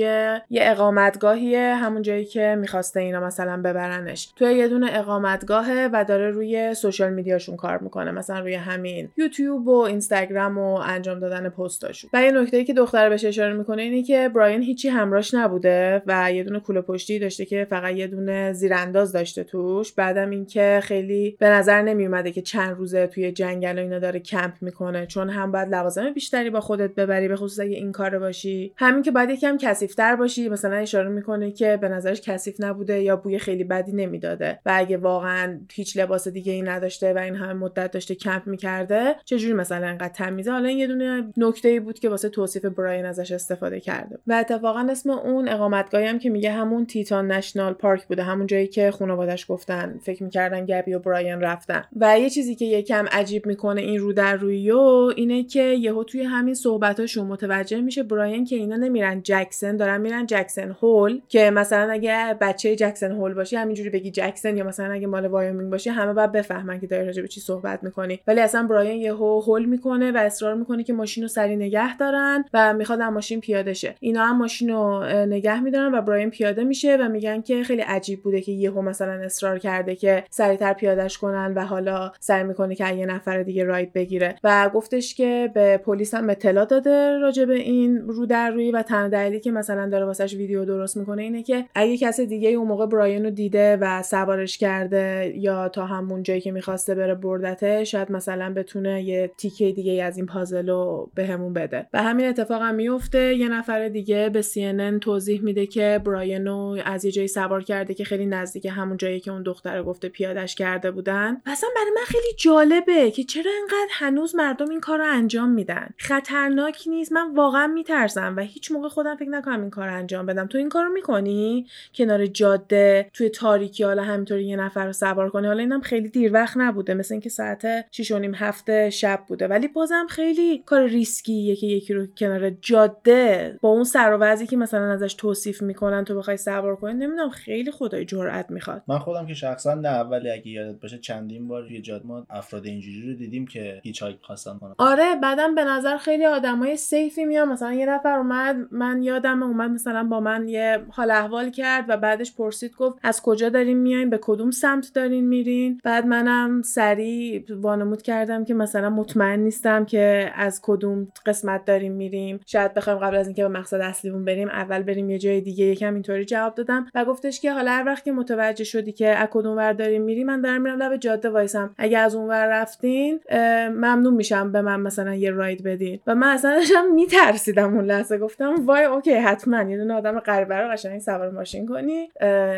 یه 0.51 0.62
اقامتگاهیه 0.62 1.75
همون 1.75 2.03
جایی 2.03 2.25
که 2.25 2.41
می‌خواسته 2.59 3.00
اینا 3.00 3.20
مثلا 3.20 3.57
ببرنش. 3.57 4.33
توی 4.37 4.55
یه 4.55 4.68
دونه 4.68 4.87
اقامتگاهه 4.92 5.88
و 5.92 6.05
داره 6.05 6.31
روی 6.31 6.74
سوشال 6.74 7.12
میدیاشون 7.12 7.57
کار 7.57 7.78
می‌کنه 7.78 8.11
مثلا 8.11 8.40
روی 8.40 8.55
همین 8.55 9.09
یوتیوب 9.16 9.68
و 9.68 9.76
اینستاگرام 9.76 10.59
و 10.59 10.74
انجام 10.74 11.20
دادن 11.20 11.48
پستاشون. 11.48 12.11
و 12.12 12.22
یه 12.22 12.31
نکته 12.33 12.64
که 12.64 12.74
دختر 12.74 13.09
بهش 13.09 13.24
اشاره 13.24 13.52
می‌کنه 13.52 13.83
اینه 13.83 14.02
که 14.02 14.31
براین 14.35 14.62
هیچی 14.62 14.88
همراش 14.88 15.35
نبوده 15.35 16.02
و 16.07 16.33
یه 16.33 16.44
دونه 16.44 16.61
کوله 16.61 16.81
پشتی 16.81 17.18
داشته 17.18 17.44
که 17.44 17.66
فقط 17.70 17.94
یه 17.94 18.07
دونه 18.07 18.52
زیرانداز 18.52 19.12
داشته 19.12 19.44
توش. 19.44 19.92
بعدم 19.92 20.31
اینکه 20.31 20.81
خیلی 20.83 21.37
به 21.38 21.48
نظر 21.48 21.83
نمیومده 21.83 22.31
که 22.31 22.42
چند 22.42 22.76
روزه 22.76 23.07
توی 23.07 23.33
جنگل 23.33 23.78
و 23.78 23.83
اینا 23.83 23.98
داره 23.98 24.20
کمپ 24.20 24.52
می‌کنه 24.61 25.07
چون 25.07 25.31
هم 25.31 25.52
باید 25.52 25.68
لوازم 25.68 26.11
بیشتری 26.11 26.50
با 26.50 26.61
خودت 26.61 26.94
ببری 26.94 27.28
به 27.28 27.37
خصوص 27.37 27.61
اگه 27.61 27.76
این 27.76 27.92
کار 27.92 28.18
باشی. 28.18 28.72
همین 28.76 29.02
که 29.02 29.11
باید 29.11 29.31
یکم 29.31 29.57
کثیفتر 29.57 30.16
باشی 30.16 30.48
مثلا 30.48 30.76
اشاره 30.76 31.09
می‌کنه 31.09 31.50
که 31.50 31.78
به 31.81 31.88
نظرش 31.88 32.20
کثیف 32.33 32.57
نبوده 32.59 33.03
یا 33.03 33.16
بوی 33.16 33.38
خیلی 33.38 33.64
بدی 33.64 33.92
نمی‌داده. 33.92 34.59
و 34.66 34.73
اگه 34.75 34.97
واقعا 34.97 35.61
هیچ 35.73 35.97
لباس 35.97 36.29
دیگه 36.29 36.53
ای 36.53 36.62
نداشته 36.62 37.12
و 37.12 37.18
این 37.18 37.35
همه 37.35 37.53
مدت 37.53 37.90
داشته 37.90 38.14
کمپ 38.14 38.47
می‌کرده 38.47 39.14
چجوری 39.25 39.53
مثلا 39.53 39.87
انقدر 39.87 40.09
تمیزه 40.09 40.51
حالا 40.51 40.68
این 40.68 40.79
یه 40.79 40.87
دونه 40.87 41.33
نکته 41.37 41.68
ای 41.68 41.81
بود 41.81 41.99
که 41.99 42.09
واسه 42.09 42.29
توصیف 42.29 42.64
براین 42.64 43.05
ازش 43.05 43.33
استفاده 43.33 43.81
کرده. 43.81 44.18
و 44.27 44.33
اتفاقا 44.33 44.87
اسم 44.90 45.11
اون 45.11 45.49
اقامتگاهی 45.49 46.07
هم 46.07 46.18
که 46.18 46.31
میگه 46.31 46.51
همون 46.51 46.87
Teton 46.87 47.33
National 47.33 47.73
Park 47.73 48.07
بوده. 48.07 48.23
همون 48.23 48.47
جایی 48.47 48.66
که 48.66 48.90
خانوادش 48.90 49.47
گفتن 49.49 49.99
فکر 50.03 50.23
می‌کردن 50.23 50.66
گبی 50.66 50.95
و 50.95 50.99
براین 50.99 51.40
رفتن. 51.40 51.85
و 51.97 52.18
یه 52.18 52.31
چیزی 52.31 52.55
که 52.55 52.64
یکم 52.64 53.07
عجیب 53.12 53.47
می‌کنه 53.47 53.81
این 53.81 53.99
رو 53.99 54.12
در 54.12 54.37
رویو 54.37 54.79
اینه 55.16 55.45
که 55.45 55.62
یهو 55.62 56.05
توی 56.05 56.23
همین 56.23 56.55
صحبتاشون 56.55 57.27
متوجه 57.27 57.81
میشه 57.81 58.03
براین 58.03 58.45
که 58.45 58.57
اینا 58.57 58.77
نمیرن 58.77 59.21
جکسن 59.23 59.77
دارن 59.77 60.01
میرن 60.01 60.27
جکسن 60.27 60.77
هول 60.83 61.21
که 61.29 61.51
مثلا 61.51 61.92
اگه 61.92 62.12
بچه 62.40 62.77
جکسن 62.77 63.12
هول 63.12 63.35
باشی 63.35 63.57
همینجوری 63.57 63.90
بگی 63.90 64.11
جکسن 64.11 64.57
یا 64.57 64.64
مثلا 64.64 64.92
اگه 64.92 65.07
مال 65.07 65.27
وایومینگ 65.27 65.70
باشی 65.70 65.90
همه 65.90 66.12
باید 66.12 66.33
بفهمن 66.33 66.81
که 66.81 66.87
داری 66.87 67.07
راجع 67.07 67.22
به 67.22 67.29
چی 67.29 67.40
صحبت 67.40 67.85
می‌کنی. 67.85 68.20
ولی 68.27 68.40
اصلا 68.40 68.66
براین 68.66 69.01
یهو 69.01 69.40
هول 69.40 69.64
می‌کنه 69.64 70.12
و 70.12 70.16
اصرار 70.16 70.55
می‌کنه 70.55 70.83
که 70.83 70.92
ماشین 70.92 71.22
رو 71.22 71.29
سریع 71.29 71.57
نگه 71.57 71.96
دارن 71.96 72.44
و 72.55 72.75
می‌خواد 72.75 73.01
از 73.01 73.12
ماشین 73.12 73.40
پیاده 73.40 73.72
شه. 73.72 73.94
اینا 74.01 74.27
هم 74.27 74.38
ماشین 74.38 74.70
رو 74.70 75.05
نگه 75.27 75.61
میدارن 75.61 75.94
و 75.94 76.01
براین 76.01 76.31
پیاده 76.31 76.64
میشه 76.64 76.96
و 76.96 77.09
میگن 77.09 77.40
که 77.40 77.62
خیلی 77.62 77.83
عجیب 77.83 78.22
بوده 78.22 78.40
که 78.40 78.53
یهو 78.53 78.83
مثلا 78.83 79.12
اصرار 79.12 79.59
کرده 79.59 79.96
که 79.96 80.25
سریعتر 80.31 80.72
پیادهش 80.72 81.18
کنن 81.18 81.55
و 81.57 81.64
حالا 81.64 82.12
سعی 82.20 82.44
می‌کنه 82.44 82.75
که 82.75 82.94
یه 82.94 83.07
نفر 83.07 83.42
دیگه 83.42 83.64
راید 83.64 83.92
بگیره. 83.92 84.35
و 84.44 84.70
گفتش 84.75 85.14
که 85.14 85.51
به 85.55 85.77
پلیس 85.77 86.14
هم 86.14 86.31
اطلاع 86.31 86.64
داده 86.64 87.18
راجع 87.18 87.44
به 87.44 87.55
این 87.55 87.98
رو 87.98 88.27
در 88.27 88.51
روی 88.51 88.70
و 88.70 88.83
تنها 88.83 89.09
دلیلی 89.09 89.40
که 89.40 89.51
مثلا 89.51 89.88
داره 89.88 90.05
واسش 90.05 90.35
ویدیو 90.35 90.64
درست 90.64 90.96
می‌کنه 90.96 91.22
اینه 91.22 91.42
که 91.42 91.64
اگه 91.75 91.96
کس 92.03 92.21
دیگه 92.21 92.49
اون 92.49 92.69
موقع 92.69 92.87
براین 92.87 93.25
رو 93.25 93.31
دیده 93.31 93.77
و 93.77 94.03
سوارش 94.03 94.59
کرده 94.59 95.35
یا 95.37 95.69
تا 95.69 95.87
همون 95.87 96.23
جایی 96.23 96.41
که 96.41 96.53
می‌خواسته 96.53 96.95
بره 96.95 97.15
بردته 97.15 97.85
شاید 97.85 98.12
مثلا 98.12 98.55
بتونه 98.55 99.03
یه 99.03 99.31
تیکه 99.37 99.73
دیگه 99.73 100.05
از 100.05 100.17
این 100.17 100.27
پازل 100.27 100.69
رو 100.69 101.11
بهمون 101.15 101.53
بده. 101.53 101.87
و 101.93 102.03
همین 102.03 102.29
اتفاق 102.29 102.62
هم 102.62 102.75
میفته 102.75 103.35
یه 103.35 103.49
نفر 103.49 103.88
دیگه 103.88 104.29
به 104.29 104.43
CNN 104.43 104.99
توضیح 105.01 105.43
میده 105.43 105.67
که 105.67 106.01
براین 106.05 106.47
رو 106.47 106.79
از 106.85 107.05
یه 107.05 107.11
جایی 107.11 107.29
سوار 107.29 107.62
کرده 107.62 107.95
که 107.95 108.05
خیلی 108.05 108.27
نزدیک 108.27 108.67
همون 108.67 108.97
جایی 108.97 109.21
که 109.21 109.31
اون 109.31 109.43
دختر 109.43 109.83
گفته 109.83 110.09
پیادش 110.09 110.55
کرده 110.55 110.91
بودن. 110.91 111.41
اصلا 111.47 111.69
برای 111.77 111.91
من 111.97 112.05
خیلی 112.07 112.35
جالبه 112.38 113.11
که 113.11 113.25
چرا 113.25 113.51
انقدر 113.62 113.91
هنوز 113.91 114.35
مردم 114.35 114.71
این 114.71 114.81
کار 114.81 114.99
رو 114.99 115.05
انجام 115.07 115.51
میدن. 115.51 115.91
خطرناک 115.99 116.85
نیست. 116.87 117.12
من 117.12 117.35
واقعا 117.35 117.67
میترسم 117.67 118.35
و 118.37 118.41
هیچ 118.41 118.73
موقع 118.73 118.88
خودم 118.88 119.17
فکر 119.17 119.29
نکنم 119.29 119.61
این 119.61 119.71
کار 119.71 119.88
انجام 119.88 120.27
بدم. 120.27 120.47
تو 120.47 120.59
این 120.59 120.69
کارو 120.69 120.93
می‌کنی؟ 120.93 121.67
کنار 121.94 122.26
جاده 122.26 123.11
توی 123.12 123.28
تاریکی 123.28 123.85
حالا 123.85 124.02
همینطوری 124.02 124.44
یه 124.44 124.57
نفر 124.57 124.87
رو 124.87 124.92
سوار 124.92 125.31
کنی 125.31 125.46
حالا 125.46 125.61
اینم 125.61 125.81
خیلی 125.81 126.09
دیر 126.09 126.33
وقت 126.33 126.57
نبوده 126.57 126.94
مثل 126.94 127.14
اینکه 127.14 127.28
ساعت 127.28 127.66
6 127.90 128.11
و 128.11 128.18
نیم 128.18 128.35
هفت 128.35 128.90
شب 128.90 129.20
بوده. 129.28 129.48
ولی 129.48 129.68
بازم 129.68 130.07
خیلی 130.09 130.62
کار 130.66 130.87
ریسکیه 130.87 131.57
که 131.57 131.66
یکی 131.66 131.94
رو 131.94 132.07
کنار 132.07 132.50
جاده 132.50 133.59
با 133.61 133.68
اون 133.68 133.85
سر 133.85 134.18
و 134.20 134.37
که 134.37 134.57
مثلا 134.57 134.92
ازش 134.92 135.14
توصیف 135.14 135.62
می‌کنن 135.62 136.05
تو 136.05 136.16
بخوای 136.18 136.37
سوار 136.37 136.76
کنی. 136.76 136.94
نمی‌دونم 136.94 137.31
خیلی 137.31 137.70
خدایی 137.71 138.05
جرأت 138.05 138.50
می‌خواد. 138.50 138.83
من 138.88 138.98
خودم 138.98 139.26
که 139.26 139.35
شخصا 139.35 139.74
نه 139.74 140.00
ولی 140.00 140.31
اگه 140.31 140.48
یادت 140.48 140.81
باشه 140.81 140.98
چندین 140.98 141.48
بار 141.48 141.62
روی 141.62 141.81
جاده 141.81 142.07
ما 142.07 142.26
افراد 142.31 142.66
اینجوری 142.66 143.11
رو 143.11 143.14
دیدیم 143.14 143.46
که 143.46 143.81
hitchhike 143.83 144.16
خواستن 144.22 144.59
کنن. 144.59 144.74
آره 144.78 145.16
بعدم 145.22 145.55
به 145.55 145.64
نظر 145.64 145.96
خیلی 145.96 146.26
آدمای 146.26 146.76
safe 146.77 147.15
ی 147.15 147.25
میان. 147.24 147.48
مثلا 147.48 147.72
یه 147.72 147.87
نفر 147.87 148.18
اومد 148.18 148.57
من 148.70 149.02
یادم 149.02 149.42
اومد 149.42 149.70
مثلا 149.70 150.05
با 150.05 150.20
من 150.20 150.48
یه 150.48 150.78
حال 150.90 151.11
احوال 151.11 151.50
کرد. 151.50 151.82
و 151.88 151.97
بعدش 151.97 152.37
پرسید 152.37 152.77
گفت 152.77 152.99
از 153.03 153.23
کجا 153.23 153.49
دارین 153.49 153.79
میاین؟ 153.79 154.11
به 154.11 154.18
کدوم 154.23 154.51
سمت 154.51 154.90
دارین 154.95 155.29
میرین؟ 155.29 155.81
بعد 155.85 156.07
منم 156.07 156.62
سریع 156.62 157.45
وانمود 157.51 158.03
کردم 158.03 158.45
که 158.45 158.55
مثلا 158.55 158.90
مطمئن 158.90 159.40
نیستم 159.40 159.85
که 159.85 160.33
از 160.35 160.61
کدوم 160.62 161.09
قسمت 161.27 161.64
داریم 161.64 161.92
میریم. 161.92 162.40
شاید 162.47 162.75
بخوایم 162.75 162.99
قبل 162.99 163.16
از 163.16 163.27
اینکه 163.27 163.42
به 163.42 163.49
مقصد 163.49 163.81
اصلیمون 163.81 164.25
بریم 164.25 164.49
اول 164.49 164.83
بریم 164.83 165.11
یه 165.11 165.18
جای 165.18 165.40
دیگه 165.40 165.64
یکم 165.64 165.95
اینطوری 165.95 166.25
جواب 166.25 166.55
دادم. 166.55 166.87
و 166.95 167.05
گفتش 167.05 167.40
که 167.40 167.53
حالا 167.53 167.71
هر 167.71 167.85
وقت 167.87 168.05
که 168.05 168.12
متوجه 168.12 168.64
شدی 168.64 168.92
که 168.92 169.09
از 169.09 169.29
کدوم 169.31 169.57
ور 169.57 169.73
داریم 169.73 170.03
میریم 170.03 170.27
من 170.27 170.40
دارم 170.40 170.62
میرم 170.62 170.83
لب 170.83 170.97
جاده 170.97 171.31
وایسم. 171.31 171.75
اگه 171.79 171.99
از 171.99 172.14
اون 172.14 172.29
ور 172.29 172.47
رفتین 172.61 173.21
ممنون 173.68 174.14
میشم 174.14 174.53
به 174.53 174.61
من 174.61 174.81
مثلا 174.81 175.14
یه 175.14 175.31
راید 175.31 175.62
بدین. 175.62 176.01
و 176.07 176.14
من 176.14 176.29
اصلا 176.29 176.55
داشتم 176.55 176.87
میترسیدم 176.95 177.75
اون 177.75 177.85
لحظه. 177.85 178.18
گفتم 178.18 178.55
وای 178.66 178.85
اوکی 178.85 179.14
حتما. 179.14 179.62
یه 179.62 179.77
دونه 179.77 179.95
آدم 179.95 180.21
غریبه 180.21 180.57
رو 180.57 180.68
قشنگ 180.68 181.01
سوار 181.01 181.31
ماشین 181.31 181.66
کنی 181.73 182.09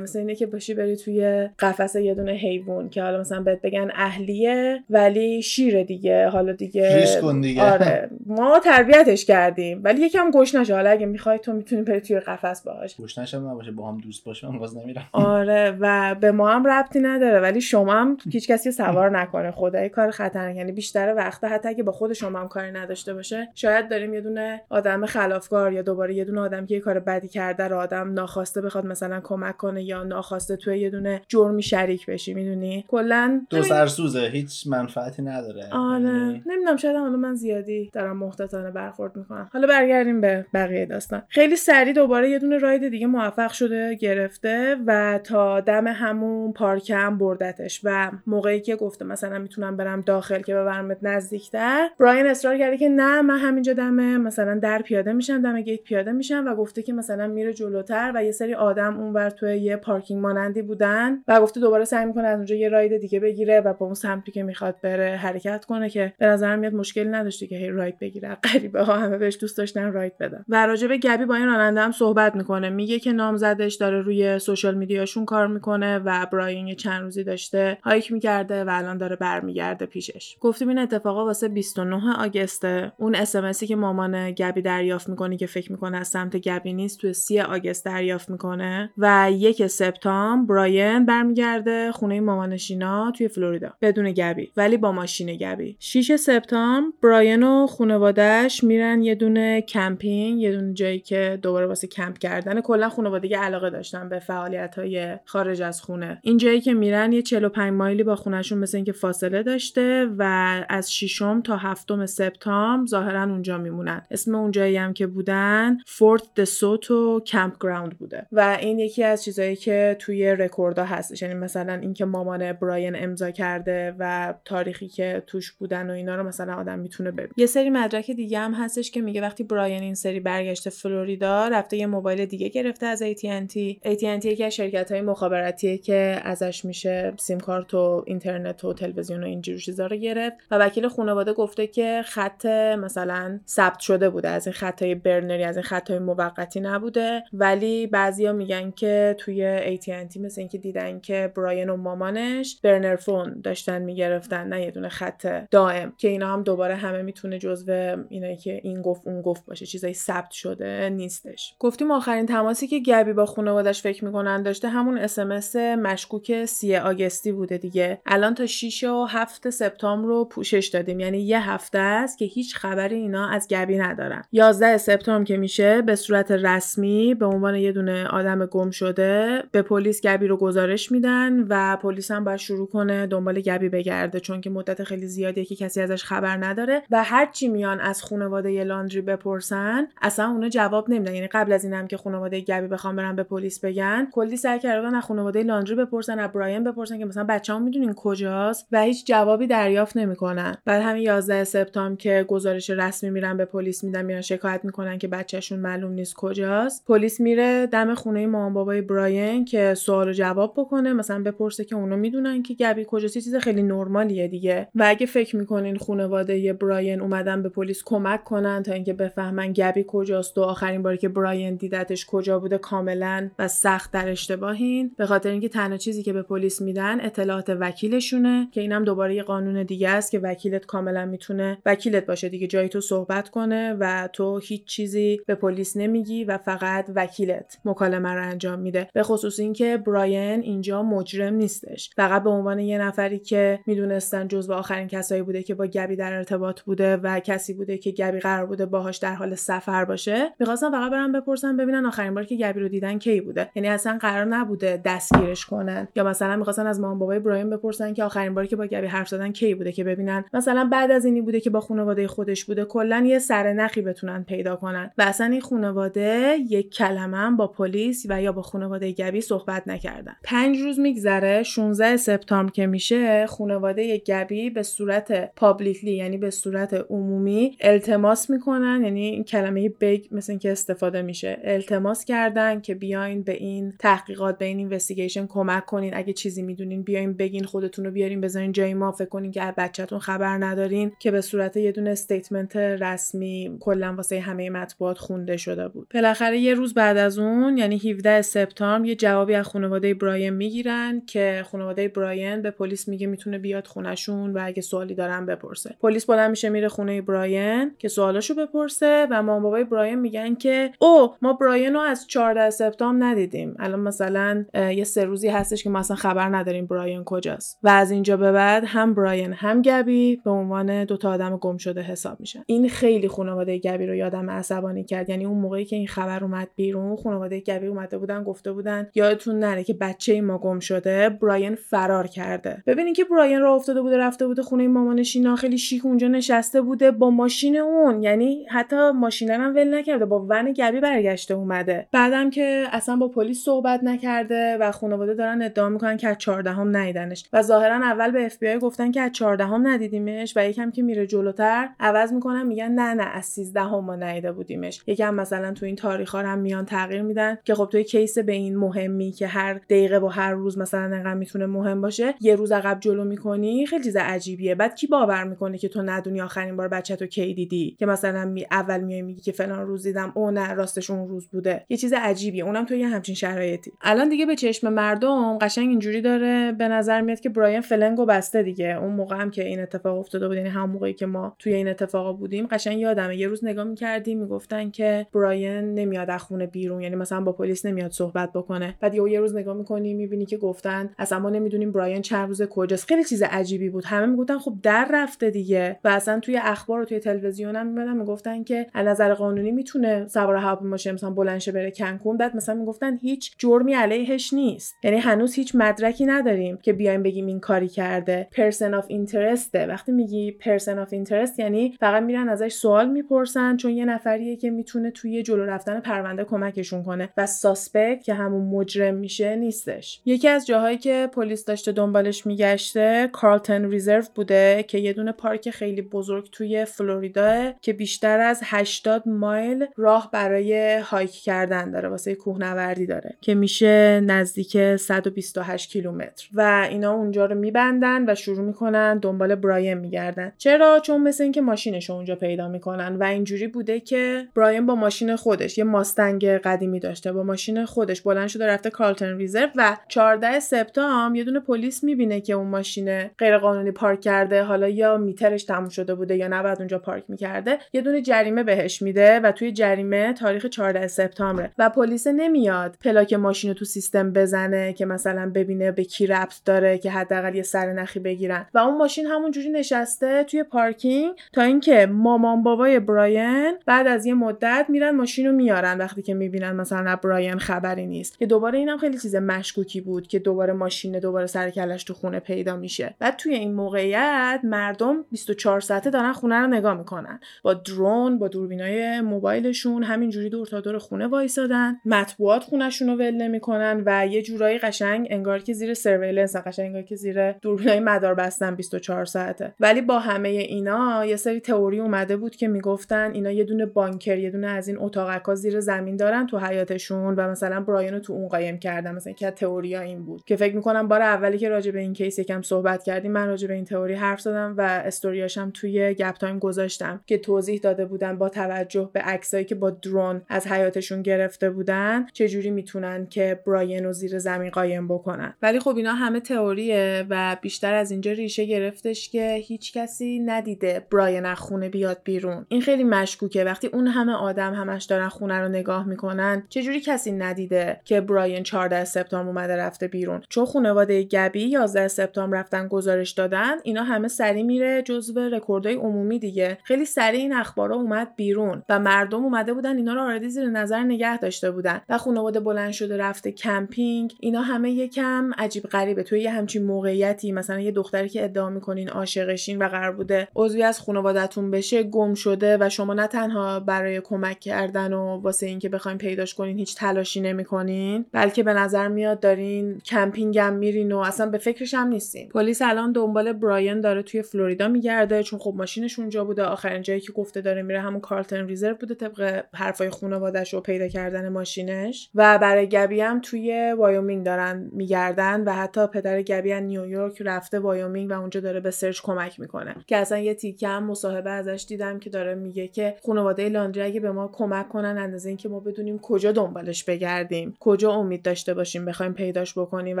مثلا 0.02 0.20
اینه 0.20 0.34
که 0.34 0.46
باشی 0.46 0.74
بری 0.74 0.96
توی 0.96 1.48
قفس 1.58 1.96
یه 1.96 2.14
دونه 2.14 2.32
حیوان 2.32 2.88
که 2.88 3.02
حالا 3.02 3.20
مثلا 3.20 3.40
بهت 3.40 3.62
بگن 3.62 3.90
اهلیه 3.94 4.82
ولی 4.90 5.42
شیر 5.42 5.82
دیگه 5.82 6.28
حالا 6.28 6.52
دیگه 6.52 7.06
کن 7.22 7.40
دیگه. 7.40 7.62
آره 7.62 8.10
ما 8.26 8.60
تربیتش 8.64 9.24
کردیم 9.24 9.80
ولی 9.84 10.00
یکم 10.00 10.30
گوش 10.30 10.54
نشه. 10.54 10.74
حالا 10.74 10.90
اگه 10.90 11.06
می‌خوای 11.06 11.38
تو 11.38 11.52
می‌تونی 11.52 11.82
بری 11.82 12.00
توی 12.00 12.20
قفس 12.20 12.62
باهاش. 12.62 12.96
گوش 12.96 13.18
نشه 13.18 13.38
نباشه 13.38 13.70
با 13.70 13.88
هم 13.88 13.98
دوست 13.98 14.24
باشه 14.24 14.48
من 14.48 14.58
باز 14.58 14.76
نمیرم. 14.76 15.08
آره 15.12 15.76
و 15.80 16.16
به 16.20 16.32
ما 16.32 16.48
هم 16.50 16.66
ربطی 16.66 17.00
نداره 17.00 17.40
ولی 17.40 17.60
شما 17.60 17.92
هم 17.92 18.16
هیچ 18.32 18.48
کسی 18.48 18.70
سوار 18.70 19.10
نکنه. 19.18 19.50
خدای 19.50 19.88
کار 19.88 20.10
خطرناک. 20.10 20.56
یعنی 20.56 20.72
بیشتر 20.72 21.14
وقتا 21.16 21.48
حتی 21.48 21.68
اگه 21.68 21.82
با 21.82 21.92
خود 21.92 22.12
شما 22.12 22.38
هم 22.38 22.48
کاری 22.48 22.70
نداشته 22.70 23.14
باشه 23.14 23.48
شاید 23.54 23.88
داریم 23.88 24.14
یه 24.14 24.20
دونه 24.20 24.60
آدم 24.70 25.06
خلافکار 25.06 25.72
یا 25.72 25.82
دوباره 25.82 26.14
یه 26.14 26.24
دونه 26.24 26.40
آدم 26.40 26.66
که 26.66 26.74
یه 26.74 26.80
کار 26.80 26.98
بدی 26.98 27.28
کرده 27.28 27.68
رو 27.68 27.76
آدم 27.76 28.12
ناخواسته 28.12 28.60
بخواد 28.60 28.84
مثلا 28.98 29.20
کمک 29.24 29.56
کنه 29.56 29.82
یا 29.82 30.02
ناخواسته 30.02 30.56
توی 30.56 30.78
یه 30.78 30.90
دونه 30.90 31.20
جرمی 31.28 31.62
شریک 31.62 32.06
بشی 32.06 32.34
می‌دونی؟ 32.34 32.84
کلا 32.88 33.40
دو 33.50 33.62
سرسوزه 33.62 34.20
هیچ 34.20 34.66
منفعتی 34.66 35.22
نداره. 35.22 35.68
آره. 35.72 36.04
یعنی 36.04 36.42
نمی‌دونم 36.46 36.76
شاید 36.76 36.96
حالا 36.96 37.16
من 37.16 37.34
زیادی 37.34 37.90
دارم 37.92 38.16
محتاطانه 38.16 38.70
برخورد 38.70 39.16
می‌کنم. 39.16 39.50
حالا 39.52 39.66
برگردیم 39.66 40.20
به 40.20 40.46
بقیه 40.54 40.86
داستان. 40.86 41.22
خیلی 41.28 41.56
سریع 41.56 41.92
دوباره 41.92 42.30
یه 42.30 42.38
دونه 42.38 42.58
راید 42.58 42.88
دیگه 42.88 43.06
موفق 43.06 43.52
شده 43.52 43.94
گرفته 43.94 44.76
و 44.86 45.20
تا 45.24 45.60
دم 45.60 45.86
همون 45.86 46.52
پارکم 46.52 47.18
بردتش. 47.18 47.80
و 47.84 48.10
موقعی 48.26 48.60
که 48.60 48.76
گفته 48.76 49.04
مثلا 49.04 49.38
می‌تونم 49.38 49.76
برم 49.76 50.00
داخل 50.00 50.40
که 50.40 50.54
ببرمت 50.54 50.98
نزدیکتر 51.02 51.88
براین 52.00 52.26
اصرار 52.26 52.58
کرده 52.58 52.76
که 52.76 52.88
نه 52.88 53.22
من 53.22 53.38
همینجا 53.38 53.72
دم 53.72 54.16
مثلا 54.16 54.58
در 54.58 54.82
پیاده 54.82 55.12
میشم 55.12 55.42
دم 55.42 55.60
گیت 55.60 55.82
پیاده 55.82 56.12
میشم 56.12 56.44
و 56.46 56.54
گفته 56.54 56.82
که 56.82 56.92
مثلا 56.92 57.26
میره 57.26 57.52
جلوتر 57.52 58.12
و 58.14 58.24
یه 58.24 58.32
سری 58.32 58.54
آدم 58.54 58.87
اونور 58.96 59.30
توی 59.30 59.56
یه 59.56 59.76
پارکینگ 59.76 60.20
مانندی 60.20 60.62
بودن 60.62 61.22
و 61.28 61.40
گفته 61.40 61.60
دوباره 61.60 61.84
سعی 61.84 62.06
می‌کنه 62.06 62.26
از 62.26 62.36
اونجا 62.36 62.54
یه 62.54 62.68
ride 62.68 62.96
دیگه 62.96 63.20
بگیره 63.20 63.60
و 63.60 63.72
با 63.72 63.86
اون 63.86 63.94
سمتی 63.94 64.32
که 64.32 64.42
می‌خواد 64.42 64.76
بره 64.82 65.16
حرکت 65.16 65.64
کنه 65.64 65.90
که 65.90 66.12
به 66.18 66.26
نظرم 66.26 66.58
میاد 66.58 66.74
مشکلی 66.74 67.08
نداشته 67.08 67.46
که 67.46 67.56
هی 67.56 67.68
ride 67.68 67.98
بگیره. 67.98 68.34
غریبه 68.34 68.82
ها 68.82 68.96
همه 68.96 69.18
بهش 69.18 69.38
دوست 69.40 69.58
داشتن 69.58 69.92
ride 69.92 70.18
بدن. 70.18 70.44
و 70.48 70.66
راجع 70.66 70.88
به 70.88 70.98
گبی 70.98 71.24
با 71.24 71.34
این 71.34 71.46
راننده 71.46 71.80
هم 71.80 71.92
صحبت 71.92 72.36
می‌کنه. 72.36 72.70
میگه 72.70 72.98
که 72.98 73.12
نامزدش 73.12 73.74
داره 73.74 74.00
روی 74.00 74.38
social 74.38 74.74
media 74.74 75.02
شون 75.02 75.24
کار 75.24 75.46
می‌کنه 75.46 75.98
و 75.98 76.26
براین 76.32 76.66
یه 76.66 76.74
چند 76.74 77.02
روزی 77.02 77.24
داشته 77.24 77.78
hike 77.82 78.12
می‌کرده 78.12 78.64
و 78.64 78.68
الان 78.72 78.98
داره 78.98 79.16
برمیگرده 79.16 79.86
پیشش. 79.86 80.36
گفتیم 80.40 80.68
این 80.68 80.78
اتفاقا 80.78 81.24
واسه 81.24 81.48
29 81.48 82.16
August 82.18 82.74
ه. 82.74 82.92
اون 82.96 83.14
اس 83.14 83.64
که 83.64 83.76
مامان 83.76 84.30
گبی 84.30 84.62
دریافت 84.62 85.08
می‌کنه 85.08 85.36
که 85.36 85.46
فکر 85.46 85.72
می‌کنه 85.72 85.98
از 85.98 86.08
سمت 86.08 86.36
گبی 86.36 86.72
نیست 86.72 87.00
تو 87.00 87.12
3 87.12 87.44
August 87.44 87.84
دریافت 87.84 88.30
می‌کنه. 88.30 88.77
و 88.98 89.30
یک 89.32 89.66
سپتامبر 89.66 90.54
براین 90.54 91.06
برمیگرده 91.06 91.92
خونه 91.92 92.20
مامانش 92.20 92.84
اینا 92.84 93.10
توی 93.10 93.28
فلوریدا 93.28 93.72
بدون 93.82 94.12
گبی 94.12 94.52
ولی 94.56 94.76
با 94.76 94.92
ماشین 94.92 95.36
گبی. 95.36 95.76
6 95.80 96.16
سپتامبر 96.16 96.96
براین 97.02 97.42
و 97.42 97.66
خانوادهش 97.66 98.64
میرن 98.64 99.02
یه 99.02 99.14
دونه 99.14 99.60
کمپینگ 99.60 100.40
یه 100.40 100.52
دونه 100.52 100.74
جایی 100.74 100.98
که 100.98 101.38
دوباره 101.42 101.66
واسه 101.66 101.86
کمپ 101.86 102.18
کردن 102.18 102.60
کلا 102.60 102.88
خانوادگی 102.88 103.34
علاقه 103.34 103.70
داشتن 103.70 104.08
به 104.08 104.18
فعالیت 104.18 104.78
های 104.78 105.16
خارج 105.24 105.62
از 105.62 105.82
خونه. 105.82 106.18
این 106.22 106.36
جایی 106.36 106.60
که 106.60 106.74
میرن 106.74 107.12
یه 107.12 107.22
45 107.22 107.72
مایلی 107.72 108.02
با 108.02 108.16
خونهشون 108.16 108.58
مثل 108.58 108.76
اینکه 108.76 108.92
فاصله 108.92 109.42
داشته 109.42 110.06
و 110.18 110.22
از 110.68 110.92
ششم 110.94 111.40
تا 111.40 111.56
هفتم 111.56 112.06
سپتامبر 112.06 112.86
ظاهرا 112.86 113.22
اونجا 113.22 113.58
میمونن. 113.58 114.02
اسم 114.10 114.34
اون 114.34 114.50
جایی 114.50 114.76
هم 114.76 114.92
که 114.92 115.06
بودن 115.06 115.78
Fort 115.86 116.34
De 116.36 117.20
Soto 117.20 117.54
campground 117.60 117.98
بوده 117.98 118.26
و 118.32 118.58
این 118.68 118.78
یکی 118.78 119.04
از 119.04 119.24
چیزایی 119.24 119.56
که 119.56 119.96
توی 119.98 120.26
رکوردها 120.26 120.84
هستش. 120.84 121.22
یعنی 121.22 121.34
مثلا 121.34 121.74
اینکه 121.74 122.04
مامان 122.04 122.52
براین 122.52 123.04
امضا 123.04 123.30
کرده 123.30 123.94
و 123.98 124.34
تاریخی 124.44 124.88
که 124.88 125.22
توش 125.26 125.52
بودن 125.52 125.90
و 125.90 125.92
اینا 125.92 126.16
رو 126.16 126.22
مثلا 126.22 126.54
آدم 126.54 126.78
می‌تونه 126.78 127.10
ببینه 127.10 127.28
یه 127.36 127.46
سری 127.46 127.70
مدرک 127.70 128.10
دیگه 128.10 128.38
هم 128.38 128.54
هستش 128.54 128.90
که 128.90 129.00
میگه 129.00 129.20
وقتی 129.20 129.44
براین 129.44 129.82
این 129.82 129.94
سری 129.94 130.20
برگشته 130.20 130.70
فلوریدا 130.70 131.48
رفته 131.48 131.76
یه 131.76 131.86
موبایل 131.86 132.26
دیگه 132.26 132.48
گرفته 132.48 132.86
از 132.86 133.02
AT&T 133.02 133.56
AT&T 133.84 134.24
یکی 134.24 134.44
از 134.44 134.54
شرکت 134.54 134.92
های 134.92 135.00
مخابراتیه 135.00 135.78
که 135.78 136.20
ازش 136.22 136.64
میشه 136.64 137.12
سیم 137.18 137.40
کارت 137.40 137.74
و 137.74 138.04
اینترنت 138.06 138.64
و 138.64 138.72
تلویزیون 138.72 139.22
و 139.24 139.26
اینجور 139.26 139.58
چیزا 139.58 139.86
رو 139.86 139.96
گرفت 139.96 140.36
و 140.50 140.58
وکیل 140.58 140.88
خانواده 140.88 141.32
گفته 141.32 141.66
که 141.66 142.02
خط 142.04 142.46
مثلا 142.78 143.40
ثبت 143.48 143.78
شده 143.78 144.10
بوده 144.10 144.28
از 144.28 144.46
این 144.46 144.54
خطای 144.54 144.94
burner 144.94 145.37
ی 145.37 145.44
از 145.44 145.56
این 145.56 145.64
خطای 145.64 145.98
موقتی 145.98 146.60
نبوده. 146.60 147.24
ولی 147.32 147.86
بعضیا 147.86 148.32
میگن 148.48 148.70
که 148.70 149.16
توی 149.18 149.58
AT&T 149.76 150.16
مثل 150.20 150.40
اینکه 150.40 150.58
دیدن 150.58 151.00
که 151.00 151.32
براین 151.36 151.70
و 151.70 151.76
مامانش 151.76 152.60
burner 152.62 152.96
phone 152.96 153.40
داشتن 153.40 153.82
می‌گرفتن 153.82 154.48
نه 154.48 154.62
یه 154.62 154.70
دونه 154.70 154.88
خط 154.88 155.26
دائم 155.50 155.92
که 155.98 156.08
اینا 156.08 156.32
هم 156.32 156.42
دوباره 156.42 156.74
همه 156.74 157.02
می‌تونه 157.02 157.38
جزو 157.38 157.96
اینایی 158.08 158.36
که 158.36 158.60
این 158.62 158.82
گفت 158.82 159.02
اون 159.04 159.22
گفت 159.22 159.46
باشه 159.46 159.66
چیزای 159.66 159.94
ثبت 159.94 160.30
شده 160.30 160.88
نیستش. 160.88 161.54
گفتیم 161.58 161.90
آخرین 161.90 162.26
تماسی 162.26 162.66
که 162.66 162.78
گبی 162.80 163.12
با 163.12 163.26
خانوادش 163.26 163.82
فکر 163.82 164.04
می‌کنن 164.04 164.42
داشته 164.42 164.68
همون 164.68 164.98
اس 164.98 165.18
مشکوک 165.56 166.44
سی 166.44 166.76
آگستی 166.76 167.32
بوده 167.32 167.58
دیگه. 167.58 168.00
الان 168.06 168.34
تا 168.34 168.46
6 168.46 168.84
و 168.84 169.04
7 169.04 169.50
سپتامبر 169.50 170.08
رو 170.08 170.24
پوشش 170.24 170.70
دادیم 170.72 171.00
یعنی 171.00 171.18
یه 171.18 171.50
هفته 171.50 171.78
است 171.78 172.18
که 172.18 172.24
هیچ 172.24 172.56
خبری 172.56 172.94
اینا 172.94 173.28
از 173.28 173.48
گبی 173.48 173.78
ندارن. 173.78 174.22
11 174.32 174.76
سپتامبر 174.76 175.24
که 175.24 175.36
میشه 175.36 175.82
به 175.82 175.96
صورت 175.96 176.30
رسمی 176.30 177.14
به 177.14 177.26
عنوان 177.26 177.54
یه 177.54 177.72
دونه 177.72 178.06
آدم 178.06 178.37
گم 178.46 178.70
شده 178.70 179.42
به 179.52 179.62
پلیس 179.62 180.06
گبی 180.06 180.26
رو 180.26 180.36
گزارش 180.36 180.92
میدن 180.92 181.46
و 181.48 181.76
پلیس 181.76 182.10
هم 182.10 182.24
باید 182.24 182.38
شروع 182.38 182.68
کنه 182.68 183.06
دنبال 183.06 183.40
گبی 183.40 183.68
بگرده 183.68 184.20
چون 184.20 184.40
که 184.40 184.50
مدت 184.50 184.84
خیلی 184.84 185.06
زیادیه 185.06 185.44
که 185.44 185.56
کسی 185.56 185.80
ازش 185.80 186.04
خبر 186.04 186.44
نداره 186.44 186.82
و 186.90 187.04
هر 187.04 187.26
چی 187.26 187.48
میان 187.48 187.80
از 187.80 188.02
خانواده 188.02 188.64
لاندری 188.64 189.00
بپرسن 189.00 189.88
اصلا 190.02 190.30
اونا 190.30 190.48
جواب 190.48 190.90
نمیدن. 190.90 191.14
یعنی 191.14 191.26
قبل 191.26 191.52
از 191.52 191.64
اینم 191.64 191.86
که 191.86 191.96
خانواده 191.96 192.40
گبی 192.40 192.66
بخوام 192.66 192.96
برن 192.96 193.16
به 193.16 193.22
پلیس 193.22 193.60
بگن 193.60 194.08
کلی 194.12 194.36
سعی 194.36 194.58
کردن 194.58 194.94
از 194.94 195.04
خانواده 195.04 195.42
لاندری 195.42 195.74
بپرسن 195.74 196.18
از 196.18 196.32
براین 196.32 196.64
بپرسن 196.64 196.98
که 196.98 197.04
مثلا 197.04 197.24
بچه‌ها 197.24 197.58
می‌دونین 197.58 197.94
کجاست 197.94 198.66
و 198.72 198.82
هیچ 198.82 199.06
جوابی 199.06 199.46
دریافت 199.46 199.96
نمی‌کنن. 199.96 200.56
بعد 200.64 200.82
همین 200.82 201.02
11 201.02 201.44
سپتامبر 201.44 201.96
که 201.96 202.24
گزارش 202.28 202.70
رسمی 202.70 203.10
میرن 203.10 203.36
به 203.36 203.44
پلیس 203.44 203.84
میدن 203.84 204.04
میرن 204.04 204.20
شکایت 204.20 204.60
می‌کنن 204.64 204.98
که 204.98 205.08
بچهشون 205.08 205.58
معلوم 205.58 205.92
نیست 205.92 206.14
کجاست 206.14 206.84
پلیس 206.86 207.20
میره 207.20 207.66
دم 207.66 207.94
خونه 207.94 208.26
مامان 208.28 208.54
بابای 208.54 208.80
براین 208.80 209.44
که 209.44 209.74
سوال 209.74 210.08
و 210.08 210.12
جواب 210.12 210.54
بکنه 210.56 210.92
مثلا 210.92 211.22
بپرسه 211.22 211.64
که 211.64 211.74
اونا 211.74 211.96
می‌دونن 211.96 212.42
که 212.42 212.54
گبی 212.54 212.84
کجاست 212.88 213.14
چیز 213.14 213.34
خیلی 213.34 213.62
نرمالیه 213.62 214.28
دیگه. 214.28 214.68
و 214.74 214.84
اگه 214.86 215.06
فکر 215.06 215.36
می‌کنین 215.36 215.76
خانواده 215.76 216.52
براین 216.52 217.00
اومدن 217.00 217.42
به 217.42 217.48
پلیس 217.48 217.82
کمک 217.84 218.24
کنن 218.24 218.62
تا 218.62 218.72
اینکه 218.72 218.92
بفهمن 218.92 219.52
گبی 219.52 219.84
کجاست 219.88 220.38
و 220.38 220.42
آخرین 220.42 220.82
باری 220.82 220.98
که 220.98 221.08
براین 221.08 221.54
دیدتش 221.54 222.06
کجا 222.06 222.38
بوده 222.38 222.58
کاملا 222.58 223.30
و 223.38 223.48
سخت 223.48 223.92
در 223.92 224.08
اشتباهین. 224.08 224.94
به 224.96 225.06
خاطر 225.06 225.30
اینکه 225.30 225.48
تنها 225.48 225.76
چیزی 225.76 226.02
که 226.02 226.12
به 226.12 226.22
پلیس 226.22 226.60
میدن 226.60 227.00
اطلاعات 227.00 227.50
وکیلشونه 227.60 228.48
که 228.52 228.60
اینم 228.60 228.84
دوباره 228.84 229.14
یه 229.14 229.22
قانون 229.22 229.62
دیگه 229.62 229.88
است 229.88 230.10
که 230.10 230.18
وکیلت 230.18 230.66
کاملا 230.66 231.06
می‌تونه 231.06 231.58
وکیلت 231.66 232.06
باشه 232.06 232.28
دیگه 232.28 232.46
جای 232.46 232.68
تو 232.68 232.80
صحبت 232.80 233.28
کنه 233.28 233.76
و 233.80 234.08
تو 234.12 234.38
هیچ 234.38 234.64
چیزی 234.64 235.20
به 235.26 235.34
پلیس 235.34 235.76
نمیگی 235.76 236.24
و 236.24 236.38
فقط 236.38 236.90
وکیلت 236.94 237.58
مکالمه 237.64 238.08
رو 238.18 238.24
انجام 238.24 238.58
میده. 238.58 238.88
به 238.92 239.02
خصوص 239.02 239.40
اینکه 239.40 239.76
براین 239.76 240.40
اینجا 240.40 240.82
مجرم 240.82 241.34
نیستش. 241.34 241.90
فقط 241.96 242.22
به 242.22 242.30
عنوان 242.30 242.58
یه 242.58 242.78
نفری 242.78 243.18
که 243.18 243.60
می‌دونستن 243.66 244.28
جزو 244.28 244.52
آخرین 244.52 244.88
کسایی 244.88 245.22
بوده 245.22 245.42
که 245.42 245.54
با 245.54 245.66
گبی 245.66 245.96
در 245.96 246.12
ارتباط 246.12 246.60
بوده 246.60 246.96
و 246.96 247.20
کسی 247.20 247.54
بوده 247.54 247.78
که 247.78 247.90
گبی 247.90 248.18
قرار 248.18 248.46
بوده 248.46 248.66
باهاش 248.66 248.96
در 248.96 249.14
حال 249.14 249.34
سفر 249.34 249.84
باشه 249.84 250.28
می‌خواستم 250.40 250.70
فقط 250.70 250.92
برم 250.92 251.12
بپرسم 251.12 251.56
ببینن 251.56 251.86
آخرین 251.86 252.14
بار 252.14 252.24
که 252.24 252.36
گبی 252.36 252.60
رو 252.60 252.68
دیدن 252.68 252.98
کی 252.98 253.20
بوده. 253.20 253.50
یعنی 253.54 253.68
اصلا 253.68 253.98
قرار 254.00 254.24
نبوده 254.24 254.82
دستگیرش 254.84 255.46
کنن. 255.46 255.88
یا 255.96 256.04
مثلا 256.04 256.36
می‌خواستن 256.36 256.66
از 256.66 256.80
مامان 256.80 256.98
بابای 256.98 257.18
براین 257.18 257.50
بپرسن 257.50 257.94
که 257.94 258.04
آخرین 258.04 258.34
باری 258.34 258.48
که 258.48 258.56
با 258.56 258.66
گبی 258.66 258.86
حرف 258.86 259.08
زدن 259.08 259.32
کی 259.32 259.54
بوده 259.54 259.72
که 259.72 259.84
ببینن. 259.84 260.24
مثلا 260.34 260.68
بعد 260.72 260.90
از 260.90 261.04
اینی 261.04 261.20
بوده 261.20 261.40
که 261.40 261.50
با 261.50 261.60
خانواده 261.60 262.08
خودش 262.08 262.44
بوده 262.44 262.64
کلا 262.64 263.04
یه 263.06 263.18
سرنخی 263.18 263.82
بتونن 263.82 264.22
پیدا 264.22 264.56
کنن. 264.56 264.90
و 264.98 265.02
اصلا 265.02 265.26
این 265.26 265.40
خانواده 265.40 266.36
یک 266.48 266.74
کلمه 266.74 267.36
با 267.36 267.46
پلیس 267.46 268.07
و 268.08 268.22
یا 268.22 268.32
با 268.32 268.42
خانواده 268.42 268.92
گبی 268.92 269.20
صحبت 269.20 269.68
نکردن. 269.68 270.16
پنج 270.24 270.58
روز 270.58 270.80
میگذره 270.80 271.42
16 271.42 271.96
سپتامبر 271.96 272.52
که 272.52 272.66
میشه 272.66 273.26
خانواده 273.26 273.98
گبی 273.98 274.50
به 274.50 274.62
صورت 274.62 275.34
پابلیکلی 275.34 275.92
یعنی 275.92 276.16
به 276.16 276.30
صورت 276.30 276.74
عمومی 276.90 277.56
التماس 277.60 278.30
می‌کنن 278.30 278.80
یعنی 278.84 279.00
این 279.00 279.24
کلمه 279.24 279.68
بگ 279.68 280.04
مثل 280.10 280.32
اینکه 280.32 280.52
استفاده 280.52 281.02
میشه. 281.02 281.38
التماس 281.44 282.04
کردن 282.04 282.60
که 282.60 282.74
بیاین 282.74 283.22
به 283.22 283.32
این 283.32 283.72
تحقیقات 283.78 284.38
به 284.38 284.44
این 284.44 284.58
اینوستیگیشن 284.58 285.26
کمک 285.26 285.66
کنین. 285.66 285.96
اگه 285.96 286.12
چیزی 286.12 286.42
می‌دونین 286.42 286.82
بیاین 286.82 287.12
بگین 287.12 287.44
خودتون 287.44 287.84
رو 287.84 287.90
بیارین 287.90 288.20
بذارین 288.20 288.52
جای 288.52 288.74
ما. 288.74 288.92
فکر 288.92 289.08
کنین 289.08 289.30
که 289.30 289.54
بچهتون 289.56 289.98
خبر 289.98 290.38
ندارین 290.38 290.92
که 290.98 291.10
به 291.10 291.20
صورت 291.20 291.56
یه 291.56 291.72
دونه 291.72 291.90
statement 291.90 292.56
رسمی 292.56 293.56
کلا 293.60 293.94
واسه 293.96 294.20
همه 294.20 294.50
مطبوعات 294.50 294.98
خونده 294.98 295.36
شده 295.36 295.68
بود. 295.68 295.88
بالاخره 295.94 296.38
یه 296.38 296.54
روز 296.54 296.74
بعد 296.74 296.96
از 296.96 297.18
اون 297.18 297.58
یعنی 297.58 297.76
17 297.98 298.22
سپتامبر 298.22 298.88
یه 298.88 298.94
جوابی 298.94 299.34
از 299.34 299.46
خانواده 299.46 299.94
براین 299.94 300.30
می‌گیرن 300.30 301.02
که 301.06 301.44
خانواده 301.50 301.88
براین 301.88 302.42
به 302.42 302.50
پلیس 302.50 302.88
میگه 302.88 303.06
می‌تونه 303.06 303.38
بیاد 303.38 303.66
خونشون 303.66 304.32
و 304.32 304.40
اگه 304.42 304.62
سوالی 304.62 304.94
دارن 304.94 305.26
بپرسه. 305.26 305.76
پلیس 305.80 306.06
بلند 306.06 306.30
میشه 306.30 306.48
میره 306.48 306.68
خونه 306.68 307.02
براین 307.02 307.70
که 307.78 307.88
سوالاشو 307.88 308.34
بپرسه 308.34 309.06
و 309.10 309.22
مامان 309.22 309.42
بابای 309.42 309.64
براین 309.64 309.98
میگن 309.98 310.34
که 310.34 310.70
او 310.80 311.14
ما 311.22 311.32
براین 311.32 311.74
رو 311.74 311.80
از 311.80 312.06
14 312.06 312.50
سپتامبر 312.50 313.06
ندیدیم. 313.06 313.54
الان 313.58 313.80
مثلا 313.80 314.44
یه 314.54 314.84
سه 314.84 315.04
روزی 315.04 315.28
هستش 315.28 315.64
که 315.64 315.70
ما 315.70 315.78
اصلا 315.78 315.96
خبر 315.96 316.36
نداریم 316.36 316.66
براین 316.66 317.04
کجاست. 317.04 317.58
و 317.62 317.68
از 317.68 317.90
اینجا 317.90 318.16
به 318.16 318.32
بعد 318.32 318.64
هم 318.66 318.94
براین 318.94 319.32
هم 319.32 319.62
گبی 319.62 320.20
به 320.24 320.30
عنوان 320.30 320.84
دو 320.84 320.96
تا 320.96 321.10
آدم 321.10 321.36
گم 321.36 321.56
شده 321.56 321.82
حساب 321.82 322.20
میشن. 322.20 322.42
این 322.46 322.68
خیلی 322.68 323.08
خانواده 323.08 323.58
گبی 323.58 323.86
رو 323.86 323.94
یادم 323.94 324.30
عصبانی 324.30 324.84
کرد. 324.84 325.10
یعنی 325.10 325.24
اون 325.24 325.38
موقعی 325.38 325.64
که 325.64 325.76
این 325.76 325.86
خبر 325.86 326.24
اومد 326.24 326.48
بیرون 326.56 326.96
خانواده 326.96 327.40
گبی 327.40 327.66
اومده 327.88 327.98
بودن 327.98 328.24
گفته 328.24 328.52
بودن 328.52 328.86
یادتون 328.94 329.38
نره 329.38 329.64
که 329.64 329.74
بچه 329.74 330.20
ما 330.20 330.38
گم 330.38 330.58
شده 330.60 331.08
براین 331.08 331.54
فرار 331.54 332.06
کرده. 332.06 332.62
ببینین 332.66 332.94
که 332.94 333.04
براین 333.04 333.40
راه 333.40 333.54
افتاده 333.54 333.82
بوده 333.82 333.98
رفته 333.98 334.26
بوده 334.26 334.42
خونه 334.42 334.68
مامانش 334.68 335.16
اینا 335.16 335.36
خیلی 335.36 335.58
شیک 335.58 335.86
اونجا 335.86 336.08
نشسته 336.08 336.60
بوده 336.60 336.90
با 336.90 337.10
ماشین 337.10 337.56
اون. 337.56 338.02
یعنی 338.02 338.46
حتی 338.50 338.90
ماشین 338.90 339.30
هم 339.30 339.54
ول 339.54 339.74
نکرده 339.74 340.04
با 340.04 340.26
ون 340.28 340.52
گبی 340.52 340.80
برگشته 340.80 341.34
اومده. 341.34 341.88
بعدم 341.92 342.30
که 342.30 342.64
اصلا 342.72 342.96
با 342.96 343.08
پلیس 343.08 343.44
صحبت 343.44 343.84
نکرده 343.84 344.56
و 344.60 344.72
خانواده 344.72 345.14
دارن 345.14 345.42
ادعا 345.42 345.68
می‌کنن 345.68 345.96
که 345.96 346.08
از 346.08 346.18
14 346.18 346.50
هم 346.50 346.76
ندیدنش 346.76 347.28
و 347.32 347.42
ظاهرا 347.42 347.74
اول 347.74 348.10
به 348.10 348.26
اف 348.26 348.38
بی 348.38 348.58
گفتن 348.58 348.90
که 348.90 349.00
از 349.00 349.12
14 349.12 349.44
هم 349.44 349.66
ندیدیمش 349.66 350.32
و 350.36 350.48
یکم 350.48 350.70
که 350.70 350.82
میره 350.82 351.06
جلوتر 351.06 351.68
عوض 351.80 352.12
می‌کنن 352.12 352.46
میگن 352.46 352.68
نه 352.68 352.94
نه 352.94 353.02
از 353.02 353.24
13 353.24 353.60
هم 353.60 353.84
ما 353.84 353.96
ندیده 353.96 354.32
بودیمش. 354.32 354.82
یکم 354.86 355.14
مثلا 355.14 355.52
تو 355.52 355.66
این 355.66 355.76
تاریخ 355.76 356.14
ها 356.14 356.22
هم 356.22 356.38
میان 356.38 356.64
تغییر 356.64 357.02
میدن 357.02 357.38
که 357.44 357.54
خب 357.54 357.68
توی 357.78 357.84
case 357.84 358.18
به 358.18 358.32
این 358.32 358.56
مهمی 358.56 359.12
که 359.12 359.26
هر 359.26 359.54
دقیقه 359.54 359.98
با 359.98 360.08
هر 360.08 360.32
روز 360.32 360.58
مثلا 360.58 360.80
انقدر 360.80 361.14
می‌تونه 361.14 361.46
مهم 361.46 361.80
باشه 361.80 362.14
یه 362.20 362.34
روز 362.34 362.52
عقب 362.52 362.80
جلو 362.80 363.04
می‌کنی 363.04 363.66
خیلی 363.66 363.84
چیز 363.84 363.96
عجیبیه. 363.96 364.54
بعد 364.54 364.74
کی 364.74 364.86
باور 364.86 365.24
می‌کنه 365.24 365.58
که 365.58 365.68
تو 365.68 365.82
ندونی 365.82 366.20
آخرین 366.20 366.56
بار 366.56 366.68
بچه 366.68 366.96
تو 366.96 367.06
کی 367.06 367.34
دیدی؟ 367.34 367.76
که 367.78 367.86
مثلا 367.86 368.24
می 368.24 368.46
اول 368.50 368.80
میای 368.80 369.02
میگی 369.02 369.20
که 369.20 369.32
فلان 369.32 369.66
روز 369.66 369.82
دیدم 369.82 370.12
او 370.14 370.30
نه 370.30 370.54
راستش 370.54 370.90
اون 370.90 371.08
روز 371.08 371.28
بوده. 371.28 371.64
یه 371.68 371.76
چیز 371.76 371.92
عجیبیه. 371.92 372.44
اونم 372.44 372.64
تو 372.64 372.74
یه 372.74 372.88
همچین 372.88 373.14
شرایطی. 373.14 373.72
الان 373.80 374.08
دیگه 374.08 374.26
به 374.26 374.36
چشم 374.36 374.72
مردم 374.72 375.38
قشنگ 375.38 375.68
اینجوری 375.68 376.00
داره. 376.00 376.52
به 376.58 376.68
نظر 376.68 377.00
میاد 377.00 377.20
که 377.20 377.28
براین 377.28 377.60
فلنگو 377.60 378.06
بسته 378.06 378.42
دیگه. 378.42 378.78
اون 378.82 378.92
موقع 378.92 379.16
هم 379.16 379.30
که 379.30 379.44
این 379.44 379.60
اتفاق 379.60 379.98
افتاده 379.98 380.28
بود 380.28 380.36
یعنی 380.36 380.48
همون 380.48 380.70
موقعی 380.70 380.94
که 380.94 381.06
ما 381.06 381.36
توی 381.38 381.54
این 381.54 381.68
اتفاقا 381.68 382.12
بودیم 382.12 382.46
قشنگ 382.46 382.78
یادمه. 382.78 383.16
یه 383.16 383.28
روز 383.28 383.44
نگاه 383.44 383.64
می‌کردیم 383.64 384.18
می‌گفتن 384.18 384.70
که 384.70 385.06
براین 385.14 385.74
نمیاد 385.74 386.10
از 386.10 386.22
خونه 386.22 386.46
بیرون. 386.46 386.80
یعنی 386.80 386.96
مثلا 386.96 387.20
با 387.20 387.32
نمیاد 387.66 387.90
صحبت 387.90 388.32
بکنه. 388.32 388.74
بعد 388.80 388.94
یه 388.94 389.20
روز 389.20 389.36
نگاه 389.36 389.56
می‌کنی 389.56 389.94
می‌بینی 389.94 390.26
که 390.26 390.36
گفتن 390.36 390.90
اصلا 390.98 391.18
ما 391.18 391.30
نمی‌دونیم 391.30 391.72
براین 391.72 392.02
چند 392.02 392.28
روز 392.28 392.42
کجاست. 392.42 392.88
خیلی 392.88 393.04
چیز 393.04 393.22
عجیبی 393.22 393.70
بود. 393.70 393.84
همه 393.84 394.06
می‌گفتن 394.06 394.38
خب 394.38 394.54
در 394.62 394.88
رفته 394.92 395.30
دیگه. 395.30 395.78
و 395.84 395.88
اصلا 395.88 396.20
توی 396.20 396.36
اخبار 396.42 396.80
و 396.80 396.84
توی 396.84 396.98
تلویزیون 396.98 397.56
هم 397.56 397.66
میمدن 397.66 397.96
می‌گفتن 397.96 398.44
که 398.44 398.66
از 398.74 398.86
نظر 398.86 399.14
قانونی 399.14 399.52
می‌تونه 399.52 400.06
سوار 400.08 400.36
هواپیما 400.36 400.76
مثلا 400.92 401.10
بلند 401.10 401.52
بره 401.54 401.70
کنکون. 401.70 402.16
بعد 402.16 402.36
مثلا 402.36 402.54
می‌گفتن 402.54 402.96
هیچ 402.96 403.34
جرمی 403.38 403.74
علیهش 403.74 404.32
نیست. 404.32 404.76
یعنی 404.84 404.96
هنوز 404.96 405.34
هیچ 405.34 405.52
مدرکی 405.54 406.06
نداریم 406.06 406.56
که 406.56 406.72
بیایم 406.72 407.02
بگیم 407.02 407.26
این 407.26 407.40
کاری 407.40 407.68
کرده. 407.68 408.28
person 408.32 408.74
of 408.74 408.86
interest 408.88 409.57
ه 409.57 409.66
وقتی 409.66 409.92
میگی 409.92 410.32
person 410.32 410.78
of 410.78 410.92
interest 410.92 411.38
یعنی 411.38 411.76
فقط 411.80 412.02
میرن 412.02 412.28
ازش 412.28 412.52
سوال 412.52 412.90
می‌پرسن 412.90 413.56
چون 413.56 413.70
یه 413.70 413.84
نفریه 413.84 414.36
که 414.36 414.50
می‌تونه 414.50 414.90
توی 414.90 415.22
جلو 415.22 415.44
رفتن 415.44 415.80
پرونده 415.80 416.24
کمکشون 416.24 416.82
کنه. 416.82 417.08
و 417.16 417.26
suspect 417.48 418.02
که 418.02 418.14
همون 418.14 418.44
مجرم 418.44 418.94
میشه 418.94 419.36
نیستش. 419.36 420.00
یکی 420.04 420.28
از 420.28 420.46
جاهایی 420.46 420.78
که 420.78 421.08
پلیس 421.12 421.44
داشته 421.44 421.72
دنبالش 421.72 422.26
میگشته 422.26 423.08
Carlton 423.12 423.70
Reserve 423.70 424.02
بوده 424.14 424.64
که 424.68 424.78
یه 424.78 424.92
دونه 424.92 425.12
پارک 425.12 425.50
خیلی 425.50 425.82
بزرگ 425.82 426.28
توی 426.32 426.64
فلوریدا 426.64 427.52
که 427.62 427.72
بیشتر 427.72 428.20
از 428.20 428.40
80 428.44 429.08
مایل 429.08 429.66
راه 429.76 430.10
برای 430.12 430.78
hike 430.78 431.10
کردن 431.10 431.70
داره 431.70 431.88
واسه 431.88 432.14
کوهنوردی 432.14 432.86
داره 432.86 433.16
که 433.20 433.34
میشه 433.34 434.00
نزدیک 434.00 434.76
128 434.76 435.70
کیلومتر. 435.70 436.28
و 436.34 436.66
اینا 436.70 436.92
اونجا 436.92 437.26
رو 437.26 437.34
میبندن 437.34 438.10
و 438.10 438.14
شروع 438.14 438.44
می‌کنن 438.44 438.98
دنبال 438.98 439.34
براین 439.34 439.74
میگردن. 439.74 440.32
چرا؟ 440.38 440.80
چون 440.80 441.02
مثل 441.02 441.22
اینکه 441.22 441.40
ماشینش 441.40 441.90
اونجا 441.90 442.16
پیدا 442.16 442.48
می‌کنن. 442.48 442.96
و 442.96 443.02
اینجوری 443.04 443.46
بوده 443.46 443.80
که 443.80 444.28
براین 444.34 444.66
با 444.66 444.74
ماشین 444.74 445.16
خودش 445.16 445.58
یه 445.58 445.64
Mustang 445.64 446.24
قدیمی 446.26 446.80
داشته 446.80 447.12
با 447.12 447.22
ماشین 447.38 447.64
خودش 447.64 448.02
بلند 448.02 448.28
شده 448.28 448.46
رفته 448.46 448.70
Carlton 448.70 449.16
Reserve 449.16 449.48
و 449.56 449.76
14 449.88 450.40
سپتامبر 450.40 451.16
یه 451.16 451.24
دونه 451.24 451.40
پلیس 451.40 451.84
می‌بینه 451.84 452.20
که 452.20 452.32
اون 452.32 452.46
ماشین 452.46 453.04
غیرقانونی 453.18 453.70
پارک 453.70 454.00
کرده. 454.00 454.42
حالا 454.42 454.68
یا 454.68 454.96
meter 454.96 455.30
ش 455.30 455.44
تموم 455.44 455.68
شده 455.68 455.94
بوده 455.94 456.16
یا 456.16 456.28
نباید 456.28 456.58
اونجا 456.58 456.78
پارک 456.78 457.04
می‌کرده. 457.08 457.58
یه 457.72 457.80
دونه 457.80 458.02
جریمه 458.02 458.42
بهش 458.42 458.82
میده 458.82 459.20
و 459.20 459.32
توی 459.32 459.52
جریمه 459.52 460.12
تاریخ 460.12 460.46
14 460.46 460.86
سپتامبر 460.86 461.50
و 461.58 461.70
پلیس 461.70 462.06
نمیاد 462.06 462.76
پلاک 462.84 463.12
ماشین 463.12 463.50
رو 463.50 463.54
تو 463.54 463.64
سیستم 463.64 464.12
بزنه 464.12 464.72
که 464.72 464.86
مثلا 464.86 465.30
ببینه 465.34 465.72
به 465.72 465.84
کی 465.84 466.06
ربط 466.06 466.44
داره 466.44 466.78
که 466.78 466.90
حداقل 466.90 467.34
یه 467.34 467.42
سرنخی 467.42 468.00
بگیرن. 468.00 468.46
و 468.54 468.58
اون 468.58 468.76
ماشین 468.76 469.06
همونجوری 469.06 469.48
نشسته 469.48 470.24
توی 470.24 470.42
پارکینگ 470.42 471.14
تا 471.32 471.42
اینکه 471.42 471.86
مامان 471.86 472.42
بابای 472.42 472.80
براین 472.80 473.54
بعد 473.66 473.86
از 473.86 474.06
یه 474.06 474.14
مدت 474.14 474.66
میرن 474.68 474.90
ماشین 474.90 475.26
رو 475.26 475.32
میارن. 475.32 475.78
وقتی 475.78 476.02
که 476.02 476.14
می‌بینن 476.14 476.52
مثلا 476.52 476.96
براین 476.96 477.27
خبری 477.36 477.86
نیست. 477.86 478.18
که 478.18 478.26
دوباره 478.26 478.58
اینم 478.58 478.78
خیلی 478.78 478.98
چیز 478.98 479.16
مشکوکی 479.16 479.80
بود 479.80 480.06
که 480.06 480.18
دوباره 480.18 480.52
ماشین 480.52 480.98
دوباره 480.98 481.26
سر 481.26 481.42
و 481.42 481.50
کلش 481.50 481.84
تو 481.84 481.94
خونه 481.94 482.20
پیدا 482.20 482.56
میشه. 482.56 482.94
بعد 482.98 483.16
توی 483.16 483.34
این 483.34 483.54
موقعیت 483.54 484.40
مردم 484.44 485.04
24 485.10 485.60
ساعته 485.60 485.90
دارن 485.90 486.12
خونه 486.12 486.34
رو 486.34 486.46
نگاه 486.46 486.74
می‌کنن. 486.74 487.20
با 487.42 487.54
درون 487.54 488.18
با 488.18 488.28
دوربینای 488.28 489.00
موبایلشون 489.00 489.82
همینجوری 489.82 490.28
دور 490.28 490.46
تا 490.46 490.60
دور 490.60 490.78
خونه 490.78 491.06
وایسادن. 491.06 491.76
مطبوعات 491.84 492.42
خونهشون 492.42 492.88
رو 492.88 492.94
ول 492.94 493.10
نمی‌کنن 493.10 493.82
و 493.86 494.06
یه 494.06 494.22
جورایی 494.22 494.58
قشنگ 494.58 495.08
انگار 495.10 495.38
که 495.38 495.52
زیر 495.52 495.74
surveillance 495.74 496.36
قشنگ 496.36 496.66
انگار 496.66 496.82
که 496.82 496.96
زیر 496.96 497.32
دوربینای 497.32 497.80
مدار 497.80 498.14
بسته‌ن 498.14 498.54
24 498.54 499.04
ساعته. 499.04 499.54
ولی 499.60 499.80
با 499.80 499.98
همه 499.98 500.28
اینا 500.28 501.04
یه 501.04 501.16
سری 501.16 501.40
تئوری 501.40 501.80
اومده 501.80 502.16
بود 502.16 502.36
که 502.36 502.48
می‌گفتن 502.48 503.10
اینا 503.12 503.30
یه 503.30 503.44
دونه 503.44 503.66
bunker 503.66 504.18
یه 504.18 504.30
دونه 504.30 504.46
از 504.46 504.68
این 504.68 504.76
اتاقکا 504.80 505.34
زیر 505.34 505.60
زمین 505.60 505.96
دارن 505.96 506.26
تو 506.26 506.38
حیاتشون 506.38 507.17
و 507.18 507.28
مثلا 507.28 507.60
برایان 507.60 507.94
رو 507.94 508.00
تو 508.00 508.12
اون 508.12 508.28
قایم 508.28 508.58
کردن. 508.58 508.94
مثلا 508.94 509.12
که 509.12 509.30
تئوریا 509.30 509.80
این 509.80 510.04
بود 510.04 510.24
که 510.24 510.36
فکر 510.36 510.56
می‌کنم 510.56 510.88
بار 510.88 511.02
اولی 511.02 511.38
که 511.38 511.48
راجع 511.48 511.70
به 511.70 511.80
این 511.80 511.92
case 511.92 512.18
یکم 512.18 512.42
صحبت 512.42 512.82
کردیم 512.82 513.12
من 513.12 513.28
راجع 513.28 513.48
به 513.48 513.54
این 513.54 513.64
تئوری 513.64 513.94
حرف 513.94 514.20
زدم 514.20 514.54
و 514.56 514.60
استوریاشم 514.60 515.50
توی 515.54 515.94
گپ 515.94 516.14
time 516.14 516.38
گذاشتم 516.38 517.00
که 517.06 517.18
توضیح 517.18 517.60
داده 517.60 517.84
بودن 517.84 518.18
با 518.18 518.28
توجه 518.28 518.90
به 518.92 519.00
عکسایی 519.00 519.44
که 519.44 519.54
با 519.54 519.70
درون 519.70 520.22
از 520.28 520.46
حیاتشون 520.46 521.02
گرفته 521.02 521.50
بودن 521.50 522.06
چجوری 522.12 522.50
می‌تونن 522.50 523.06
که 523.06 523.40
براین 523.46 523.84
رو 523.84 523.92
زیر 523.92 524.18
زمین 524.18 524.50
قایم 524.50 524.88
بکنن. 524.88 525.34
ولی 525.42 525.60
خب 525.60 525.76
اینا 525.76 525.92
همه 525.92 526.20
تئوریه 526.20 527.06
و 527.10 527.36
بیشتر 527.42 527.74
از 527.74 527.90
اینجا 527.90 528.12
ریشه 528.12 528.44
گرفتش 528.44 529.08
که 529.08 529.34
هیچ 529.34 529.72
کسی 529.72 530.18
ندیده 530.18 530.86
براین 530.92 531.26
از 531.26 531.38
خونه 531.38 531.68
بیاد 531.68 532.00
بیرون. 532.04 532.46
این 532.48 532.60
خیلی 532.60 532.84
مشکوکه. 532.84 533.44
وقتی 533.44 533.66
اون 533.66 533.86
همه 533.86 534.12
آدم 534.12 534.54
همش 534.54 534.84
دارن 534.84 535.08
خونه 535.08 535.40
رو 535.40 535.48
نگاه 535.48 535.88
می‌کنن 535.88 536.42
چجوری 536.48 536.80
کسی 536.80 537.07
ندیده 537.12 537.80
که 537.84 538.00
براین 538.00 538.42
14 538.42 538.84
سپتامبر 538.84 539.28
اومده 539.28 539.56
رفته 539.56 539.88
بیرون. 539.88 540.22
چون 540.28 540.44
خانواده 540.44 541.02
گبی 541.02 541.42
11 541.42 541.88
سپتامبر 541.88 542.38
رفتن 542.38 542.68
گزارش 542.68 543.10
دادن 543.10 543.56
اینا 543.62 543.82
همه 543.82 544.08
سری 544.08 544.42
میره 544.42 544.82
جزو 544.82 545.20
رکوردای 545.20 545.74
عمومی 545.74 546.18
دیگه. 546.18 546.58
خیلی 546.64 546.84
سریع 546.84 547.20
این 547.20 547.32
اخبارا 547.32 547.76
اومد 547.76 548.16
بیرون 548.16 548.62
و 548.68 548.78
مردم 548.78 549.24
اومده 549.24 549.52
بودن 549.54 549.76
اینا 549.76 549.94
رو 549.94 550.00
already 550.00 550.28
زیر 550.28 550.46
نظر 550.46 550.82
نگه 550.82 551.18
داشته 551.18 551.50
بودن. 551.50 551.80
و 551.88 551.98
خانواده 551.98 552.40
بلند 552.40 552.72
شده 552.72 552.96
رفته 552.96 553.32
کمپینگ. 553.32 554.14
اینا 554.20 554.42
همه 554.42 554.70
یکم 554.70 555.30
عجیب 555.38 555.62
غریبه. 555.62 556.02
توی 556.02 556.20
یه 556.20 556.30
همچین 556.30 556.64
موقعیتی 556.64 557.32
مثلا 557.32 557.60
یه 557.60 557.70
دختری 557.70 558.08
که 558.08 558.24
ادعا 558.24 558.50
می‌کنین 558.50 558.88
عاشقشین 558.88 559.62
و 559.62 559.68
قرار 559.68 559.92
بوده 559.92 560.28
عضوی 560.36 560.62
از 560.62 560.80
خانوادهتون 560.80 561.50
بشه 561.50 561.82
گم 561.82 562.14
شده 562.14 562.56
و 562.60 562.68
شما 562.68 562.94
نه 562.94 563.06
تنها 563.06 563.60
برای 563.60 564.00
کمک 564.00 564.40
کردن 564.40 564.92
و 564.92 565.20
واسه 565.20 565.46
اینکه 565.46 565.68
بخواین 565.68 565.98
پیداش 565.98 566.34
کنین 566.34 566.58
هیچ 566.58 566.76
تلاشی 566.98 567.20
نمی‌کنین؟ 567.20 568.04
بلکه 568.12 568.42
به 568.42 568.52
نظر 568.52 568.88
میاد 568.88 569.20
دارین 569.20 569.78
کمپینگ 569.78 570.38
هم 570.38 570.54
میرین 570.54 570.92
و 570.92 570.98
اصلا 570.98 571.30
به 571.30 571.38
فکرش 571.38 571.74
هم 571.74 571.88
نیستین. 571.88 572.28
پلیس 572.28 572.62
الان 572.62 572.92
دنبال 572.92 573.32
براین 573.32 573.80
داره 573.80 574.02
توی 574.02 574.22
فلوریدا 574.22 574.68
میگرده 574.68 575.22
چون 575.22 575.38
خب 575.38 575.54
ماشینش 575.56 575.98
اونجا 575.98 576.24
بوده. 576.24 576.42
آخرین 576.42 576.82
جایی 576.82 577.00
که 577.00 577.12
گفته 577.12 577.40
داره 577.40 577.62
میره 577.62 577.80
همون 577.80 578.00
کارلتن 578.00 578.46
Reserve 578.46 578.74
بوده 578.74 578.94
طبق 578.94 579.44
حرفای 579.54 579.90
خانواده‌اش 579.90 580.54
و 580.54 580.60
پیدا 580.60 580.88
کردن 580.88 581.28
ماشینش. 581.28 582.10
و 582.14 582.38
برای 582.38 582.68
گبی 582.68 583.00
هم 583.00 583.20
توی 583.20 583.74
وایومینگ 583.78 584.26
دارن 584.26 584.70
میگردن 584.72 585.40
و 585.40 585.52
حتی 585.52 585.86
پدر 585.86 586.22
گبی 586.22 586.52
از 586.52 586.62
نیویورک 586.62 587.22
رفته 587.24 587.58
وایومینگ 587.58 588.10
و 588.10 588.14
اونجا 588.14 588.40
داره 588.40 588.60
به 588.60 588.70
search 588.70 589.00
کمک 589.02 589.40
می‌کنه. 589.40 589.74
که 589.86 589.96
اصلا 589.96 590.18
یه 590.18 590.34
تیکه 590.34 590.68
هم 590.68 590.84
مصاحبه 590.84 591.30
ازش 591.30 591.64
دیدم 591.68 591.98
که 591.98 592.10
داره 592.10 592.34
میگه 592.34 592.68
که 592.68 592.94
خانواده 593.06 593.48
لاندری 593.48 593.82
اگه 593.82 594.00
به 594.00 594.12
ما 594.12 594.30
کمک 594.32 594.68
کنن 594.68 594.98
اندازه 594.98 595.28
اینکه 595.28 595.48
ما 595.48 595.60
بدونیم 595.60 595.98
کجا 595.98 596.32
دنبالش 596.32 596.84
بگردیم. 596.88 597.56
کجا 597.60 597.92
امید 597.92 598.22
داشته 598.22 598.54
باشیم 598.54 598.84
بخوایم 598.84 599.12
پیداش 599.12 599.58
بکنیم؟ 599.58 599.96
و 599.96 600.00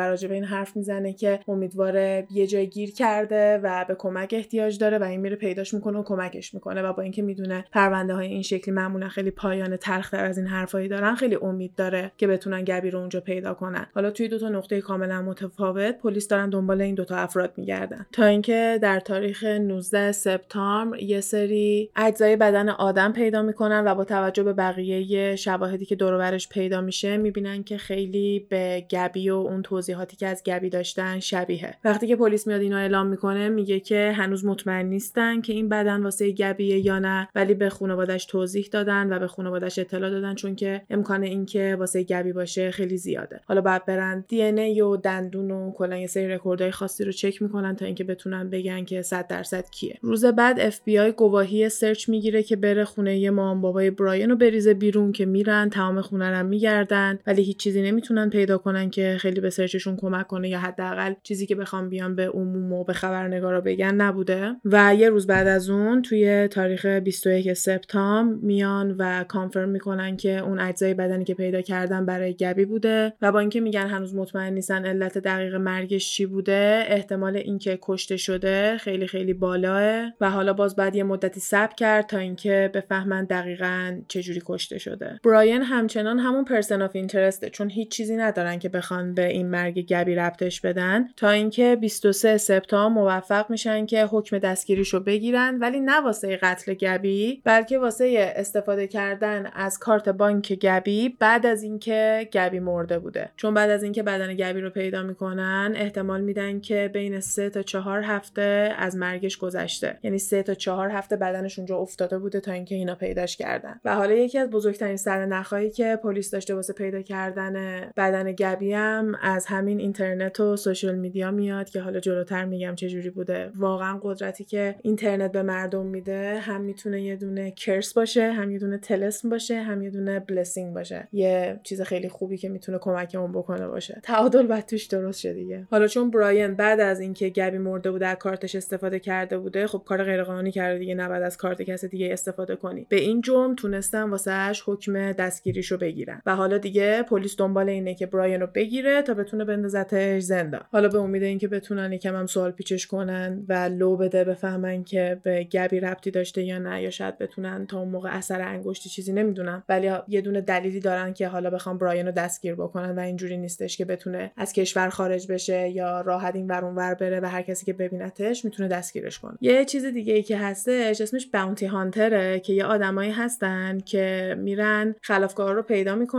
راجع 0.00 0.30
این 0.30 0.44
حرف 0.44 0.76
می‌زنه 0.76 1.12
که 1.12 1.40
امیدواره 1.48 2.26
یه 2.30 2.46
جای 2.46 2.66
گیر 2.66 2.94
کرده 2.94 3.60
و 3.62 3.84
به 3.88 3.94
کمک 3.94 4.34
احتیاج 4.36 4.78
داره 4.78 4.98
و 4.98 5.02
این 5.02 5.20
میره 5.20 5.36
پیداش 5.36 5.74
می‌کنه 5.74 5.98
و 5.98 6.02
کمکش 6.02 6.54
می‌کنه. 6.54 6.82
و 6.82 6.92
با 6.92 7.02
اینکه 7.02 7.22
می‌دونه 7.22 7.64
پرونده 7.72 8.14
های 8.14 8.26
این 8.26 8.42
شکلی 8.42 8.74
معمولا 8.74 9.08
خیلی 9.08 9.30
پایان 9.30 9.76
تلختر 9.76 10.24
از 10.24 10.38
این 10.38 10.46
حرفایی 10.46 10.88
دارن 10.88 11.14
خیلی 11.14 11.38
امید 11.42 11.74
داره 11.74 12.12
که 12.16 12.26
بتونن 12.26 12.64
گبی 12.64 12.90
رو 12.90 12.98
اونجا 12.98 13.20
پیدا 13.20 13.54
کنن. 13.54 13.86
حالا 13.94 14.10
توی 14.10 14.28
دو 14.28 14.38
تا 14.38 14.48
نقطه 14.48 14.80
کاملا 14.80 15.22
متفاوت 15.22 15.98
پلیس 15.98 16.28
دارن 16.28 16.50
دنبال 16.50 16.80
این 16.80 16.94
دوتا 16.94 17.16
افراد 17.16 17.52
میگردن. 17.56 18.06
تا 18.12 18.24
اینکه 18.24 18.78
در 18.82 19.00
تاریخ 19.00 19.44
19 19.44 20.12
سپتامبر 20.12 20.98
یه 20.98 21.20
سری 21.20 21.90
اجزای 21.96 22.36
بدن 22.36 22.68
آدم 22.68 23.12
پیدا 23.12 23.42
می‌کنن 23.42 23.82
و 23.86 23.94
با 23.94 24.04
توجه 24.04 24.42
به 24.42 24.52
بقیه 24.52 25.36
شواهدی 25.36 25.84
که 25.84 25.96
دور 25.96 26.18
پیدا 26.50 26.67
میشه 26.76 27.16
می‌بینن 27.16 27.62
که 27.62 27.78
خیلی 27.78 28.46
به 28.48 28.86
گبی 28.90 29.30
و 29.30 29.34
اون 29.34 29.62
توضیحاتی 29.62 30.16
که 30.16 30.26
از 30.26 30.42
گبی 30.46 30.70
داشتن 30.70 31.20
شبیه 31.20 31.74
وقتی 31.84 32.06
که 32.06 32.16
پلیس 32.16 32.46
میاد 32.46 32.60
اینو 32.60 32.76
اعلام 32.76 33.06
می‌کنه 33.06 33.48
میگه 33.48 33.80
که 33.80 34.12
هنوز 34.16 34.44
مطمئن 34.44 34.86
نیستن 34.86 35.40
که 35.40 35.52
این 35.52 35.68
بدن 35.68 36.02
واسه 36.02 36.32
گبیه 36.32 36.86
یا 36.86 36.98
نه 36.98 37.28
ولی 37.34 37.54
به 37.54 37.68
خانوادش 37.68 38.24
توضیح 38.26 38.68
دادن 38.72 39.12
و 39.12 39.18
به 39.18 39.26
خانوادش 39.26 39.78
اطلاع 39.78 40.10
دادن 40.10 40.34
چون 40.34 40.54
که 40.54 40.82
امکان 40.90 41.22
اینکه 41.22 41.76
واسه 41.78 42.02
گبی 42.02 42.32
باشه 42.32 42.70
خیلی 42.70 42.96
زیاده. 42.96 43.40
حالا 43.46 43.60
بعد 43.60 43.84
برن 43.86 44.24
DNA 44.28 44.80
و 44.80 44.96
دندون 44.96 45.50
و 45.50 45.72
کلا 45.72 45.96
یه 45.96 46.06
سری 46.06 46.28
رکوردهای 46.28 46.70
خاصی 46.70 47.04
رو 47.04 47.12
چک 47.12 47.42
می‌کنن 47.42 47.76
تا 47.76 47.86
اینکه 47.86 48.04
بتونن 48.04 48.50
بگن 48.50 48.84
که 48.84 49.02
100 49.02 49.26
درصد 49.26 49.70
کیه. 49.70 49.98
روز 50.02 50.24
بعد 50.24 50.60
اف 50.60 50.80
بی 50.84 50.98
آی 50.98 51.12
گواهی 51.12 51.68
search 51.68 52.08
می‌گیره 52.08 52.42
که 52.42 52.56
بره 52.56 52.84
خونه 52.84 53.30
مامان 53.30 53.60
بابای 53.60 53.90
براین 53.90 54.30
رو 54.30 54.36
بریزه 54.36 54.74
بیرون 54.74 55.12
که 55.12 55.26
میرن 55.26 55.70
تمام 55.70 56.00
خونه 56.00 56.30
رو 56.30 56.46
میگردن 56.58 57.18
ولی 57.26 57.42
هیچ 57.42 57.56
چیزی 57.56 57.82
نمی‌تونن 57.82 58.30
پیدا 58.30 58.58
کنن 58.58 58.90
که 58.90 59.16
خیلی 59.20 59.40
به 59.40 59.50
search 59.50 59.78
شون 59.78 59.96
کمک 59.96 60.26
کنه 60.26 60.48
یا 60.48 60.58
حداقل 60.58 61.14
چیزی 61.22 61.46
که 61.46 61.54
بخوام 61.54 61.88
بیان 61.88 62.14
به 62.16 62.28
عموم 62.28 62.72
و 62.72 62.84
به 62.84 62.92
خبرنگارا 62.92 63.60
بگن 63.60 63.94
نبوده. 63.94 64.56
و 64.64 64.94
یه 64.94 65.08
روز 65.08 65.26
بعد 65.26 65.46
از 65.46 65.70
اون 65.70 66.02
توی 66.02 66.48
تاریخ 66.48 66.86
21 66.86 67.52
سپتامبر 67.52 68.38
میان 68.42 68.94
و 68.98 69.24
confirm 69.24 69.68
می‌کنن 69.68 70.16
که 70.16 70.38
اون 70.38 70.58
اجزای 70.60 70.94
بدنی 70.94 71.24
که 71.24 71.34
پیدا 71.34 71.60
کردن 71.60 72.06
برای 72.06 72.34
گبی 72.34 72.64
بوده 72.64 73.12
و 73.22 73.32
با 73.32 73.38
اینکه 73.38 73.60
میگن 73.60 73.86
هنوز 73.86 74.14
مطمئن 74.14 74.52
نیستن 74.52 74.86
علت 74.86 75.18
دقیق 75.18 75.54
مرگش 75.54 76.12
چی 76.12 76.26
بوده 76.26 76.84
احتمال 76.88 77.36
اینکه 77.36 77.78
کشته 77.82 78.16
شده 78.16 78.76
خیلی 78.78 79.06
خیلی 79.06 79.32
بالاه 79.32 80.12
و 80.20 80.30
حالا 80.30 80.52
باز 80.52 80.76
بعد 80.76 80.96
یه 80.96 81.02
مدتی 81.02 81.40
صبر 81.40 81.74
کرد 81.74 82.06
تا 82.06 82.18
اینکه 82.18 82.70
بفهمن 82.74 83.24
دقیقا 83.24 84.00
چجوری 84.08 84.42
کشته 84.46 84.78
شده. 84.78 85.20
براین 85.24 85.62
همچنان 85.62 86.18
همون 86.18 86.44
person 86.48 86.82
of 86.82 86.90
interest 86.94 87.44
ه 87.44 87.50
چون 87.50 87.70
هیچ 87.70 87.90
چیزی 87.90 88.16
ندارن 88.16 88.58
که 88.58 88.68
بخوان 88.68 89.14
به 89.14 89.26
این 89.26 89.50
مرگ 89.50 89.86
گبی 89.86 90.14
ربطش 90.14 90.60
بدن. 90.60 91.08
تا 91.16 91.30
اینکه 91.30 91.76
23 91.76 92.38
سپتامبر 92.38 93.00
موفق 93.00 93.50
میشن 93.50 93.86
که 93.86 94.04
حکم 94.04 94.38
دستگیریشو 94.38 95.00
بگیرن 95.00 95.58
ولی 95.58 95.80
نه 95.80 96.00
واسه 96.00 96.36
قتل 96.36 96.74
گبی 96.74 97.42
بلکه 97.44 97.78
واسه 97.78 98.32
استفاده 98.36 98.86
کردن 98.86 99.50
از 99.54 99.78
کارت 99.78 100.08
بانک 100.08 100.52
گبی 100.52 101.16
بعد 101.18 101.46
از 101.46 101.62
اینکه 101.62 102.28
گبی 102.32 102.60
مرده 102.60 102.98
بوده. 102.98 103.30
چون 103.36 103.54
بعد 103.54 103.70
از 103.70 103.82
اینکه 103.82 104.02
بدن 104.02 104.34
گبی 104.34 104.60
رو 104.60 104.70
پیدا 104.70 105.02
می‌کنن 105.02 105.72
احتمال 105.76 106.20
میدن 106.20 106.60
که 106.60 106.90
بین 106.92 107.20
3 107.20 107.50
تا 107.50 107.62
4 107.62 108.02
هفته 108.02 108.74
از 108.78 108.96
مرگش 108.96 109.36
گذشته. 109.36 109.98
یعنی 110.02 110.18
3 110.18 110.42
تا 110.42 110.54
4 110.54 110.90
هفته 110.90 111.16
بدنش 111.16 111.58
اونجا 111.58 111.76
افتاده 111.76 112.18
بوده 112.18 112.40
تا 112.40 112.52
اینکه 112.52 112.74
اینا 112.74 112.94
پیداش 112.94 113.36
کردن. 113.36 113.80
و 113.84 113.94
حالا 113.94 114.14
یکی 114.14 114.38
از 114.38 114.50
بزرگترین 114.50 114.96
سرنخهایی 114.96 115.70
که 115.70 115.98
پلیس 116.02 116.34
داشته 116.38 116.54
واسه 116.54 116.72
پیدا 116.72 117.02
کردن 117.02 117.80
بدن 117.96 118.32
گبی 118.32 118.72
هم 118.72 119.14
از 119.22 119.46
همین 119.46 119.80
اینترنت 119.80 120.40
و 120.40 120.56
سوشال 120.56 120.94
میدیا 120.94 121.30
میاد 121.30 121.70
که 121.70 121.80
حالا 121.80 122.00
جلوتر 122.00 122.44
میگم 122.44 122.74
چه 122.74 122.88
جوری 122.88 123.10
بوده. 123.10 123.50
واقعا 123.56 123.98
قدرتی 124.02 124.44
که 124.44 124.74
اینترنت 124.82 125.32
به 125.32 125.42
مردم 125.42 125.86
میده 125.86 126.38
هم 126.38 126.60
می‌تونه 126.60 127.02
یه 127.02 127.16
دونه 127.16 127.50
کرس 127.50 127.92
باشه 127.92 128.32
هم 128.32 128.50
یه 128.50 128.58
دونه 128.58 128.78
تلسم 128.78 129.28
باشه 129.28 129.60
هم 129.62 129.82
یه 129.82 129.90
دونه 129.90 130.20
بلسینگ 130.20 130.74
باشه. 130.74 131.08
یه 131.12 131.60
چیز 131.62 131.80
خیلی 131.80 132.08
خوبی 132.08 132.36
که 132.36 132.48
می‌تونه 132.48 132.78
کمکمون 132.78 133.32
بکنه 133.32 133.68
باشه. 133.68 134.00
تعادل 134.02 134.46
بعد 134.46 134.66
توش 134.66 134.86
درست 134.86 135.20
شه 135.20 135.32
دیگه. 135.32 135.66
حالا 135.70 135.86
چون 135.86 136.10
براین 136.10 136.54
بعد 136.54 136.80
از 136.80 137.00
اینکه 137.00 137.28
گبی 137.28 137.58
مرده 137.58 137.90
بوده 137.90 138.06
از 138.06 138.16
کارتش 138.16 138.54
استفاده 138.54 138.98
کرده 138.98 139.38
بوده 139.38 139.66
خب 139.66 139.82
کار 139.86 140.04
غیرقانونی 140.04 140.50
کرده 140.50 140.78
دیگه 140.78 140.94
نباید 140.94 141.22
از 141.22 141.36
کارت 141.36 141.62
کس 141.62 141.84
دیگه 141.84 142.12
استفاده 142.12 142.56
کنی. 142.56 142.86
به 142.88 142.96
این 142.96 143.20
جرم 143.20 143.54
تونستن 143.54 144.02
واسهش 144.02 144.62
حکم 144.66 145.12
دستگیریشو 145.12 145.76
بگیرن. 145.76 146.22
و 146.28 146.36
حالا 146.36 146.58
دیگه 146.58 147.02
پلیس 147.02 147.36
دنبال 147.36 147.68
اینه 147.68 147.94
که 147.94 148.06
براین 148.06 148.40
رو 148.40 148.46
بگیره 148.46 149.02
تا 149.02 149.14
بتونه 149.14 149.44
بندازتش 149.44 150.22
زندان. 150.22 150.60
حالا 150.72 150.88
به 150.88 150.98
امید 150.98 151.22
اینکه 151.22 151.48
بتونن 151.48 151.92
یکم 151.92 152.16
هم 152.16 152.26
سوال 152.26 152.50
پیچش 152.50 152.86
کنن 152.86 153.44
و 153.48 153.52
لو 153.52 153.96
بده 153.96 154.24
بفهمن 154.24 154.84
که 154.84 155.20
به 155.22 155.44
گبی 155.44 155.80
ربطی 155.80 156.10
داشته 156.10 156.42
یا 156.42 156.58
نه 156.58 156.82
یا 156.82 156.90
شاید 156.90 157.18
بتونن 157.18 157.66
تا 157.66 157.78
اون 157.78 157.88
موقع 157.88 158.16
اثر 158.16 158.40
انگشتی 158.40 158.88
چیزی 158.88 159.12
نمی‌دونم 159.12 159.64
ولی 159.68 159.90
یه 160.08 160.20
دونه 160.20 160.40
دلیلی 160.40 160.80
دارن 160.80 161.12
که 161.12 161.28
حالا 161.28 161.50
بخوام 161.50 161.78
براین 161.78 162.06
رو 162.06 162.12
دستگیر 162.12 162.54
بکنن 162.54 162.96
و 162.96 163.00
اینجوری 163.00 163.36
نیستش 163.36 163.76
که 163.76 163.84
بتونه 163.84 164.32
از 164.36 164.52
کشور 164.52 164.88
خارج 164.88 165.32
بشه 165.32 165.68
یا 165.68 166.00
راحت 166.00 166.36
این 166.36 166.46
ور 166.46 166.64
ور 166.64 166.94
بره 166.94 167.20
و 167.20 167.26
هر 167.26 167.42
کسی 167.42 167.66
که 167.66 167.72
ببینتش 167.72 168.44
می‌تونه 168.44 168.68
دستگیرش 168.68 169.18
کنه. 169.18 169.38
یه 169.40 169.64
چیز 169.64 169.84
دیگه 169.84 170.14
ای 170.14 170.22
که 170.22 170.38
هستش 170.38 171.00
اسمش 171.00 171.26
باونتی 171.26 171.66
هانتره 171.66 172.40
که 172.40 172.52
یه 172.52 172.64
آدمایی 172.64 173.10
هستن 173.10 173.78
که 173.78 174.36
میرن 174.38 174.94
خلافکارا 175.02 175.52
رو 175.52 175.62
پیدا 175.62 175.94
می‌کنن 175.94 176.17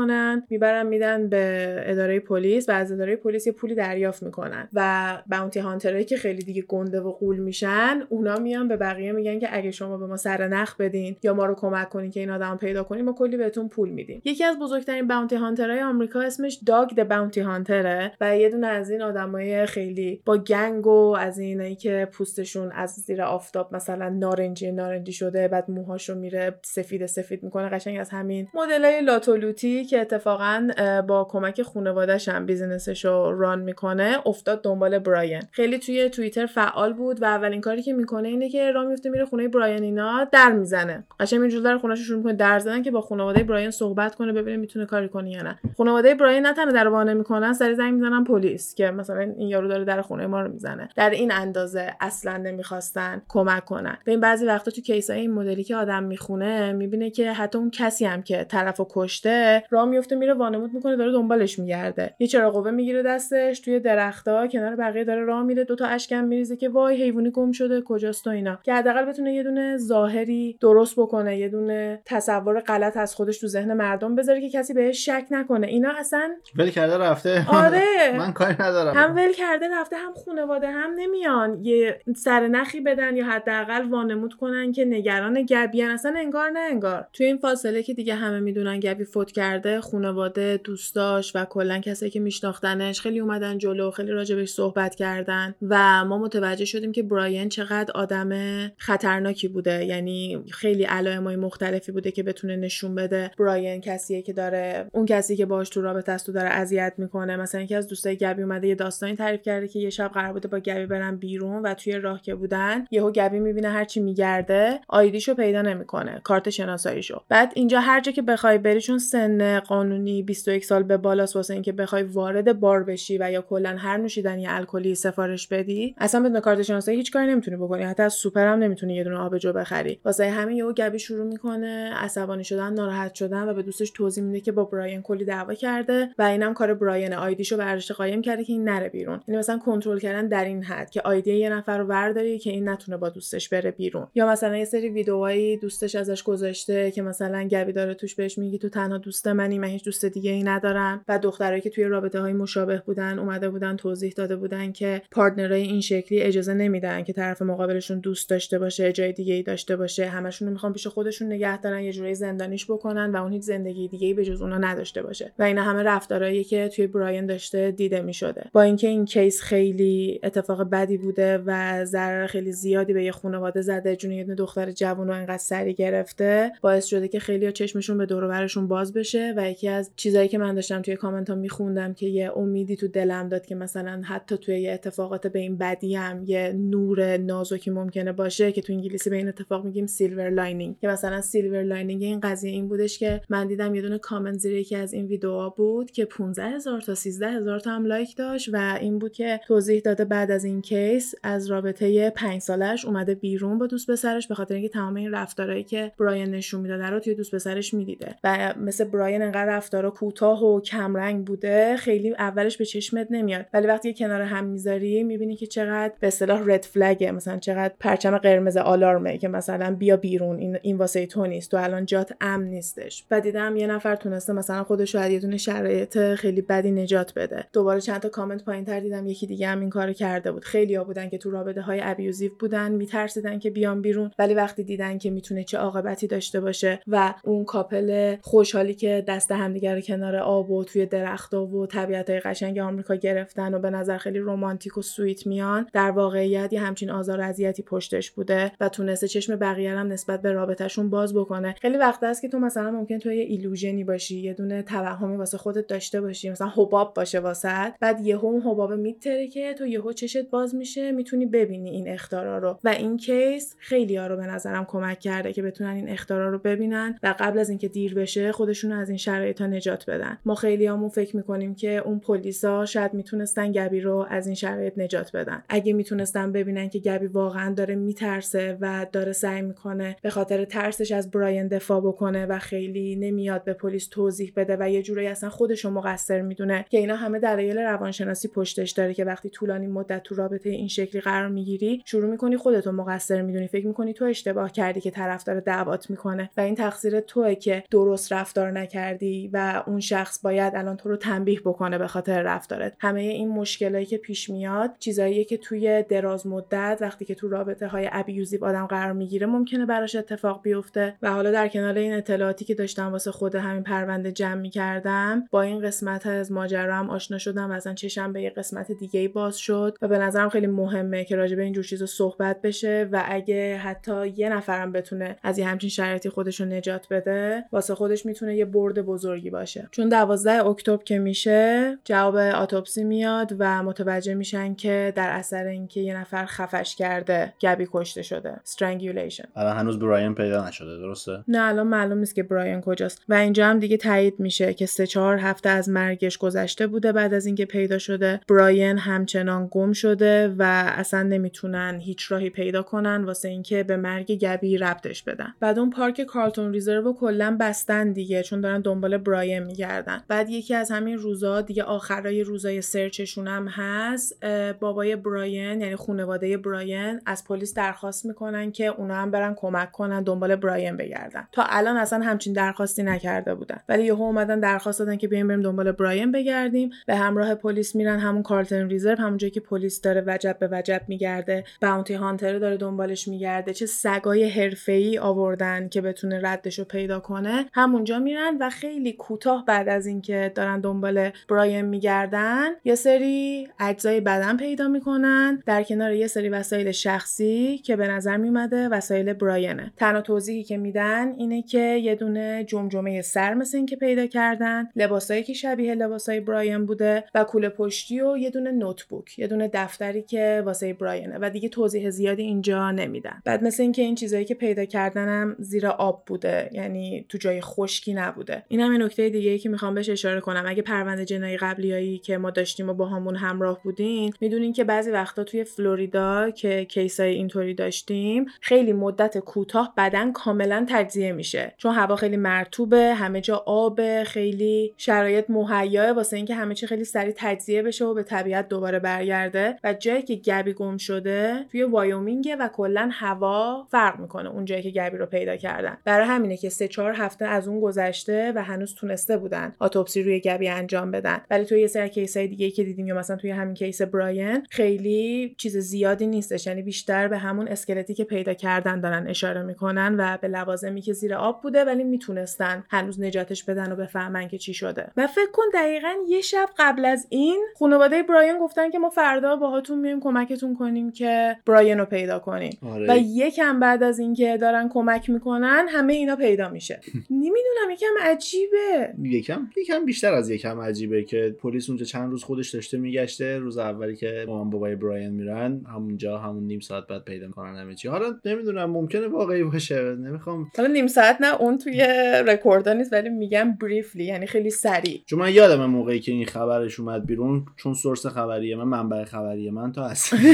می‌برن 0.50 0.88
میدن 0.88 1.30
به 1.30 1.76
اداره 1.86 2.20
پلیس 2.20 2.70
و 2.70 2.72
از 2.72 2.92
اداره 2.92 3.16
پلیس 3.16 3.48
یه 3.48 3.54
پولی 3.54 3.76
دریافت 3.76 4.24
می‌کنن 4.24 4.70
و 4.74 5.24
باونتی 5.32 5.60
هانترایی 5.60 6.06
که 6.06 6.18
خیلی 6.18 6.44
دیگه 6.44 6.62
گنده 6.62 7.02
و 7.02 7.12
قول 7.12 7.40
میشن 7.40 8.04
اونا 8.10 8.40
میان 8.40 8.68
به 8.68 8.78
بقیه 8.78 9.12
میگن 9.12 9.40
که 9.40 9.48
اگه 9.52 9.72
شما 9.72 9.98
به 9.98 10.08
ما 10.08 10.18
سر 10.18 10.48
نخ 10.48 10.76
بدین 10.78 11.16
یا 11.24 11.34
ما 11.34 11.46
رو 11.46 11.56
کمک 11.56 11.90
کنین 11.90 12.12
که 12.12 12.20
این 12.20 12.30
آدم 12.30 12.58
پیدا 12.58 12.84
کنیم 12.84 13.06
ما 13.06 13.14
کلی 13.14 13.38
بهتون 13.38 13.70
پول 13.70 13.90
میدیم. 13.90 14.22
یکی 14.26 14.44
از 14.44 14.60
بزرگترین 14.60 15.08
باونتی 15.08 15.36
هانترهای 15.36 15.82
آمریکا 15.82 16.22
اسمش 16.22 16.60
داگ 16.66 16.90
د 16.90 17.08
باونتی 17.08 17.42
هانتره 17.42 18.12
و 18.22 18.38
یه 18.38 18.50
دونه 18.50 18.68
از 18.68 18.90
این 18.90 19.02
آدمای 19.02 19.66
خیلی 19.66 20.22
با 20.26 20.38
گنگ 20.38 20.88
و 20.88 21.16
از 21.20 21.40
اینایی 21.40 21.76
که 21.76 22.08
پوستشون 22.12 22.72
از 22.72 22.90
زیر 22.90 23.22
آفتاب 23.22 23.76
مثلا 23.76 24.10
نارنجی 24.10 24.72
نارنجی 24.72 25.12
شده 25.12 25.48
بعد 25.48 25.72
موهاشو 25.72 26.16
میره 26.16 26.60
سفید 26.62 27.06
سفید 27.06 27.44
می‌کنه 27.44 27.70
قشنگ 27.70 28.00
از 28.00 28.10
همین 28.10 28.48
مدلای 28.54 29.02
لاتولوتی 29.02 29.86
که 29.90 30.02
اتفاقا 30.02 30.68
با 31.08 31.24
کمک 31.24 31.62
خانواده‌ش 31.62 32.30
هم 32.30 32.46
بیزینسش 32.46 33.06
رو 33.06 33.40
ران 33.40 33.60
می‌کنه 33.60 34.18
افتاد 34.26 34.64
دنبال 34.64 35.00
براین 35.00 35.42
خیلی 35.52 35.80
توی 35.80 36.10
توییتر 36.10 36.46
فعال 36.46 36.94
بود 36.94 37.22
و 37.22 37.26
اولین 37.26 37.62
کاری 37.62 37.82
که 37.82 37.94
می‌کنه 37.94 38.28
اینه 38.28 38.50
که 38.50 38.72
راه 38.72 38.86
میفته 38.86 39.10
میره 39.10 39.26
خونه 39.26 39.48
براین 39.48 39.84
اینا 39.84 40.24
در 40.32 40.52
می‌زنه. 40.52 41.04
قشنگ 41.20 41.42
اینجوری 41.42 41.64
در 41.64 41.78
خونه‌ش 41.78 42.00
شروع 42.00 42.18
می‌کنه 42.18 42.34
در 42.34 42.60
زدن 42.60 42.82
که 42.82 42.92
با 42.92 43.02
خانواده 43.02 43.44
براین 43.44 43.72
صحبت 43.72 44.16
کنه 44.16 44.34
ببینه 44.34 44.58
می‌تونه 44.58 44.86
کاری 44.86 45.10
کنه 45.10 45.32
یا 45.32 45.42
نه. 45.42 45.60
خانواده 45.78 46.16
براین 46.16 46.46
نه 46.46 46.54
تنها 46.54 46.72
در 46.72 46.88
وانه 46.88 47.14
می‌کنن 47.14 47.54
سری 47.54 47.76
زنگ 47.76 47.94
می‌زنن 47.94 48.24
پلیس 48.24 48.76
که 48.76 48.92
مثلا 48.92 49.20
این 49.20 49.48
یارو 49.48 49.68
داره 49.68 49.86
در 49.86 50.02
خونه 50.02 50.28
ما 50.28 50.42
رو 50.42 50.52
می‌زنه. 50.52 50.90
در 50.96 51.10
این 51.10 51.32
اندازه 51.32 51.94
اصلا 52.02 52.38
نمی‌خواستن 52.38 53.22
کمک 53.28 53.66
کنن. 53.66 53.98
به 54.06 54.12
این 54.12 54.20
بعضی 54.20 54.46
وقتا 54.46 54.72
تو 54.72 54.82
کیسای 54.82 55.20
این 55.20 55.34
مدلی 55.34 55.64
که 55.64 55.76
آدم 55.76 56.04
می‌خونه 56.04 56.72
می‌بینه 56.72 57.10
که 57.10 57.32
حتی 57.32 57.58
اون 57.58 57.72
کسی 57.72 58.06
هم 58.06 58.22
که 58.22 58.44
طرفو 58.44 58.88
کشته 58.90 59.64
راه 59.80 59.90
میفته 59.90 60.16
میره 60.16 60.34
وانمود 60.34 60.74
می‌کنه 60.74 60.96
داره 60.96 61.12
دنبالش 61.12 61.60
میگرده. 61.60 62.16
یه 62.20 62.28
چرا 62.28 62.52
قوه 62.52 62.72
می‌گیره 62.72 63.04
دستش 63.04 63.60
توی 63.60 63.80
درختا 63.80 64.48
کنار 64.48 64.76
بقیه 64.76 65.04
داره 65.04 65.24
راه 65.24 65.44
میره 65.44 65.64
دوتا 65.64 65.86
اشکم 65.86 66.24
میریزه 66.24 66.56
که 66.56 66.70
وای 66.70 67.04
حیوانی 67.04 67.32
گم 67.32 67.52
شده 67.52 67.82
کجاست 67.82 68.28
و 68.28 68.30
اینا. 68.30 68.60
که 68.64 68.74
حداقل 68.74 69.06
بتونه 69.06 69.34
یه 69.34 69.44
دونه 69.44 69.78
ظاهری 69.78 70.58
درست 70.62 71.00
بکنه 71.00 71.38
یه 71.38 71.50
دونه 71.50 72.02
تصور 72.06 72.60
غلط 72.60 72.98
از 72.98 73.16
خودش 73.16 73.40
تو 73.40 73.48
ذهن 73.48 73.74
مردم 73.74 74.16
بذاره 74.16 74.42
که 74.42 74.50
کسی 74.50 74.74
بهش 74.74 75.06
شک 75.06 75.26
نکنه. 75.32 75.68
اینا 75.68 75.92
اصلا 76.00 76.32
ول 76.56 76.70
کرده 76.70 76.98
رفته. 76.98 77.46
آره. 77.48 77.84
من 78.20 78.34
کاری 78.34 78.56
ندارم. 78.60 78.96
هم 78.96 79.16
ول 79.16 79.32
کرده 79.32 79.68
رفته 79.80 79.96
هم 79.96 80.14
خانواده 80.26 80.68
هم 80.72 80.92
نمیان. 80.96 81.66
یه 81.66 82.00
سر 82.16 82.48
نخی 82.48 82.82
بدن 82.82 83.16
یا 83.16 83.26
حداقل 83.26 83.90
وانمود 83.90 84.34
کنن 84.34 84.72
که 84.72 84.86
نگران 84.86 85.46
گبیان. 85.46 85.92
اصلا 85.92 86.14
انگار 86.18 86.50
نه 86.50 86.60
انگار. 86.60 87.08
توی 87.14 87.26
این 87.26 87.38
فاصله 87.38 87.84
که 87.84 87.94
دیگه 87.94 88.16
همه 88.16 88.40
می‌دونن 88.40 88.80
گبی 88.80 89.04
فوت 89.04 89.32
کرده 89.32 89.69
خانواده 89.82 90.60
دوستاش 90.64 91.36
و 91.36 91.46
کلا 91.46 91.80
کسایی 91.80 92.12
که 92.12 92.20
میشناختنش 92.20 93.02
خیلی 93.02 93.20
اومدن 93.20 93.58
جلو 93.58 93.92
خیلی 93.92 94.12
راجبش 94.12 94.50
صحبت 94.50 94.96
کردن 94.96 95.56
و 95.70 96.06
ما 96.06 96.18
متوجه 96.18 96.66
شدیم 96.66 96.92
که 96.92 97.04
براین 97.04 97.50
چقدر 97.50 97.92
آدم 97.96 98.30
خطرناکی 98.78 99.48
بوده. 99.48 99.86
یعنی 99.86 100.44
خیلی 100.52 100.84
علائمای 100.84 101.36
مختلفی 101.36 101.92
بوده 101.92 102.12
که 102.12 102.24
بتونه 102.24 102.56
نشون 102.56 102.96
بده 102.96 103.32
براین 103.40 103.82
کسیه 103.82 104.22
که 104.22 104.34
داره 104.34 104.88
اون 104.94 105.06
کسی 105.06 105.36
که 105.36 105.46
باش 105.46 105.70
تو 105.70 105.82
رابطه 105.82 106.12
است 106.12 106.30
و 106.30 106.32
داره 106.32 106.50
اذیت 106.50 106.94
می‌کنه. 106.98 107.38
مثلا 107.38 107.62
یکی 107.62 107.76
از 107.76 107.88
دوستای 107.88 108.16
گبی 108.16 108.42
اومده 108.42 108.68
یه 108.68 108.76
داستانی 108.76 109.16
تعریف 109.16 109.42
کرده 109.42 109.68
که 109.68 109.80
یه 109.80 109.90
شب 109.90 110.12
قرار 110.14 110.34
بوده 110.34 110.48
با 110.48 110.60
گبی 110.60 110.86
برن 110.86 111.16
بیرون 111.16 111.62
و 111.62 111.74
توی 111.74 111.94
راه 111.94 112.22
که 112.22 112.36
بودن 112.36 112.86
یهو 112.92 113.12
گبی 113.12 113.40
می‌بینه 113.40 113.70
هرچی 113.70 114.00
میگرده 114.00 114.80
آیدیشو 114.88 115.34
پیدا 115.34 115.62
نمی‌کنه 115.62 116.22
کارت 116.24 116.50
شناساییشو. 116.50 117.22
بعد 117.30 117.52
اینجا 117.56 117.80
هر 117.80 118.02
جا 118.02 118.12
که 118.12 118.22
بخوای 118.22 118.58
بری 118.58 118.82
چون 118.82 118.98
سن 118.98 119.42
قانونی 119.68 120.24
21 120.24 120.66
سال 120.66 120.84
به 120.84 120.98
بالاست 120.98 121.36
واسه 121.36 121.54
اینکه 121.54 121.72
بخوای 121.72 122.04
وارد 122.04 122.60
بار 122.60 122.84
بشی 122.84 123.18
و 123.18 123.32
یا 123.32 123.42
کلا 123.42 123.76
هر 123.78 123.98
نوشیدنی 123.98 124.48
الکلی 124.48 124.96
سفارش 124.96 125.48
بدی 125.48 125.96
اصلا 125.98 126.24
بدون 126.24 126.40
کارت 126.40 126.62
شناسایی 126.62 126.98
هیچ 126.98 127.12
کاری 127.12 127.28
نمی‌تونی 127.28 127.58
بکنی. 127.58 127.84
حتی 127.84 128.04
از 128.04 128.14
سوپر 128.14 128.48
هم 128.48 128.60
نمی‌تونی 128.60 128.96
یه 128.96 129.04
دونه 129.04 129.18
آبجو 129.18 129.54
بخری. 129.54 130.00
واسه 130.06 130.30
همین 130.30 130.58
یهو 130.58 130.74
گبی 130.74 131.00
شروع 131.00 131.26
می‌کنه 131.28 131.94
عصبانی 131.96 132.44
شدن 132.44 132.74
ناراحت 132.74 133.14
شدن 133.14 133.50
و 133.50 133.54
به 133.54 133.64
دوستش 133.64 133.92
توضیح 133.92 134.24
میده 134.24 134.40
که 134.40 134.52
با 134.52 134.64
براین 134.64 135.02
کلی 135.02 135.26
دعوا 135.26 135.54
کرده 135.54 136.10
و 136.18 136.22
اینم 136.22 136.54
کار 136.54 136.74
براین 136.74 137.14
آیدیشو 137.14 137.58
برداشته 137.58 137.94
قایم 137.94 138.22
کرده 138.22 138.44
که 138.44 138.54
این 138.54 138.64
نره 138.64 138.90
بیرون. 138.90 139.22
یعنی 139.28 139.40
مثلا 139.40 139.58
کنترل 139.58 140.00
کردن 140.00 140.28
در 140.28 140.46
این 140.46 140.64
حد 140.64 140.90
که 140.90 141.02
ID 141.02 141.34
یه 141.34 141.50
نفر 141.50 141.78
رو 141.78 141.86
ورداری 141.86 142.40
که 142.40 142.50
این 142.50 142.70
نتونه 142.70 142.98
با 142.98 143.10
دوستش 143.10 143.50
بره 143.50 143.72
بیرون. 143.72 144.08
یا 144.16 144.28
مثلا 144.28 144.58
یه 144.58 144.66
سری 144.66 144.90
ویدیوهایی 144.90 145.58
دوستش 145.58 145.96
ازش 145.96 146.24
گذاشته 146.24 146.92
که 146.92 147.02
مثلا 147.02 147.48
گبی 147.48 147.74
داره 147.74 147.94
توش 147.94 148.16
بهش 148.16 148.38
میگی 148.38 148.58
تو 148.58 148.70
تنها 148.70 148.98
دوست 148.98 149.28
منی 149.40 149.60
من 149.60 149.68
هیچ 149.68 149.86
دوست 149.86 150.06
دیگه 150.06 150.32
ای 150.32 150.44
ندارم. 150.44 151.04
و 151.08 151.20
دخترایی 151.20 151.62
که 151.62 151.70
توی 151.70 151.84
رابطه 151.84 152.20
های 152.20 152.34
مشابه 152.34 152.82
بودن 152.86 153.20
اومده 153.20 153.50
بودن 153.50 153.76
توضیح 153.76 154.14
داده 154.16 154.36
بودن 154.36 154.72
که 154.72 155.02
partner 155.12 155.56
ای 155.56 155.62
این 155.62 155.82
شکلی 155.82 156.22
اجازه 156.22 156.54
نمیدن 156.54 157.04
که 157.04 157.14
طرف 157.14 157.42
مقابلشون 157.42 158.00
دوست 158.00 158.30
داشته 158.30 158.60
باشه 158.60 158.92
جای 158.92 159.14
دیگه 159.14 159.34
ای 159.34 159.44
داشته 159.44 159.76
باشه. 159.76 160.06
همشون 160.06 160.48
رو 160.48 160.54
می‌خوان 160.54 160.74
پیش 160.74 160.88
خودشون 160.88 161.28
نگه 161.28 161.58
دارن 161.62 161.82
یه 161.82 161.94
جوری 161.94 162.16
زندانیش 162.16 162.66
بکنن 162.72 163.12
و 163.12 163.22
اون 163.24 163.34
هیچ 163.34 163.44
زندگی 163.44 163.88
دیگه 163.88 164.08
ای 164.08 164.14
به 164.14 164.26
جز 164.26 164.42
اونا 164.42 164.58
نداشته 164.58 165.02
باشه. 165.02 165.34
و 165.40 165.44
اینا 165.44 165.64
همه 165.64 165.84
رفتارهایی 165.84 166.44
که 166.44 166.68
توی 166.68 166.88
براین 166.88 167.26
داشته 167.26 167.72
دیده 167.72 168.02
می‌شده. 168.02 168.44
با 168.54 168.62
اینکه 168.62 168.88
این 168.88 169.06
case 169.06 169.42
خیلی 169.42 170.20
اتفاق 170.24 170.70
بدی 170.70 170.98
بوده 170.98 171.38
و 171.46 171.86
ضرر 171.86 172.28
خیلی 172.28 172.52
زیادی 172.52 172.94
به 172.94 173.04
یه 173.04 173.12
خانواده 173.12 173.62
زده 173.62 173.96
جون 173.96 174.12
یه 174.12 174.24
دختر 174.24 174.72
جوون 174.72 175.08
رو 175.08 175.14
انقدر 175.14 175.38
سریع 175.38 175.74
گرفته 175.74 176.52
باعث 176.62 176.86
شده 176.86 177.08
که 177.08 177.20
خیلی 177.20 177.52
چشمشون 177.52 177.98
به 177.98 178.06
دور 178.06 178.48
باز 178.58 178.94
بشه. 178.94 179.29
و 179.38 179.52
یکی 179.52 179.68
از 179.68 179.92
چیزایی 179.96 180.28
که 180.28 180.38
من 180.38 180.56
داشتم 180.56 180.82
توی 180.82 180.96
کامنت 180.96 181.30
ها 181.30 181.36
میخوندم 181.36 181.94
که 181.94 182.08
یه 182.08 182.38
امیدی 182.38 182.76
تو 182.76 182.88
دلم 182.88 183.30
داد 183.30 183.46
که 183.46 183.56
مثلا 183.56 184.02
حتی 184.06 184.38
توی 184.38 184.60
یه 184.62 184.74
اتفاقات 184.74 185.28
به 185.28 185.40
این 185.40 185.58
بدی 185.58 185.96
هم 185.96 186.24
یه 186.26 186.54
نور 186.54 187.18
نازکی 187.18 187.70
ممکنه 187.70 188.12
باشه 188.12 188.52
که 188.52 188.62
تو 188.62 188.74
انگلیسی 188.74 189.10
به 189.10 189.16
این 189.16 189.28
اتفاق 189.28 189.66
میگیم 189.66 189.86
silver 189.86 190.30
lining 190.30 190.80
که 190.80 190.88
مثلا 190.88 191.22
silver 191.22 191.64
lining 191.64 192.04
این 192.04 192.20
قضیه 192.20 192.52
این 192.52 192.68
بودش 192.68 193.00
که 193.00 193.22
من 193.30 193.48
دیدم 193.48 193.76
یه 193.76 193.82
دونه 193.82 193.98
کامنت 193.98 194.38
زیر 194.38 194.54
یکی 194.54 194.76
از 194.76 194.94
این 194.94 195.06
ویدیوها 195.06 195.50
بود 195.50 195.92
که 195.92 196.06
15 196.06 196.44
هزار 196.44 196.82
تا 196.82 196.96
13 196.96 197.28
هزار 197.28 197.60
تا 197.60 197.72
هم 197.72 197.86
like 197.86 198.16
داشت 198.16 198.50
و 198.54 198.78
این 198.82 199.00
بود 199.00 199.12
که 199.12 199.40
توضیح 199.48 199.82
داده 199.82 200.06
بعد 200.06 200.32
از 200.32 200.46
این 200.46 200.62
case 200.62 201.16
از 201.24 201.48
رابطه 201.48 202.10
5 202.10 202.42
سالش 202.42 202.86
اومده 202.86 203.16
بیرون 203.16 203.58
با 203.58 203.68
دوست 203.68 203.92
پسرش 203.92 204.28
به 204.28 204.36
خاطر 204.36 204.54
اینکه 204.54 204.70
تمام 204.70 204.96
این 204.96 205.12
رفتارهایی 205.12 205.64
که 205.64 205.92
براین 206.00 206.30
نشون 206.32 206.62
می‌داده 206.62 206.86
رو 206.86 207.00
توی 207.00 207.16
دوست 207.16 207.36
پسرش 207.36 207.74
می‌دیده. 207.74 208.16
و 208.24 208.54
مثل 208.58 208.84
براین 208.84 209.19
انقدر 209.22 209.46
رفتارا 209.46 209.92
کوتاه 209.92 210.44
و 210.44 210.62
کمرنگ 210.62 211.26
بوده 211.26 211.76
خیلی 211.78 212.14
اولش 212.14 212.58
به 212.58 212.66
چشمت 212.66 213.08
نمیاد. 213.10 213.46
ولی 213.54 213.68
وقتی 213.68 213.94
کنار 213.94 214.22
هم 214.22 214.46
می‌ذاری 214.46 215.04
می‌بینی 215.04 215.36
که 215.36 215.48
چقدر 215.48 215.94
به 216.00 216.08
اصطلاح 216.08 216.42
red 216.46 216.64
flag 216.64 217.02
ه 217.02 217.12
مثلا 217.12 217.38
چقدر 217.38 217.74
پرچم 217.80 218.18
قرمز 218.18 218.58
آلارمه 218.58 219.18
که 219.18 219.28
مثلا 219.28 219.76
بیا 219.76 219.98
بیرون 219.98 220.38
این 220.38 220.58
این 220.62 220.78
واسه 220.78 221.06
تو 221.06 221.26
نیست 221.26 221.52
تو 221.52 221.58
الان 221.58 221.86
جات 221.86 222.14
امن 222.22 222.44
نیستش. 222.44 223.06
و 223.12 223.22
دیدم 223.22 223.56
یه 223.56 223.68
نفر 223.68 223.96
تونسته 223.96 224.34
مثلا 224.34 224.64
خودش 224.64 224.96
رو 224.96 225.12
یه 225.12 225.20
دونه 225.20 225.38
شرایط 225.38 226.14
خیلی 226.14 226.42
بدی 226.42 226.72
نجات 226.72 227.14
بده. 227.14 227.46
دوباره 227.54 227.82
چند 227.82 228.02
تا 228.02 228.10
کامنت 228.10 228.44
پایینتر 228.44 228.80
دیدم 228.80 229.08
یکی 229.08 229.28
دیگه 229.28 229.48
هم 229.48 229.60
این 229.60 229.70
کارو 229.70 229.94
کرده 229.94 230.32
بود. 230.32 230.46
خیلیا 230.46 230.84
بودن 230.84 231.10
که 231.10 231.18
تو 231.18 231.32
رابطه 231.32 231.62
های 231.62 231.80
abusive 231.84 232.32
بودن 232.40 232.72
میترسیدن 232.72 233.40
که 233.40 233.50
بیان 233.50 233.82
بیرون. 233.82 234.12
ولی 234.20 234.34
وقتی 234.34 234.64
دیدن 234.64 234.98
که 234.98 235.10
می‌تونه 235.10 235.44
چه 235.44 235.58
عاقبتی 235.58 236.08
داشته 236.08 236.40
باشه 236.40 236.80
و 236.88 237.14
اون 237.24 237.46
couple 237.46 238.16
خوشحالی 238.22 238.74
که 238.74 239.04
دست 239.10 239.32
همدیگه 239.32 239.82
کنار 239.82 240.16
آب 240.16 240.52
و 240.52 240.64
توی 240.64 240.86
درختها 240.86 241.46
و 241.46 241.66
طبیعت 241.66 242.10
های 242.10 242.20
قشنگ 242.20 242.60
آمریکا 242.60 242.96
گرفتن 242.96 243.54
و 243.54 243.60
به 243.60 243.70
نظر 243.70 243.98
خیلی 243.98 244.20
رمانتیک 244.20 244.78
و 244.78 244.82
sweet 244.82 245.28
میان. 245.28 245.68
در 245.74 245.92
واقعیت 245.92 246.54
یه 246.54 246.60
همچین 246.60 246.92
آزار 246.92 247.22
اذیتی 247.22 247.64
پشتش 247.64 248.12
بوده 248.12 248.52
و 248.60 248.70
تونسته 248.70 249.08
چشم 249.08 249.36
بقیه 249.36 249.72
هم 249.72 249.88
نسبت 249.88 250.22
به 250.22 250.32
رابطهشون 250.32 250.90
باز 250.90 251.14
بکنه. 251.14 251.56
خیلی 251.62 251.78
وقت 251.78 252.04
است 252.04 252.22
که 252.22 252.30
تو 252.30 252.40
مثلا 252.40 252.72
ممکن 252.72 253.00
تو 253.00 253.12
یه 253.12 253.24
illusion 253.24 253.77
ی 253.77 253.84
باشی 253.84 254.20
یه 254.20 254.34
دونه 254.34 254.62
توهمی 254.62 255.18
واسه 255.18 255.38
خودت 255.38 255.68
داشته 255.68 256.02
باشی 256.02 256.30
مثلا 256.30 256.52
حباب 256.56 256.94
باشه 256.94 257.20
واسه 257.20 257.74
بعد 257.80 258.02
یهو 258.02 258.26
اون 258.26 258.42
حباب 258.42 258.74
میترکه 258.74 259.28
که 259.28 259.54
تو 259.54 259.66
یهو 259.66 259.94
چشت 259.94 260.30
باز 260.30 260.56
میشه 260.56 260.92
می‌تونی 260.92 261.26
ببینی 261.26 261.70
این 261.70 261.88
اختارا 261.88 262.38
رو. 262.38 262.60
و 262.64 262.70
این 262.70 262.98
کیس 262.98 263.56
خیلی 263.60 263.96
ها 263.96 264.08
رو 264.08 264.18
به 264.18 264.26
نظرم 264.26 264.66
کمک 264.66 265.00
کرده 265.00 265.34
که 265.34 265.42
بتونن 265.42 265.70
این 265.70 265.90
اختارا 265.90 266.30
رو 266.30 266.40
ببینن 266.40 267.00
و 267.04 267.16
قبل 267.20 267.40
از 267.40 267.50
اینکه 267.50 267.68
دیر 267.68 267.96
بشه 267.96 268.32
خودشون 268.32 268.72
از 268.72 268.90
شرایط 269.00 269.42
نجات 269.42 269.90
بدن. 269.90 270.18
ما 270.26 270.36
خیلی 270.36 270.66
همون 270.66 270.90
فکر 270.90 271.16
می‌کنیم 271.16 271.56
که 271.56 271.78
اون 271.78 272.00
پلیسا 272.00 272.66
شاید 272.66 272.94
می‌تونستن 272.94 273.52
گبی 273.52 273.82
رو 273.82 274.06
از 274.10 274.26
این 274.28 274.36
شرایط 274.36 274.74
نجات 274.78 275.12
بدن. 275.16 275.44
اگه 275.50 275.74
می‌تونستن 275.74 276.32
ببینن 276.32 276.70
که 276.70 276.80
گبی 276.80 277.08
واقعا 277.08 277.54
داره 277.54 277.76
میترسه 277.76 278.58
و 278.62 278.86
داره 278.92 279.12
سعی 279.12 279.42
می‌کنه 279.42 279.96
به 280.02 280.10
خاطر 280.10 280.46
ترسش 280.46 280.92
از 280.92 281.12
براین 281.12 281.48
دفاع 281.48 281.82
بکنه 281.82 282.26
و 282.26 282.40
خیلی 282.40 282.96
نمیاد 282.96 283.44
به 283.44 283.54
پلیس 283.54 283.88
توضیح 283.88 284.34
بده 284.36 284.58
و 284.60 284.70
یه 284.70 284.82
جورایی 284.82 285.08
اصلا 285.08 285.30
خودش 285.30 285.66
رو 285.66 285.72
مقصر 285.72 286.22
می‌دونه 286.22 286.66
که 286.70 286.78
اینا 286.78 286.96
همه 286.96 287.20
دلایل 287.20 287.58
روانشناسی 287.58 288.28
پشتش 288.28 288.72
داره 288.72 288.94
که 288.94 289.06
وقتی 289.06 289.30
طولانی 289.30 289.68
مدت 289.68 290.04
تو 290.04 290.16
رابطه 290.16 290.50
این 290.50 290.68
شکلی 290.68 291.02
قرار 291.02 291.30
می‌گیری 291.30 291.84
شروع 291.86 292.10
می‌کنی 292.10 292.38
خودتو 292.38 292.72
مقصر 292.72 293.22
می‌دونی. 293.22 293.48
فکر 293.48 293.68
می‌کنی 293.68 293.94
تو 293.94 294.06
اشتباه 294.06 294.52
کردی 294.52 294.82
که 294.82 294.92
طرف 294.92 295.24
داره 295.24 295.42
دعوات 295.42 295.90
می‌کنه 295.90 296.30
و 296.38 296.42
این 296.42 296.56
تقصیر 296.56 297.00
توه 297.00 297.36
که 297.36 297.64
درست 297.72 298.14
رفتار 298.14 298.52
نکردی 298.52 298.89
و 299.34 299.64
اون 299.68 299.80
شخص 299.80 300.22
باید 300.24 300.56
الان 300.56 300.78
تو 300.78 300.90
رو 300.90 300.98
تنبیه 300.98 301.40
بکنه 301.40 301.78
به 301.78 301.88
خاطر 301.88 302.22
رفتارت. 302.22 302.74
همه 302.80 303.02
این 303.02 303.30
مشکلایی 303.30 303.86
که 303.86 303.98
پیش 303.98 304.30
میاد 304.30 304.72
چیزاییه 304.80 305.24
که 305.24 305.38
توی 305.38 305.84
دراز 305.90 306.28
مدت 306.28 306.78
وقتی 306.82 307.06
که 307.06 307.16
تو 307.16 307.30
رابطه 307.30 307.68
های 307.68 307.90
ابیوزیو 307.92 308.46
آدم 308.46 308.66
قرار 308.66 308.94
می‌گیره 308.94 309.28
ممکنه 309.28 309.66
براش 309.66 309.96
اتفاق 309.96 310.42
بیفته. 310.42 310.96
و 311.02 311.12
حالا 311.12 311.32
در 311.32 311.48
کنار 311.48 311.78
این 311.78 311.94
اطلاعاتی 311.94 312.46
که 312.46 312.56
داشتم 312.56 312.92
واسه 312.92 313.12
خود 313.12 313.36
همین 313.36 313.64
پرونده 313.64 314.12
جمع 314.12 314.42
می‌کردم 314.42 315.28
با 315.32 315.42
این 315.42 315.62
قسمت 315.62 316.08
از 316.08 316.32
ماجرا 316.32 316.76
هم 316.76 316.90
آشنا 316.90 317.18
شدم 317.18 317.52
و 317.52 317.54
اصلا 317.54 317.74
چشم 317.74 318.14
به 318.14 318.22
یه 318.22 318.30
قسمت 318.30 318.72
دیگه 318.72 319.08
باز 319.08 319.38
شد 319.38 319.78
و 319.82 319.88
به 319.88 319.98
نظرم 319.98 320.30
خیلی 320.30 320.48
مهمه 320.48 321.06
که 321.06 321.16
راجع 321.16 321.36
به 321.36 321.44
اینجور 321.44 321.64
چیزا 321.64 321.86
صحبت 321.86 322.42
بشه 322.42 322.90
و 322.92 323.04
اگه 323.08 323.58
حتی 323.58 324.08
یه 324.08 324.30
نفرم 324.30 324.72
بتونه 324.72 325.16
از 325.24 325.38
یه 325.38 325.48
همچین 325.48 325.70
شرایطی 325.70 326.10
خودش 326.10 326.42
رو 326.42 326.48
نجات 326.48 326.88
بده 326.90 327.44
واسه 327.52 327.76
خودش 327.76 328.06
می‌تونه 328.06 328.36
یه 328.36 328.46
برد 328.46 328.79
بزرگی 328.82 329.30
باشه. 329.30 329.68
چون 329.72 329.90
12 329.90 330.46
اکتبر 330.46 330.84
که 330.84 331.00
میشه 331.00 331.78
جواب 331.84 332.16
اتوپسی 332.16 332.84
میاد 332.84 333.36
و 333.40 333.64
متوجه 333.64 334.14
میشن 334.14 334.56
که 334.56 334.94
در 334.96 335.10
اثر 335.10 335.46
اینکه 335.46 335.82
یه 335.82 335.98
نفر 335.98 336.26
خفش 336.26 336.76
کرده 336.76 337.34
گبی 337.42 337.68
کشته 337.72 338.02
شده. 338.02 338.40
Strangulation. 338.46 339.28
الان 339.36 339.58
هنوز 339.58 339.80
براین 339.80 340.16
پیدا 340.16 340.48
نشده 340.48 340.78
درسته؟ 340.78 341.24
نه 341.28 341.48
الان 341.48 341.68
معلوم 341.68 341.98
نیست 341.98 342.16
که 342.16 342.24
براین 342.24 342.62
کجاست. 342.62 343.06
و 343.10 343.14
اینجا 343.14 343.48
هم 343.48 343.60
دیگه 343.60 343.78
تایید 343.78 344.20
میشه 344.20 344.54
که 344.54 344.66
سه 344.66 344.88
چهار 344.88 345.18
هفته 345.18 345.50
از 345.50 345.70
مرگش 345.70 346.18
گذشته 346.18 346.68
بوده 346.68 346.92
بعد 346.92 347.14
از 347.14 347.26
اینکه 347.26 347.46
پیدا 347.46 347.78
شده. 347.78 348.22
براین 348.30 348.78
همچنان 348.78 349.48
گم 349.52 349.74
شده 349.74 350.36
و 350.38 350.44
اصلا 350.78 351.04
نمی‌تونن 351.04 351.80
هیچ 351.82 352.12
راهی 352.12 352.30
پیدا 352.30 352.64
کنن 352.64 353.04
واسه 353.04 353.28
اینکه 353.28 353.64
به 353.64 353.78
مرگ 353.78 354.12
گبی 354.12 354.58
ربطش 354.58 355.04
بدن. 355.04 355.34
بعد 355.40 355.60
اون 355.60 355.70
پارک 355.70 356.02
کارتون 356.02 356.54
ریزرو 356.54 356.94
کلا 356.94 357.38
بستن 357.40 357.92
دیگه 357.92 358.24
چون 358.24 358.42
دارن 358.42 358.59
دنبال 358.62 358.98
براین 358.98 359.44
میگردن. 359.44 360.04
بعد 360.08 360.30
یکی 360.30 360.56
از 360.56 360.72
همین 360.72 360.98
روزا 360.98 361.42
دیگه 361.42 361.64
آخرای 361.64 362.24
روزای 362.24 362.62
سرچشون 362.62 363.28
هم 363.28 363.48
هست 363.48 364.26
بابای 364.60 364.96
براین 364.96 365.62
یعنی 365.62 365.76
خانواده 365.76 366.38
براین 366.38 367.00
از 367.06 367.24
پلیس 367.24 367.54
درخواست 367.54 368.06
می‌کنن 368.06 368.52
که 368.52 368.66
اونا 368.66 368.96
هم 368.96 369.12
برن 369.12 369.34
کمک 369.38 369.72
کنن 369.72 370.04
دنبال 370.04 370.36
براین 370.36 370.78
بگردن. 370.78 371.28
تا 371.32 371.44
الان 371.50 371.78
اصلا 371.78 372.06
همچین 372.06 372.34
درخواستی 372.34 372.84
نکرده 372.84 373.36
بودن. 373.36 373.60
ولی 373.70 373.84
یهو 373.84 374.02
اومدن 374.02 374.40
درخواست 374.40 374.80
دادن 374.80 374.96
که 374.96 375.08
بیایم 375.08 375.28
بریم 375.28 375.42
دنبال 375.42 375.72
براین 375.72 376.12
بگردیم. 376.12 376.70
به 376.86 376.96
همراه 376.96 377.36
پلیس 377.36 377.76
میرن 377.76 378.00
همون 378.00 378.24
کارتن 378.24 378.70
ریزرو 378.70 378.98
همونجایی 378.98 379.32
که 379.32 379.40
پلیس 379.40 379.82
داره 379.82 380.04
وجب 380.08 380.38
به 380.40 380.50
وجب 380.52 380.82
میگرده. 380.88 381.44
باونتی 381.62 381.94
هانتر 381.94 382.40
داره 382.40 382.58
دنبالش 382.58 383.08
میگرده. 383.08 383.54
چه 383.54 383.66
سگای 383.66 384.30
حرفه‌ای 384.30 385.00
آوردن 385.00 385.70
که 385.70 385.82
بتونه 385.82 386.22
ردش 386.24 386.60
رو 386.60 386.66
پیدا 386.66 387.00
کنه. 387.00 387.46
همونجا 387.54 388.00
میرن 388.00 388.38
و 388.40 388.49
خیلی 388.50 388.94
کوتاه 388.94 389.46
بعد 389.46 389.70
از 389.70 389.86
اینکه 389.86 390.32
دارن 390.36 390.60
دنبال 390.60 391.10
براین 391.30 391.62
میگردن 391.62 392.48
یه 392.64 392.76
سری 392.76 393.48
اجزای 393.60 394.02
بدن 394.02 394.38
پیدا 394.38 394.68
می‌کنن. 394.68 395.44
در 395.46 395.64
کنار 395.64 395.94
یه 395.94 396.08
سری 396.08 396.30
وسایل 396.30 396.72
شخصی 396.72 397.58
که 397.58 397.76
به 397.76 397.88
نظر 397.88 398.18
میومده 398.18 398.70
وسایل 398.70 399.14
براینه 399.14 399.74
تنها 399.78 400.02
توضیحی 400.02 400.44
که 400.44 400.58
میدن 400.58 401.14
اینه 401.18 401.42
که 401.42 401.60
یه 401.60 401.96
دونه 401.96 402.44
جمجمه 402.44 403.02
سر 403.02 403.34
مثل 403.34 403.58
این 403.58 403.66
که 403.66 403.76
پیدا 403.76 404.06
کردن 404.06 404.70
لباسایی 404.76 405.24
که 405.24 405.34
شبیه 405.34 405.76
لباسای 405.76 406.20
براین 406.20 406.66
بوده 406.66 407.04
و 407.16 407.24
کوله 407.24 407.50
پشتی 407.50 408.02
و 408.02 408.18
یه 408.18 408.30
دونه 408.30 408.52
notebook 408.52 409.20
یه 409.20 409.28
دونه 409.28 409.50
دفتری 409.54 410.02
که 410.02 410.44
واسه 410.46 410.74
براینه 410.74 411.18
و 411.22 411.30
دیگه 411.30 411.50
توضیح 411.50 411.90
زیادی 411.90 412.24
اینجا 412.24 412.72
نمیدن. 412.72 413.22
بعد 413.26 413.44
مثل 413.44 413.64
اینکه 413.64 413.82
این 413.82 413.96
چیزایی 413.96 414.26
که 414.26 414.36
پیدا 414.36 414.66
کردنم 414.66 415.36
زیر 415.40 415.68
آب 415.68 416.04
بوده 416.06 416.50
یعنی 416.52 417.06
تو 417.10 417.18
جای 417.18 417.42
خشکی 417.42 417.94
نبوده. 417.94 418.39
این 418.48 418.60
هم 418.60 418.84
نکته 418.84 419.10
دیگه 419.10 419.32
ای 419.32 419.40
که 419.40 419.50
می‌خوام 419.50 419.76
بهش 419.76 419.90
اشاره 419.90 420.22
کنم. 420.22 420.44
اگه 420.48 420.62
پرونده 420.62 421.06
جنایی 421.06 421.38
قبلیایی 421.38 421.98
که 421.98 422.18
ما 422.18 422.30
داشتیم 422.30 422.70
و 422.70 422.74
با 422.74 422.86
همون 422.86 423.16
همراه 423.16 423.64
بودین 423.64 424.14
می‌دونین 424.22 424.54
که 424.54 424.64
بعضی 424.64 424.92
وقتا 424.92 425.24
توی 425.24 425.44
فلوریدا 425.44 426.32
که 426.32 426.66
case 426.66 427.04
ای 427.04 427.14
اینطوری 427.14 427.54
داشتیم 427.54 428.26
خیلی 428.42 428.74
مدت 428.74 429.18
کوتاه 429.18 429.74
بدن 429.78 430.12
کاملا 430.12 430.66
تجزیه 430.70 431.12
میشه. 431.12 431.54
چون 431.58 431.74
هوا 431.74 431.96
خیلی 431.96 432.18
مرطوبه 432.18 432.94
همه 432.94 433.22
جا 433.22 433.44
آب 433.46 434.04
خیلی 434.04 434.74
شرایط 434.78 435.26
مهیا 435.30 435.94
واسه 435.94 436.18
اینکه 436.18 436.36
همه 436.36 436.56
چی 436.56 436.68
خیلی 436.68 436.84
سریع 436.84 437.14
تجزیه 437.18 437.62
بشه 437.62 437.86
و 437.86 437.94
به 437.94 438.04
طبیعت 438.04 438.50
دوباره 438.50 438.80
برگرده. 438.80 439.60
و 439.64 439.74
جایی 439.74 440.02
که 440.02 440.16
گبی 440.16 440.54
گم 440.54 440.78
شده 440.78 441.46
توی 441.52 441.64
وایومینگ 441.64 442.36
و 442.40 442.50
کلا 442.54 442.90
هوا 442.94 443.68
فرق 443.72 444.00
می‌کنه 444.00 444.30
اون 444.30 444.46
جایی 444.46 444.64
که 444.64 444.70
گبی 444.70 444.98
رو 444.98 445.06
پیدا 445.06 445.36
کردن. 445.36 445.78
برای 445.86 446.08
همینه 446.08 446.38
که 446.38 446.50
سه 446.50 446.68
چهار 446.68 446.94
هفته 446.94 447.26
از 447.26 447.48
اون 447.48 447.60
گذشته 447.60 448.29
و 448.32 448.44
هنوز 448.44 448.76
تونسته 448.76 449.18
بودن 449.18 449.56
اتوپسی 449.62 450.04
روی 450.04 450.20
گبی 450.20 450.50
انجام 450.50 450.92
بدن. 450.92 451.22
ولی 451.30 451.46
توی 451.46 451.62
یه 451.62 451.68
سری 451.68 451.90
کیسای 451.90 452.28
دیگه 452.28 452.52
که 452.52 452.64
دیدیم 452.64 452.88
یا 452.88 452.96
مثلا 452.96 453.16
توی 453.16 453.32
همین 453.32 453.54
کیس 453.54 453.82
براین 453.82 454.44
خیلی 454.50 455.36
چیز 455.38 455.58
زیادی 455.58 456.08
نیستش. 456.08 456.48
یعنی 456.48 456.62
بیشتر 456.62 457.08
به 457.08 457.18
همون 457.18 457.48
اسکلتی 457.48 457.94
که 457.94 458.04
پیدا 458.04 458.34
کردن 458.34 458.80
دارن 458.80 459.08
اشاره 459.08 459.44
می‌کنن 459.44 459.96
و 459.98 460.18
به 460.22 460.28
لوازمی 460.28 460.82
که 460.82 460.94
زیر 460.94 461.14
آب 461.14 461.42
بوده 461.42 461.66
ولی 461.66 461.84
می‌تونستن 461.84 462.64
هنوز 462.70 463.02
نجاتش 463.02 463.44
بدن 463.44 463.72
و 463.72 463.76
بفهمن 463.76 464.28
که 464.28 464.38
چی 464.38 464.54
شده. 464.54 464.92
و 464.98 465.08
فکر 465.08 465.32
کن 465.34 465.44
دقیقا 465.54 465.94
یه 466.08 466.22
شب 466.22 466.50
قبل 466.58 466.86
از 466.86 467.08
این 467.10 467.46
خانواده 467.60 468.04
براین 468.04 468.40
گفتن 468.40 468.70
که 468.70 468.80
ما 468.80 468.90
فردا 468.90 469.36
باهاتون 469.36 469.80
میایم 469.80 470.00
کمکتون 470.00 470.56
کنیم 470.56 470.92
که 470.92 471.38
براین 471.46 471.78
رو 471.78 471.86
پیدا 471.86 472.20
کنیم. 472.20 472.58
آره. 472.74 472.86
و 472.90 472.98
یکم 472.98 473.60
بعد 473.60 473.84
از 473.84 474.00
اینکه 474.00 474.38
دارن 474.38 474.70
کمک 474.70 475.10
می‌کنن 475.10 475.68
همه 475.70 475.94
اینا 475.94 476.16
پیدا 476.16 476.50
میشه. 476.50 476.80
نمی‌دونم 477.10 477.70
یکم 477.72 477.94
عجیبه. 478.20 478.94
یکم 479.04 479.50
یکم 479.58 479.86
بیشتر 479.86 480.14
از 480.14 480.30
یکم 480.30 480.60
عجیبه 480.60 481.04
که 481.04 481.36
پلیس 481.40 481.70
اونجا 481.70 481.86
چند 481.86 482.12
روز 482.12 482.24
خودش 482.24 482.50
داشته 482.50 482.78
میگشته 482.78 483.38
روز 483.38 483.58
اولی 483.58 483.96
که 483.96 484.26
مامان 484.28 484.50
بابای 484.50 484.76
براین 484.76 485.10
میرن 485.10 485.62
همونجا 485.74 486.18
همون 486.18 486.44
نیم 486.44 486.60
ساعت 486.60 486.88
بعد 486.88 487.04
پیدا 487.04 487.28
می‌کنن 487.28 487.56
همه 487.56 487.76
چی. 487.76 487.88
حالا 487.88 488.20
نمی‌دونم 488.26 488.72
ممکنه 488.72 489.08
واقعی 489.08 489.44
باشه 489.44 489.96
نمی‌خوام. 489.96 490.52
حالا 490.58 490.74
نیم 490.74 490.88
ساعت 490.88 491.18
نه 491.22 491.42
اون 491.42 491.58
توی 491.58 491.82
رکوردا 492.28 492.74
نیست 492.74 492.94
ولی 492.94 493.10
میگم 493.10 493.58
بریفلی 493.62 494.04
یعنی 494.04 494.28
خیلی 494.28 494.50
سریع. 494.50 495.02
چون 495.06 495.20
من 495.20 495.34
یادم 495.34 495.66
موقعی 495.66 496.00
که 496.00 496.12
این 496.12 496.26
خبرش 496.26 496.80
اومد 496.80 497.06
بیرون 497.06 497.46
چون 497.58 497.74
سورس 497.74 498.06
خبریه 498.06 498.56
من 498.56 498.64
منبع 498.64 499.04
خبریه 499.04 499.52
من 499.52 499.72
تا 499.72 499.86
اصلا 499.86 500.20